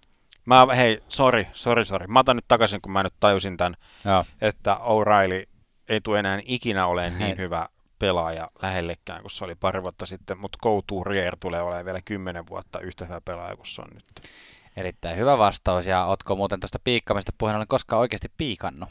Mä, 0.45 0.67
hei, 0.75 1.03
sorry, 1.09 1.45
sorry, 1.53 1.85
sorry. 1.85 2.07
Mä 2.07 2.19
otan 2.19 2.35
nyt 2.35 2.47
takaisin, 2.47 2.81
kun 2.81 2.91
mä 2.91 3.03
nyt 3.03 3.13
tajusin 3.19 3.57
tämän, 3.57 3.75
Joo. 4.05 4.25
että 4.41 4.73
O'Reilly 4.75 5.49
ei 5.89 6.01
tule 6.01 6.19
enää 6.19 6.39
ikinä 6.45 6.87
olemaan 6.87 7.19
niin 7.19 7.37
hyvä 7.37 7.69
pelaaja 7.99 8.49
lähellekään 8.61 9.21
kuin 9.21 9.31
se 9.31 9.43
oli 9.43 9.55
pari 9.55 9.83
vuotta 9.83 10.05
sitten, 10.05 10.37
mutta 10.37 10.57
Couturier 10.63 11.37
tulee 11.39 11.61
olemaan 11.61 11.85
vielä 11.85 12.01
kymmenen 12.01 12.47
vuotta 12.47 12.79
yhtä 12.79 13.05
hyvä 13.05 13.21
pelaaja 13.21 13.55
kuin 13.55 13.67
se 13.67 13.81
on 13.81 13.89
nyt. 13.93 14.29
Erittäin 14.75 15.17
hyvä 15.17 15.37
vastaus, 15.37 15.85
ja 15.85 16.05
ootko 16.05 16.35
muuten 16.35 16.59
tuosta 16.59 16.79
piikkamista 16.83 17.31
puheen 17.37 17.55
ollen 17.55 17.67
koskaan 17.67 17.99
oikeasti 17.99 18.31
piikannut? 18.37 18.89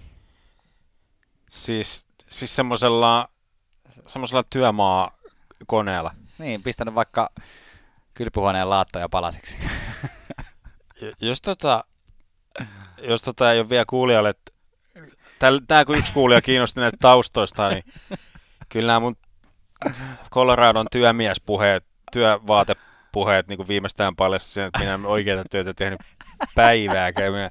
Siis, 1.50 2.06
siis 2.28 2.56
semmoisella, 2.56 3.28
semmoisella 4.06 4.42
työmaakoneella. 4.50 6.14
Niin, 6.38 6.62
pistänyt 6.62 6.94
vaikka 6.94 7.30
kylpyhuoneen 8.14 8.70
laattoja 8.70 9.08
palasiksi. 9.08 9.56
jos 11.20 11.40
tota, 11.40 11.84
jos 13.02 13.22
tota 13.22 13.52
ei 13.52 13.60
ole 13.60 13.68
vielä 13.68 13.84
kuulijalle, 13.88 14.34
tämä 15.68 15.84
kun 15.84 15.98
yksi 15.98 16.12
kuulija 16.12 16.42
kiinnosti 16.42 16.80
näistä 16.80 16.98
taustoista, 17.00 17.68
niin 17.68 17.82
kyllä 18.68 18.86
nämä 18.86 19.00
mun 19.00 19.16
Coloradon 20.30 20.86
työmiespuheet, 20.92 21.84
työvaatepuheet 22.12 23.48
niin 23.48 23.56
kuin 23.56 23.68
viimeistään 23.68 24.16
paljasti 24.16 24.48
sen, 24.50 24.64
että 24.64 24.78
minä 24.78 24.94
en 24.94 25.06
oikeita 25.06 25.44
työtä 25.50 25.74
tehnyt 25.74 26.00
päivääkään. 26.54 27.32
Minä, 27.32 27.50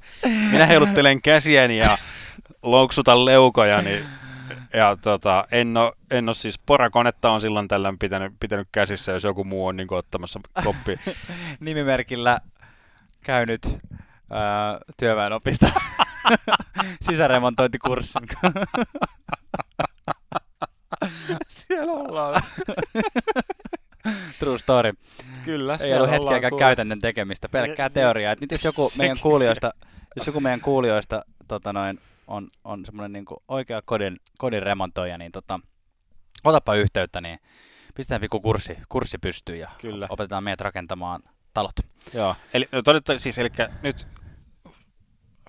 minä 0.52 0.66
heiluttelen 0.66 1.22
käsiäni 1.22 1.78
ja 1.78 1.98
louksutan 2.62 3.26
leukoja, 3.26 3.82
niin 3.82 4.06
ja 4.74 4.98
tota, 5.02 5.46
en, 5.52 5.78
ole, 5.78 5.92
en 6.12 6.30
ole 6.30 6.36
siis, 6.36 6.60
porakonetta 6.66 7.32
on 7.32 7.42
silloin 7.42 7.68
tällöin 7.68 8.00
pitänyt, 8.00 8.34
pitänyt 8.40 8.68
käsissä, 8.72 9.12
jos 9.12 9.24
joku 9.24 9.44
muu 9.44 9.68
on 9.68 9.76
niin 9.76 9.88
kuin, 9.88 10.00
ottamassa 10.00 10.40
koppi. 10.64 11.00
Nimimerkillä 11.60 12.40
käynyt 13.24 13.78
ää, 14.30 14.80
työväenopisto 14.98 15.68
sisäremontointikurssin. 17.10 18.22
Siellä 21.48 21.92
ollaan. 21.92 22.42
True 24.40 24.60
story. 24.60 24.94
Kyllä. 25.46 25.78
Ei 25.82 25.94
ollut 25.94 26.10
hetkeäkään 26.10 26.52
kuule. 26.52 26.64
käytännön 26.64 27.00
tekemistä, 27.00 27.50
pelkkää 27.50 27.90
teoriaa. 27.90 28.32
Et 28.32 28.42
nyt 28.42 28.52
jos 28.52 28.64
joku 28.64 28.92
meidän 28.98 29.18
kuulijoista, 29.22 29.72
jos 30.16 30.28
joku 30.28 30.40
meidän 30.40 30.62
kuulijoista 30.62 31.26
tota 31.48 31.74
noin, 31.74 32.00
on, 32.28 32.48
on 32.64 32.86
semmoinen 32.86 33.14
niin 33.14 33.26
oikea 33.48 33.82
kodin, 33.86 34.18
kodin 34.38 34.64
remontoija, 34.64 35.18
niin 35.18 35.32
tota, 35.32 35.60
otapa 36.44 36.76
yhteyttä, 36.76 37.22
niin 37.22 37.40
pistetään 37.96 38.22
pikku 38.22 38.40
kurssi, 38.40 38.78
kurssi 38.90 39.18
pystyyn 39.18 39.60
ja 39.60 39.70
Kyllä. 39.82 40.08
opetetaan 40.10 40.44
meidät 40.44 40.62
rakentamaan 40.62 41.24
talot. 41.54 41.76
Joo, 42.14 42.36
eli 42.54 42.68
no 42.72 42.82
todetta, 42.82 43.20
siis, 43.20 43.38
eli 43.38 43.50
nyt 43.82 44.08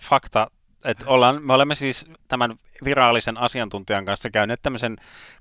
fakta, 0.02 0.50
että 0.84 1.04
ollaan, 1.06 1.42
me 1.42 1.52
olemme 1.52 1.74
siis 1.74 2.10
tämän 2.28 2.54
virallisen 2.84 3.38
asiantuntijan 3.38 4.04
kanssa 4.04 4.30
käyneet 4.30 4.62
tämmöisen 4.62 4.96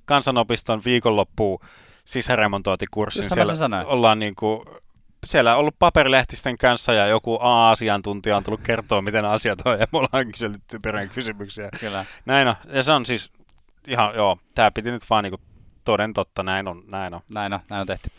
kansanopiston 0.05 0.81
viikonloppuun 0.85 1.59
sisäremontointikurssin. 2.05 3.29
Siellä 3.33 3.85
ollaan 3.85 4.19
niin 4.19 4.35
kuin, 4.35 4.61
siellä 5.25 5.53
on 5.53 5.59
ollut 5.59 5.75
paperilehtisten 5.79 6.57
kanssa 6.57 6.93
ja 6.93 7.07
joku 7.07 7.37
A-asiantuntija 7.41 8.37
on 8.37 8.43
tullut 8.43 8.61
kertoa, 8.61 9.01
miten 9.01 9.25
asiat 9.25 9.61
on, 9.65 9.79
ja 9.79 9.87
me 9.91 9.97
ollaan 9.97 10.31
kysellyt 10.31 10.61
perään 10.81 11.09
kysymyksiä. 11.09 11.69
Kyllä. 11.79 12.05
Näin 12.25 12.47
on, 12.47 12.55
ja 12.73 12.83
se 12.83 12.91
on 12.91 13.05
siis 13.05 13.31
ihan, 13.87 14.15
joo, 14.15 14.37
tämä 14.55 14.71
piti 14.71 14.91
nyt 14.91 15.09
vaan 15.09 15.23
niin 15.23 15.31
kuin 15.31 15.41
toden 15.83 16.13
totta, 16.13 16.43
näin 16.43 16.67
on, 16.67 16.83
näin 16.87 17.13
on. 17.13 17.21
Näin 17.31 17.53
on, 17.53 17.59
näin 17.69 17.81
on 17.81 17.87
tehty 17.87 18.09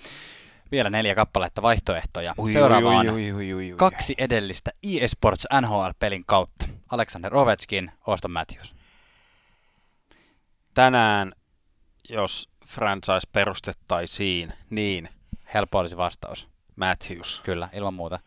vielä 0.72 0.90
neljä 0.90 1.14
kappaletta 1.14 1.62
vaihtoehtoja. 1.62 2.34
Ui, 2.38 2.52
Seuraava 2.52 2.90
on 2.90 3.10
ui, 3.10 3.32
ui, 3.32 3.54
ui, 3.54 3.54
ui, 3.54 3.74
kaksi 3.76 4.14
edellistä 4.18 4.70
eSports 5.00 5.46
NHL-pelin 5.60 6.24
kautta. 6.26 6.66
Alexander 6.90 7.36
Ovechkin, 7.36 7.92
Auston 8.06 8.30
Matthews. 8.30 8.74
Tänään, 10.74 11.32
jos 12.08 12.48
franchise 12.66 13.28
perustettaisiin, 13.32 14.52
niin... 14.70 15.08
Helppo 15.54 15.78
olisi 15.78 15.96
vastaus. 15.96 16.48
Matthews. 16.76 17.40
Kyllä, 17.44 17.68
ilman 17.72 17.94
muuta. 17.94 18.20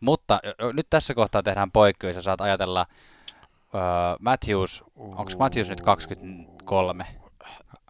Mutta 0.00 0.40
nyt 0.72 0.86
tässä 0.90 1.14
kohtaa 1.14 1.42
tehdään 1.42 1.70
poikkeus 1.70 2.16
ja 2.16 2.22
saat 2.22 2.40
ajatella 2.40 2.86
uh, 3.50 4.20
Matthews, 4.20 4.84
onko 4.96 5.32
Matthews 5.38 5.68
nyt 5.68 5.80
23? 5.80 7.06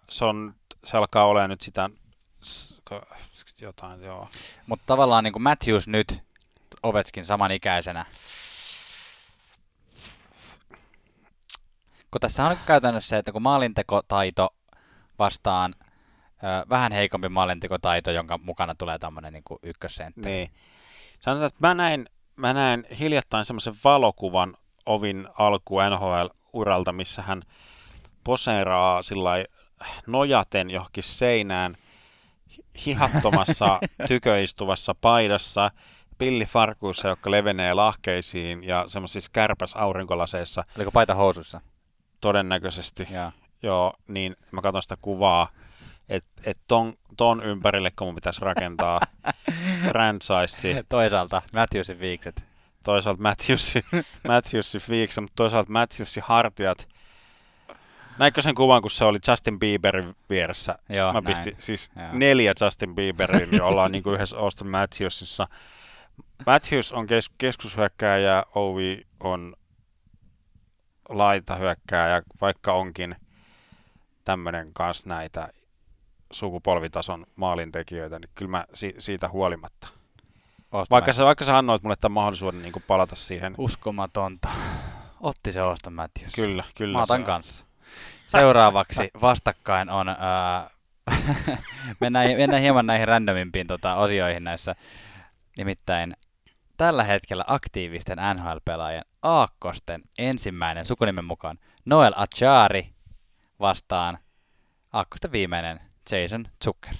Se, 0.09 0.24
on, 0.24 0.55
se 0.85 0.97
alkaa 0.97 1.24
olemaan 1.24 1.51
nyt 1.51 1.61
sitä 1.61 1.91
jotain, 3.61 4.03
joo. 4.03 4.29
Mutta 4.66 4.85
tavallaan 4.87 5.24
niin 5.24 5.33
kuin 5.33 5.43
Matthews 5.43 5.89
nyt, 5.89 6.22
Ovetskin 6.83 7.24
samanikäisenä. 7.24 8.07
Kun 12.11 12.21
tässä 12.21 12.47
on 12.47 12.57
käytännössä 12.67 13.09
se, 13.09 13.19
että 13.19 13.33
kun 13.33 13.43
maalintekotaito 13.43 14.49
vastaan 15.19 15.75
ö, 15.81 16.67
vähän 16.71 16.93
heikompi 16.93 17.29
maalintekotaito, 17.29 18.11
jonka 18.11 18.39
mukana 18.39 18.75
tulee 18.75 18.99
tämmöinen 18.99 19.33
niin 19.33 19.59
ykkössentteri. 19.63 20.35
Niin. 20.35 20.51
Sanotaan, 21.21 21.47
että 21.47 21.69
mä 21.69 21.75
näin, 21.75 22.07
mä 22.37 22.55
näin 22.55 22.85
hiljattain 22.99 23.45
semmoisen 23.45 23.75
valokuvan 23.85 24.57
Ovin 24.87 25.29
alku 25.39 25.77
NHL-uralta, 25.77 26.93
missä 26.93 27.23
hän 27.23 27.43
poseeraa 28.25 29.03
sillä 29.03 29.31
nojaten 30.07 30.71
johonkin 30.71 31.05
seinään– 31.05 31.77
hihattomassa 32.87 33.79
tyköistuvassa 34.09 34.95
paidassa, 35.01 35.71
pillifarkuissa, 36.19 37.09
jotka 37.09 37.31
levenee 37.31 37.75
lahkeisiin 37.75 38.65
ja 38.65 38.85
semmoisissa 38.87 39.31
kärpäs 39.33 39.75
aurinkolaseissa. 39.77 40.65
Oliko 40.77 40.91
paita 40.93 41.15
housuissa? 41.15 41.61
Todennäköisesti. 42.21 43.09
Ja. 43.11 43.33
Joo, 43.62 43.93
niin 44.09 44.37
mä 44.51 44.61
katson 44.61 44.83
sitä 44.83 44.97
kuvaa, 45.03 45.49
että 46.09 46.29
et 46.47 46.59
ton, 46.69 46.95
ton 47.16 47.43
ympärille, 47.45 47.91
kun 47.99 48.07
mun 48.07 48.14
pitäisi 48.14 48.41
rakentaa 48.41 49.01
franchise. 49.89 50.85
Toisaalta 50.89 51.43
Matthewsin 51.55 52.01
viikset. 52.01 52.45
Toisaalta 52.83 53.23
Matthewsin, 53.23 53.83
Matthewsin 54.29 54.81
viikset, 54.89 55.23
mutta 55.23 55.37
toisaalta 55.37 55.73
Matthewsin 55.73 56.23
hartiat– 56.27 56.89
Näinkö 58.19 58.43
sen 58.43 58.55
kuvan, 58.55 58.83
kun 58.83 58.91
se 58.91 59.05
oli 59.05 59.19
Justin 59.29 59.59
Bieberin 59.59 60.16
vieressä? 60.31 60.79
Joo, 60.89 61.12
Mä 61.12 61.23
pistin 61.23 61.53
näin. 61.53 61.62
siis 61.62 61.91
Joo. 61.97 62.07
neljä 62.12 62.55
Justin 62.61 62.95
Bieberin, 62.95 63.51
niin 63.51 63.62
ollaan 63.62 63.93
niin 63.93 64.03
kuin 64.03 64.14
yhdessä 64.14 64.37
Austin 64.39 64.66
Matthewsissa. 64.66 65.49
Matthews 66.47 66.93
on 66.93 67.07
kes- 67.07 67.31
keskushyökkääjä, 67.39 68.45
Ovi 68.55 69.07
on 69.21 69.55
laitahyökkääjä, 71.09 72.23
vaikka 72.41 72.73
onkin 72.73 73.17
tämmöinen 74.25 74.73
kanssa 74.73 75.09
näitä 75.09 75.49
sukupolvitason 76.33 77.27
maalintekijöitä, 77.37 78.19
niin 78.19 78.31
kyllä 78.35 78.51
mä 78.51 78.65
si- 78.75 78.95
siitä 78.99 79.29
huolimatta. 79.29 79.89
Auston 80.73 80.95
Vaikka 80.95 81.13
sä, 81.13 81.25
vaikka 81.25 81.45
sä 81.45 81.59
annoit 81.59 81.83
mulle 81.83 81.97
tämän 82.01 82.15
mahdollisuuden 82.15 82.63
niin 82.63 82.73
palata 82.87 83.17
siihen. 83.17 83.55
Uskomatonta. 83.59 84.49
Otti 85.21 85.53
se 85.53 85.61
Auston 85.61 85.93
Matthews. 85.93 86.33
Kyllä, 86.35 86.65
kyllä. 86.75 86.99
Mä 86.99 87.03
otan 87.03 87.21
se- 87.21 87.27
kanssa. 87.27 87.67
Seuraavaksi 88.27 89.11
vastakkain 89.23 89.91
on... 89.91 90.09
Ää, 90.09 90.71
mennään, 92.01 92.37
mennään 92.37 92.63
hieman 92.63 92.87
näihin 92.87 93.09
randomimpiin 93.09 93.67
tota, 93.67 93.95
osioihin 93.95 94.45
näissä. 94.45 94.75
Nimittäin 95.57 96.17
tällä 96.77 97.05
hetkellä 97.05 97.45
aktiivisten 97.47 98.19
NHL-pelaajien 98.19 99.05
Aakkosten 99.23 100.03
ensimmäinen 100.19 100.87
sukunimen 100.87 101.25
mukaan 101.25 101.59
Noel 101.85 102.12
Achari 102.16 102.95
vastaan 103.61 104.19
Aakkosten 104.93 105.33
viimeinen 105.33 105.81
Jason 106.11 106.47
Zucker. 106.64 106.95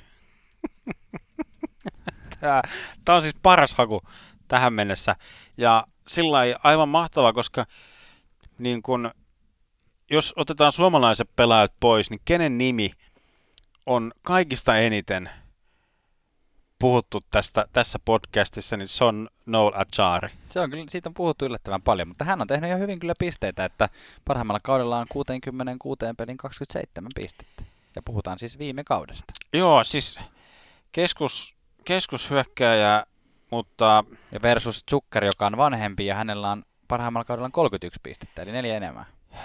Tämä, 2.41 2.63
tämä 3.05 3.17
on 3.17 3.23
siis 3.23 3.37
paras 3.43 3.75
haku 3.75 4.03
tähän 4.49 4.73
mennessä. 4.73 5.17
Ja 5.57 5.87
sillä 6.09 6.33
lailla 6.33 6.61
aivan 6.63 6.89
mahtava, 6.89 7.33
koska 7.33 7.67
niin 8.59 8.83
kun, 8.83 9.11
jos 10.11 10.35
otetaan 10.37 10.73
suomalaiset 10.73 11.31
pelaajat 11.37 11.73
pois, 11.81 12.11
niin 12.11 12.21
kenen 12.25 12.59
nimi 12.59 12.91
on 13.87 14.13
kaikista 14.23 14.77
eniten 14.77 15.31
puhuttu 16.79 17.21
tästä, 17.31 17.65
tässä 17.73 17.99
podcastissa, 18.05 18.77
niin 18.77 18.89
se 18.89 19.05
on 19.05 19.29
Noel 19.47 19.73
Achari. 19.75 20.29
Se 20.51 20.61
on 20.61 20.71
kyllä, 20.71 20.85
siitä 20.89 21.09
on 21.09 21.15
puhuttu 21.15 21.45
yllättävän 21.45 21.83
paljon, 21.83 22.09
mutta 22.09 22.25
hän 22.25 22.41
on 22.41 22.47
tehnyt 22.47 22.71
jo 22.71 22.79
hyvin 22.79 22.99
kyllä 22.99 23.15
pisteitä, 23.19 23.65
että 23.65 23.89
parhaimmalla 24.25 24.61
kaudella 24.63 24.99
on 24.99 25.07
66 25.09 25.99
pelin 26.17 26.37
27 26.37 27.11
pistettä. 27.15 27.63
Ja 27.97 28.03
puhutaan 28.05 28.39
siis 28.39 28.59
viime 28.59 28.85
kaudesta. 28.85 29.33
Joo, 29.53 29.85
siis 29.85 30.19
keskus, 30.93 31.55
keskushyökkääjä, 31.85 33.05
mutta 33.51 34.05
Ja 34.33 34.43
versus 34.43 34.85
Zucker, 34.91 35.25
joka 35.25 35.47
on 35.47 35.57
vanhempi 35.57 36.07
ja 36.07 36.15
hänellä 36.15 36.51
on 36.51 36.65
parhaimmalla 36.89 37.25
kaudella 37.25 37.51
31 37.51 38.01
pistettä, 38.03 38.43
eli 38.43 38.53
neljä 38.53 38.77
enemmän. 38.77 39.07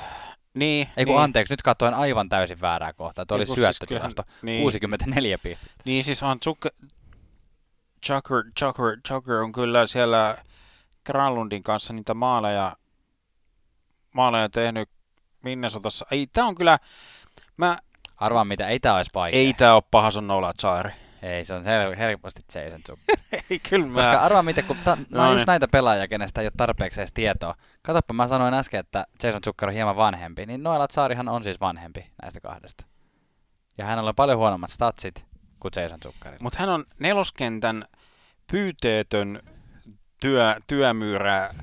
niin, 0.54 0.88
Ei 0.98 1.06
kun 1.06 1.16
niin, 1.16 1.24
anteeksi, 1.24 1.54
nyt 1.54 1.62
katsoin 1.62 1.94
aivan 1.94 2.30
täysin 2.30 2.62
väärää 2.62 2.94
kohtaa. 2.94 3.26
Tuo 3.26 3.38
oli 3.38 3.46
siis 3.46 3.56
syöttötilasto. 3.56 4.24
kyllähän- 4.24 4.42
niin. 4.42 4.62
64 4.62 5.38
pistettä. 5.38 5.76
Niin 5.86 6.04
siis 6.04 6.24
on 6.24 6.38
Zucker, 6.44 6.72
Zucker, 8.08 8.44
Zucker, 8.60 8.98
Zucker 9.08 9.36
on 9.36 9.52
kyllä 9.52 9.88
siellä 9.88 10.36
Granlundin 11.06 11.64
kanssa 11.64 11.94
niitä 11.94 12.14
maaleja, 12.14 12.76
maaleja 14.14 14.50
tehnyt 14.50 14.90
Minnesotassa. 15.44 16.06
Ei, 16.12 16.28
tää 16.28 16.46
on 16.46 16.56
kyllä, 16.56 16.80
mä, 17.58 17.78
Arvaa 18.18 18.46
mitä, 18.46 18.68
ei 18.68 18.80
tää 18.80 18.96
olisi 18.96 19.12
vaikea. 19.14 19.40
ei 19.40 19.54
tää 19.54 19.74
oo 19.76 19.82
paha 19.82 20.12
sun 20.12 20.28
Nola 20.28 20.54
Chaari. 20.54 20.92
ei 21.22 21.46
se 21.46 21.54
on 21.54 21.64
hel- 21.64 21.98
helposti 21.98 22.42
Jason 22.56 22.82
Zucker. 22.88 23.18
ei, 23.50 23.60
kyllä 23.70 23.86
Koska 23.86 24.02
mä, 24.02 24.20
arvaa 24.22 24.44
mitä, 24.44 24.62
kun 24.62 24.78
ta- 24.86 24.96
No 24.96 25.04
no, 25.10 25.24
on 25.24 25.28
just 25.32 25.38
niin. 25.40 25.46
näitä 25.48 25.68
pelaajia, 25.68 26.08
kenestä 26.08 26.42
ei 26.42 26.46
ole 26.48 26.52
tarpeeksi 26.58 27.02
edes 27.02 27.14
tietoa. 27.14 27.56
Katoppa, 27.82 28.14
mä 28.14 28.28
sanoin 28.28 28.54
äsken, 28.54 28.80
että 28.80 29.06
Jason 29.24 29.42
Zucker 29.46 29.70
on 29.70 29.74
hieman 29.76 29.96
vanhempi, 29.96 30.46
niin 30.46 30.64
Noela 30.64 30.88
Tsarihan 30.88 31.30
on 31.30 31.44
siis 31.44 31.60
vanhempi 31.60 32.12
näistä 32.22 32.40
kahdesta. 32.40 32.86
Ja 33.78 33.86
hänellä 33.86 34.10
on 34.10 34.16
paljon 34.16 34.38
huonommat 34.38 34.70
statsit 34.72 35.26
kuin 35.64 35.72
Jason 35.76 36.00
Zuckerilla. 36.04 36.44
Mutta 36.44 36.60
hän 36.60 36.70
on 36.70 36.86
neloskentän 37.00 37.86
pyyteetön 38.52 39.42
työ, 40.20 40.56
työmyyrä, 40.68 41.54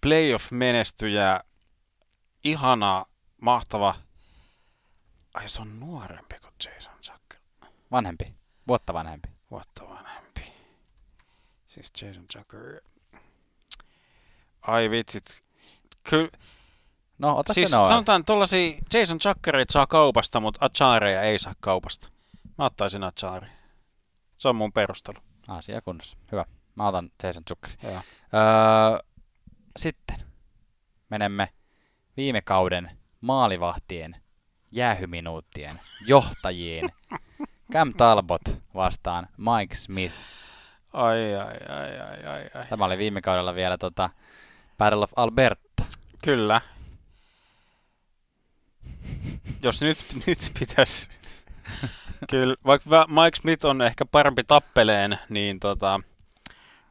playoff-menestyjä, 0.00 1.40
ihana, 2.44 3.04
mahtava. 3.40 3.94
Ai 5.34 5.48
se 5.48 5.62
on 5.62 5.80
nuorempi 5.80 6.34
kuin 6.40 6.54
Jason 6.64 6.98
Zucker. 7.02 7.40
Vanhempi, 7.90 8.34
vuotta 8.68 8.94
vanhempi. 8.94 9.28
Vuotta 9.50 9.88
vanhempi. 9.88 10.52
Siis 11.66 11.92
Jason 12.02 12.26
Zucker. 12.32 12.80
Ai 14.62 14.90
vitsit. 14.90 15.42
Kyllä, 16.10 16.30
No, 17.18 17.36
ota 17.36 17.54
siis 17.54 17.70
se 17.70 17.76
sanotaan 17.76 18.24
tollasia 18.24 18.78
Jason 18.94 19.20
Zuckerit 19.20 19.70
saa 19.70 19.86
kaupasta, 19.86 20.40
mutta 20.40 20.64
Achareja 20.64 21.22
ei 21.22 21.38
saa 21.38 21.54
kaupasta. 21.60 22.08
Mä 22.58 22.64
ottaisin 22.64 23.02
Achari. 23.04 23.48
Se 24.36 24.48
on 24.48 24.56
mun 24.56 24.72
perustelu. 24.72 25.18
Asia 25.48 25.82
kunnossa. 25.82 26.16
Hyvä. 26.32 26.44
Mä 26.74 26.88
otan 26.88 27.10
Jason 27.22 27.42
Zuckerin. 27.48 27.78
Öö, 27.84 28.00
sitten 29.78 30.16
menemme 31.10 31.48
viime 32.16 32.42
kauden 32.42 32.90
maalivahtien 33.20 34.16
jäähyminuuttien 34.72 35.76
johtajiin. 36.06 36.90
Cam 37.72 37.94
Talbot 37.94 38.42
vastaan 38.74 39.28
Mike 39.36 39.74
Smith. 39.74 40.14
Ai, 40.92 41.34
ai, 41.34 41.56
ai, 41.68 42.00
ai, 42.00 42.26
ai, 42.26 42.50
ai. 42.54 42.66
Tämä 42.68 42.84
oli 42.84 42.98
viime 42.98 43.20
kaudella 43.20 43.54
vielä 43.54 43.78
tota 43.78 44.10
Battle 44.78 45.04
of 45.04 45.12
Alberta. 45.16 45.84
Kyllä. 46.24 46.60
Jos 49.62 49.80
nyt, 49.82 49.98
nyt 50.26 50.52
pitäisi... 50.58 51.08
Kyllä, 52.30 52.54
vaikka 52.66 53.06
Mike 53.08 53.36
Smith 53.40 53.66
on 53.66 53.82
ehkä 53.82 54.04
parempi 54.04 54.42
tappeleen, 54.44 55.18
niin 55.28 55.60
tota, 55.60 56.00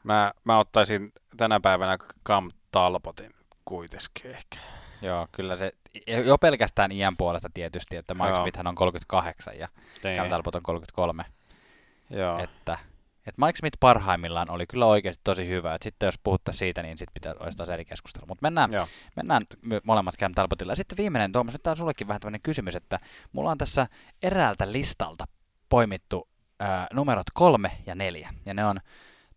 mä, 0.03 0.31
mä 0.43 0.57
ottaisin 0.57 1.13
tänä 1.38 1.59
päivänä 1.59 1.97
Cam 2.25 2.51
Talbotin 2.71 3.34
kuitenkin 3.65 4.31
ehkä. 4.31 4.57
Joo, 5.01 5.27
kyllä 5.31 5.55
se, 5.55 5.71
jo 6.25 6.38
pelkästään 6.38 6.91
iän 6.91 7.17
puolesta 7.17 7.49
tietysti, 7.53 7.97
että 7.97 8.13
Mike. 8.13 8.36
Smith 8.36 8.59
on 8.65 8.75
38 8.75 9.59
ja 9.59 9.67
Niin. 10.03 10.17
Cam 10.17 10.29
Talbot 10.29 10.55
on 10.55 10.63
33. 10.63 11.25
Joo. 12.09 12.39
Että, 12.43 12.77
että 13.28 13.45
Mike 13.45 13.57
Smith 13.57 13.78
parhaimmillaan 13.80 14.49
oli 14.49 14.67
kyllä 14.67 14.86
oikeasti 14.86 15.21
tosi 15.24 15.47
hyvä. 15.47 15.76
Et 15.76 15.82
sitten 15.82 16.07
jos 16.07 16.19
puhuttaisiin 16.24 16.59
siitä, 16.59 16.84
niin 16.84 16.97
sitten 16.97 17.13
pitää 17.13 17.34
olisi 17.39 17.57
taas 17.57 17.69
eri 17.69 17.86
keskustelu. 17.86 18.26
Mutta 18.28 18.41
mennään, 18.41 18.74
Joo. 18.74 18.88
mennään 19.15 19.41
molemmat 19.84 20.17
Cam 20.17 20.34
Talbotilla. 20.34 20.71
Ja 20.71 20.76
sitten 20.76 20.97
viimeinen, 20.97 21.32
Tuomas, 21.32 21.53
nyt 21.53 21.63
tämä 21.63 21.71
on 21.71 21.78
sullekin 21.78 22.07
vähän 22.07 22.21
tämmöinen 22.21 22.41
kysymys, 22.41 22.76
että 22.76 22.99
mulla 23.32 23.51
on 23.51 23.57
tässä 23.57 23.88
eräältä 24.24 24.71
listalta 24.71 25.26
poimittu 25.69 26.30
ää, 26.59 26.88
numerot 26.93 27.28
kolme 27.34 27.71
ja 27.86 27.95
neljä. 27.95 28.30
Ja 28.45 28.53
ne 28.53 28.65
on 28.65 28.80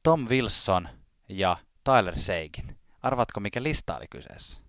Tom 0.03 0.29
Wilson 0.29 0.89
ja 1.29 1.57
Tyler 1.85 2.19
Seigin. 2.19 2.79
Arvatko, 3.03 3.41
mikä 3.41 3.63
lista 3.63 3.97
oli 3.97 4.07
kyseessä? 4.11 4.66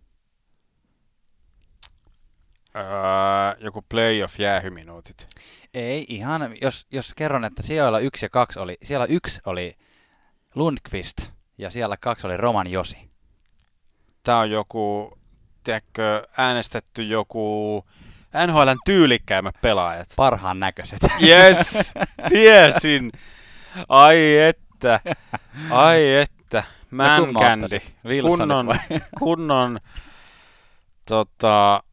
Öö, 2.77 3.57
joku 3.59 3.85
playoff 3.89 4.39
jäähyminuutit. 4.39 5.27
Ei 5.73 6.05
ihan, 6.09 6.55
jos, 6.61 6.87
jos 6.91 7.13
kerron, 7.15 7.45
että 7.45 7.63
siellä 7.63 7.99
yksi 7.99 8.25
ja 8.25 8.29
kaksi 8.29 8.59
oli, 8.59 8.77
siellä 8.83 9.05
yksi 9.05 9.41
oli 9.45 9.77
Lundqvist 10.55 11.17
ja 11.57 11.69
siellä 11.69 11.97
kaksi 11.97 12.27
oli 12.27 12.37
Roman 12.37 12.71
Josi. 12.71 13.09
Tää 14.23 14.37
on 14.37 14.51
joku, 14.51 15.17
tiedätkö, 15.63 16.23
äänestetty 16.37 17.03
joku 17.03 17.85
NHLn 18.47 18.77
tyylikkäimmät 18.85 19.55
pelaajat. 19.61 20.07
Parhaan 20.15 20.59
näköiset. 20.59 20.99
Yes, 21.23 21.93
tiesin. 22.29 23.11
Ai 23.89 24.37
että, 24.39 24.99
ai 25.69 26.13
että. 26.13 26.63
Man 26.91 27.21
kumman 27.21 27.43
candy. 27.43 27.65
ottaisit? 27.65 27.95
Wilsonit 28.05 28.57
Kunnon, 28.57 28.79
kunnon, 29.19 29.79
tota, 31.05 31.83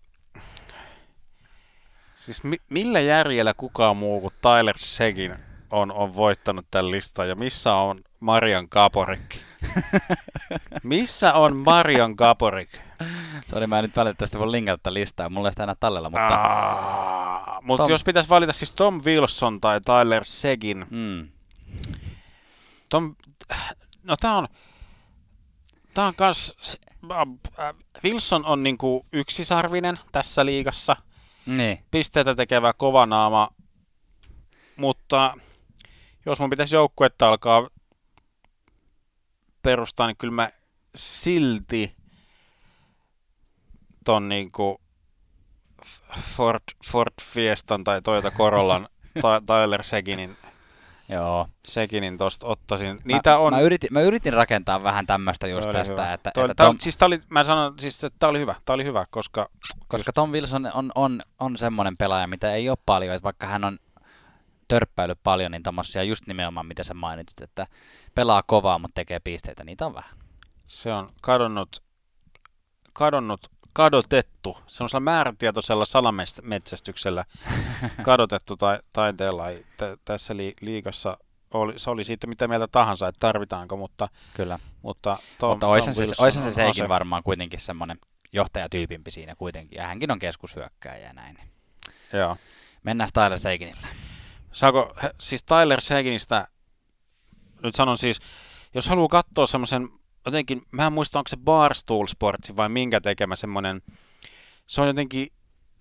siis 2.25 2.45
mi- 2.45 2.61
millä 2.71 3.01
järjellä 3.01 3.55
kukaan 3.57 3.97
muu 3.97 4.21
kuin 4.21 4.35
Tyler 4.43 4.75
Segin 4.79 5.35
on, 5.71 5.93
on 5.93 6.17
voittanut 6.17 6.67
tämän 6.71 6.91
listan 6.91 7.29
ja 7.29 7.35
missä 7.35 7.75
on 7.75 8.01
Marian 8.21 8.69
Kaporik? 8.69 9.37
missä 10.83 11.33
on 11.35 11.57
Marian 11.57 12.17
Kaporik? 12.17 12.69
Sori, 13.47 13.67
mä 13.67 13.79
en 13.79 13.85
nyt 13.85 13.97
valitettavasti 13.97 14.39
voi 14.39 14.51
linkata 14.51 14.77
tätä 14.79 14.95
listaa, 14.95 15.29
mulla 15.29 15.49
ei 15.49 15.53
sitä 15.53 15.63
enää 15.63 15.75
tallella, 15.81 16.11
mutta... 16.11 16.27
Ah, 16.35 17.63
Mutta 17.63 17.85
Tom- 17.85 17.91
jos 17.91 18.05
pitäisi 18.05 18.29
valita 18.31 18.53
siis 18.53 18.73
Tom 18.73 19.01
Wilson 19.05 19.61
tai 19.61 19.81
Tyler 19.81 20.25
Segin, 20.25 20.87
Mm. 20.91 21.29
Tom, 22.89 23.15
no 24.03 24.17
tää 24.21 24.35
on, 24.35 24.49
tää 25.95 26.07
on 26.07 26.15
kans, 26.15 26.57
äh, 27.11 27.75
Wilson 28.05 28.45
on 28.47 28.63
niinku 28.63 29.07
yksisarvinen 29.13 29.99
tässä 30.13 30.47
liigassa, 30.47 30.97
Niin. 31.47 31.85
pisteitä 31.91 32.35
tekevä 32.35 32.73
kova 32.73 33.07
naama, 33.07 33.49
mutta 34.77 35.35
jos 36.27 36.39
mun 36.39 36.51
pitäisi 36.51 36.77
joukkuetta 36.77 37.29
alkaa 37.29 37.69
perustaa, 39.63 40.07
niin 40.07 40.17
kyllä 40.17 40.35
mä 40.35 40.51
silti 40.95 41.97
ton 44.05 44.29
niinku 44.29 44.81
Ford, 46.37 46.63
Ford 46.91 47.13
Fiestan 47.23 47.85
tai 47.85 48.03
Toyota 48.03 48.31
Corollan 48.31 48.89
Tyler 49.47 49.85
Seginin 49.85 50.37
Joo. 51.09 51.49
Sekin, 51.65 52.01
niin 52.01 52.19
tosta 52.19 52.47
ottaisin. 52.47 53.01
Niitä 53.05 53.31
mä, 53.31 53.39
on... 53.39 53.53
Mä 53.53 53.61
yritin, 53.61 53.89
mä 53.93 54.01
yritin 54.01 54.33
rakentaa 54.33 54.83
vähän 54.83 55.07
tämmöistä 55.07 55.47
just 55.47 55.71
tästä, 55.71 55.93
hyvä. 55.93 56.13
että, 56.13 56.31
Toi, 56.35 56.45
että 56.45 56.55
tää, 56.55 56.67
Tom, 56.67 56.77
siis 56.79 56.99
tää 56.99 57.07
oli, 57.07 57.21
mä 57.29 57.45
sanon, 57.45 57.75
siis, 57.79 58.05
että 58.05 58.17
tää 58.19 58.29
oli 58.29 58.41
hyvä, 58.41 58.55
tää 58.65 58.75
oli 58.75 58.85
hyvä, 58.85 59.05
koska... 59.11 59.49
koska 59.89 60.13
Tom 60.13 60.31
Wilson 60.31 60.71
on, 60.75 60.93
on, 60.95 61.23
on 61.41 61.57
semmoinen 61.57 61.97
pelaaja, 61.97 62.27
mitä 62.27 62.55
ei 62.55 62.69
ole 62.69 62.79
paljon, 62.87 63.15
että 63.15 63.25
vaikka 63.25 63.47
hän 63.47 63.65
on 63.65 63.79
törppäillyt 64.69 65.19
paljon, 65.23 65.51
niin 65.51 65.63
tommosia 65.63 66.03
just 66.03 66.27
nimenomaan, 66.27 66.67
mitä 66.67 66.83
sä 66.83 66.95
mainitsit, 66.95 67.41
että 67.41 67.67
pelaa 68.15 68.43
kovaa, 68.47 68.79
mutta 68.79 68.95
tekee 68.95 69.21
pisteitä, 69.21 69.65
niitä 69.65 69.87
on 69.87 69.95
vähän. 69.95 70.17
Se 70.67 70.93
on 70.93 71.09
kadonnut, 71.23 71.83
kadonnut, 72.93 73.51
kadotettu, 73.75 74.59
semmoisella 74.67 75.01
määrätietoisella 75.01 75.85
salametsästyksellä 75.85 77.25
kadotettu 78.03 78.57
tai, 78.57 78.79
taiteella. 78.93 79.45
Tä- 79.77 79.97
tässä 80.05 80.37
li, 80.37 80.55
liigassa 80.61 81.19
oli, 81.55 81.79
se 81.79 81.91
oli 81.91 82.05
siitä 82.05 82.27
mitä 82.27 82.49
mieltä 82.49 82.69
tahansa, 82.69 83.09
että 83.09 83.21
tarvitaanko, 83.21 83.77
mutta, 83.77 84.09
Kyllä. 84.35 84.59
mutta 84.83 85.19
Tom, 85.39 85.51
mutta 85.51 85.67
oishan 85.67 85.95
Tom 85.95 86.07
se, 86.07 86.41
se 86.41 86.53
Seikin 86.53 86.85
ase- 86.85 86.89
varmaan 86.89 87.23
kuitenkin 87.23 87.61
semmoinen 87.61 87.99
johtajatyypimpi 88.33 89.11
siinä 89.11 89.35
kuitenkin, 89.35 89.77
ja 89.77 89.87
hänkin 89.87 90.11
on 90.11 90.19
keskushyökkääjä 90.19 91.07
ja 91.07 91.13
näin. 91.13 91.39
Joo. 92.13 92.37
Mennään 92.83 93.11
Tyler 93.15 93.39
Seikinille. 93.39 93.87
Saako, 94.53 94.95
siis 95.21 95.45
Tyler 95.45 95.81
Saganista, 95.81 96.49
nyt 97.63 97.75
sanon 97.75 97.99
siis, 97.99 98.21
jos 98.75 98.89
haluaa 98.89 99.09
katsoa 99.09 99.47
semmoisen, 99.47 99.89
jotenkin, 100.27 100.63
mä 100.71 100.87
en 100.87 100.93
muista, 100.93 101.19
onko 101.19 101.29
se 101.29 101.37
Barstool 101.37 102.07
Sportsi 102.07 102.57
vai 102.57 102.69
minkä 102.69 103.01
tekemä 103.01 103.37
semmoinen, 103.37 103.83
se 104.67 104.81
on 104.81 104.87
jotenkin 104.87 105.27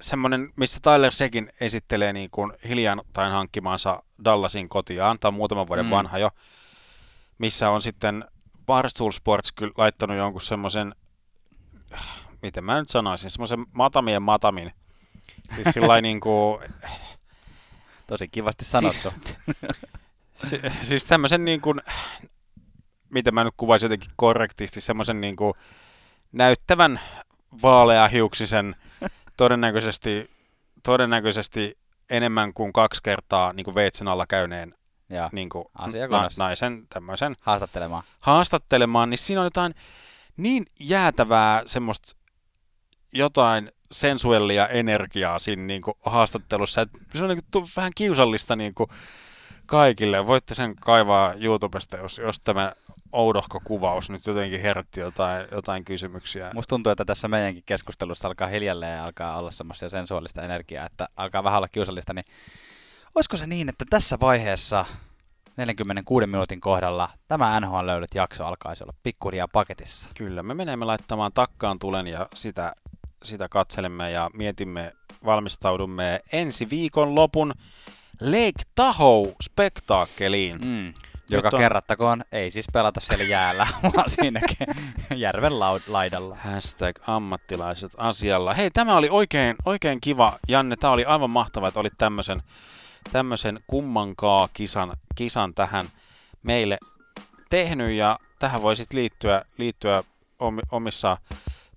semmoinen, 0.02 0.54
missä 0.56 0.80
Tyler 0.82 1.12
Segin 1.12 1.50
esittelee 1.60 2.14
niin 2.14 2.30
kuin 2.30 2.54
hiljattain 2.68 3.32
hankkimaansa 3.32 4.04
Dallasin 4.26 4.70
kotiaan, 4.70 5.18
on 5.24 5.34
muutaman 5.34 5.68
vuoden 5.68 5.86
Mm. 5.86 5.89
vanha 5.91 6.18
jo, 6.18 6.32
missä 7.38 7.70
on 7.70 7.82
sitten 7.82 8.26
Barstool 8.66 9.12
Sports 9.12 9.52
kyllä 9.52 9.74
laittanut 9.78 10.18
jonkun 10.18 10.41
semmoisen, 10.41 10.96
miten 12.41 12.64
mä 12.64 12.80
nyt 12.80 12.89
sanoisin, 12.89 13.30
semmoisen 13.32 13.66
matamien 13.74 14.22
matamin, 14.22 14.74
siis 15.56 15.68
sillä 15.74 16.02
niin 16.02 16.20
kuin, 16.20 16.64
Tosi 18.08 18.28
kivasti 18.32 18.66
sanottu. 18.66 19.14
Si- 20.50 20.62
siis 20.82 21.06
tämmöisen 21.06 21.46
niin 21.46 21.62
kuin, 21.62 21.82
miten 23.14 23.34
mä 23.34 23.43
nyt 23.43 23.53
kuvaisin 23.57 23.86
jotenkin 23.86 24.11
korrektisti, 24.16 24.82
semmoisen 24.82 25.22
niin 25.22 25.36
kuin 25.36 25.53
näyttävän 26.32 26.99
vaaleahiuksisen, 27.61 28.76
todennäköisesti, 29.38 30.32
todennäköisesti 30.84 31.78
enemmän 32.09 32.53
kuin 32.53 32.74
kaksi 32.74 33.01
kertaa 33.03 33.53
niin 33.53 33.64
kuin 33.64 33.76
veitsen 33.76 34.07
alla 34.07 34.26
käyneen 34.28 34.76
ja 35.09 35.30
niin 35.32 35.49
kuin, 35.49 35.66
na- 36.09 36.30
naisen 36.38 36.88
tämmöisen 36.89 37.36
haastattelemaan. 37.41 38.03
haastattelemaan, 38.20 39.09
niin 39.09 39.18
siinä 39.18 39.41
on 39.41 39.45
jotain 39.45 39.76
niin 40.38 40.66
jäätävää 40.80 41.64
semmoista 41.66 42.16
jotain 43.14 43.72
sensuellia 43.91 44.68
energiaa 44.68 45.39
siinä 45.39 45.64
niin 45.64 45.82
kuin 45.82 45.97
haastattelussa, 46.05 46.82
että 46.82 46.97
se 47.16 47.24
on 47.24 47.30
niin 47.30 47.39
kuin, 47.51 47.66
vähän 47.76 47.91
kiusallista 47.95 48.55
niin 48.55 48.74
kuin 48.74 48.89
kaikille. 49.66 50.28
Voitte 50.28 50.55
sen 50.55 50.76
kaivaa 50.76 51.34
YouTubesta, 51.34 51.97
jos, 51.97 52.18
jos 52.18 52.39
tämä 52.39 52.74
oudohko 53.14 53.59
kuvaus 53.64 54.09
nyt 54.09 54.28
jotenkin 54.28 54.61
herätti 54.61 54.99
jotain, 54.99 55.47
jotain 55.51 55.86
kysymyksiä. 55.86 56.51
Musta 56.53 56.70
tuntuu, 56.70 56.91
että 56.91 57.05
tässä 57.05 57.28
meidänkin 57.28 57.64
keskustelussa 57.66 58.28
alkaa 58.28 58.47
hiljalleen 58.47 58.97
ja 58.97 59.03
alkaa 59.03 59.38
olla 59.38 59.51
semmoista 59.51 59.89
sensuaalista 59.89 60.41
energiaa, 60.41 60.86
että 60.86 61.07
alkaa 61.18 61.43
vähän 61.43 61.57
olla 61.57 61.68
kiusallista, 61.68 62.14
niin 62.14 62.26
olisiko 63.16 63.38
se 63.38 63.47
niin, 63.47 63.70
että 63.70 63.86
tässä 63.89 64.18
vaiheessa 64.20 64.86
46 65.57 66.28
minuutin 66.28 66.61
kohdalla 66.61 67.09
tämä 67.28 67.59
NHL 67.59 67.86
löydyt 67.86 68.16
jakso 68.16 68.45
alkaisi 68.45 68.84
olla 68.84 68.93
pikkuhiljaa 69.03 69.47
paketissa. 69.47 70.09
Kyllä, 70.18 70.43
me 70.43 70.53
menemme 70.53 70.86
laittamaan 70.86 71.32
takkaan 71.34 71.80
tulen 71.80 72.07
ja 72.07 72.28
sitä, 72.36 72.76
sitä 73.24 73.49
katselemme 73.49 74.11
ja 74.11 74.30
mietimme, 74.34 74.93
valmistaudumme 75.26 76.22
ensi 76.32 76.70
viikon 76.70 77.16
lopun 77.16 77.53
Lake 78.22 78.64
Tahoe 78.76 79.36
spektaakkeliin. 79.43 80.59
Mm. 80.66 80.93
Joka 81.38 81.50
on- 81.54 81.60
kerrattakoon, 81.60 82.24
ei 82.32 82.52
siis 82.52 82.66
pelata 82.74 83.00
siellä 83.00 83.24
jäällä, 83.26 83.68
vaan 83.96 84.10
siinä 84.10 84.42
järven 85.16 85.60
laidalla. 85.88 86.36
Hashtag 86.36 87.00
ammattilaiset 87.08 87.92
asialla. 87.98 88.54
Hei, 88.54 88.72
tämä 88.72 88.98
oli 88.98 89.10
oikein, 89.10 89.56
oikein 89.66 90.02
kiva, 90.02 90.40
Janne. 90.48 90.76
Tämä 90.76 90.94
oli 90.94 91.06
aivan 91.06 91.30
mahtavaa, 91.30 91.68
että 91.68 91.80
olit 91.80 91.94
tämmöisen, 91.98 92.44
tämmöisen 93.12 93.60
kummankaa 93.68 94.50
kisan, 94.54 94.94
kisan 95.16 95.54
tähän 95.54 95.86
meille 96.44 96.78
tehnyt. 97.50 97.92
Ja 97.92 98.20
tähän 98.40 98.62
voisit 98.62 98.94
liittyä, 98.94 99.46
liittyä 99.58 100.04
omi, 100.40 100.62
omissa 100.72 101.18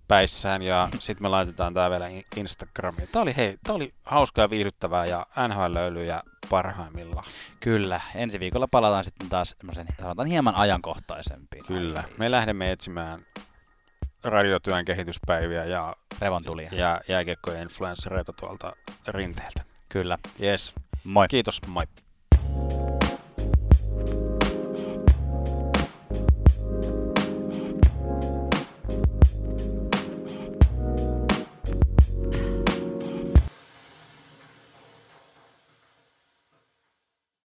päissään 0.08 0.62
ja 0.62 0.88
sitten 0.98 1.22
me 1.24 1.28
laitetaan 1.28 1.74
tämä 1.74 1.90
vielä 1.90 2.08
in- 2.08 2.24
Instagramiin. 2.36 3.08
Tämä 3.12 3.22
oli, 3.22 3.36
hei, 3.36 3.56
tämä 3.64 3.76
oli 3.76 3.94
hauskaa 4.04 4.44
ja 4.44 4.50
viihdyttävää 4.50 5.06
ja 5.06 5.26
NHL-löylyjä 5.48 6.22
parhaimmillaan. 6.50 7.24
Kyllä, 7.60 8.00
ensi 8.14 8.40
viikolla 8.40 8.68
palataan 8.68 9.04
sitten 9.04 9.28
taas 9.28 9.54
semmoisen, 9.58 9.86
sanotaan 10.00 10.28
hieman 10.28 10.54
ajankohtaisempiin. 10.54 11.64
Kyllä. 11.66 11.98
aiheisiin. 11.98 12.18
Me 12.18 12.30
lähdemme 12.30 12.72
etsimään 12.72 13.26
radiotyön 14.24 14.84
kehityspäiviä 14.84 15.64
ja, 15.64 15.96
Revontulia. 16.20 16.68
ja 16.72 17.00
jääkiekkojen 17.08 17.62
influenssereita 17.62 18.32
tuolta 18.32 18.72
rinteeltä. 19.08 19.64
Kyllä. 19.88 20.18
Yes. 20.42 20.74
Moi. 21.04 21.28
Kiitos, 21.28 21.60
moi. 21.66 21.84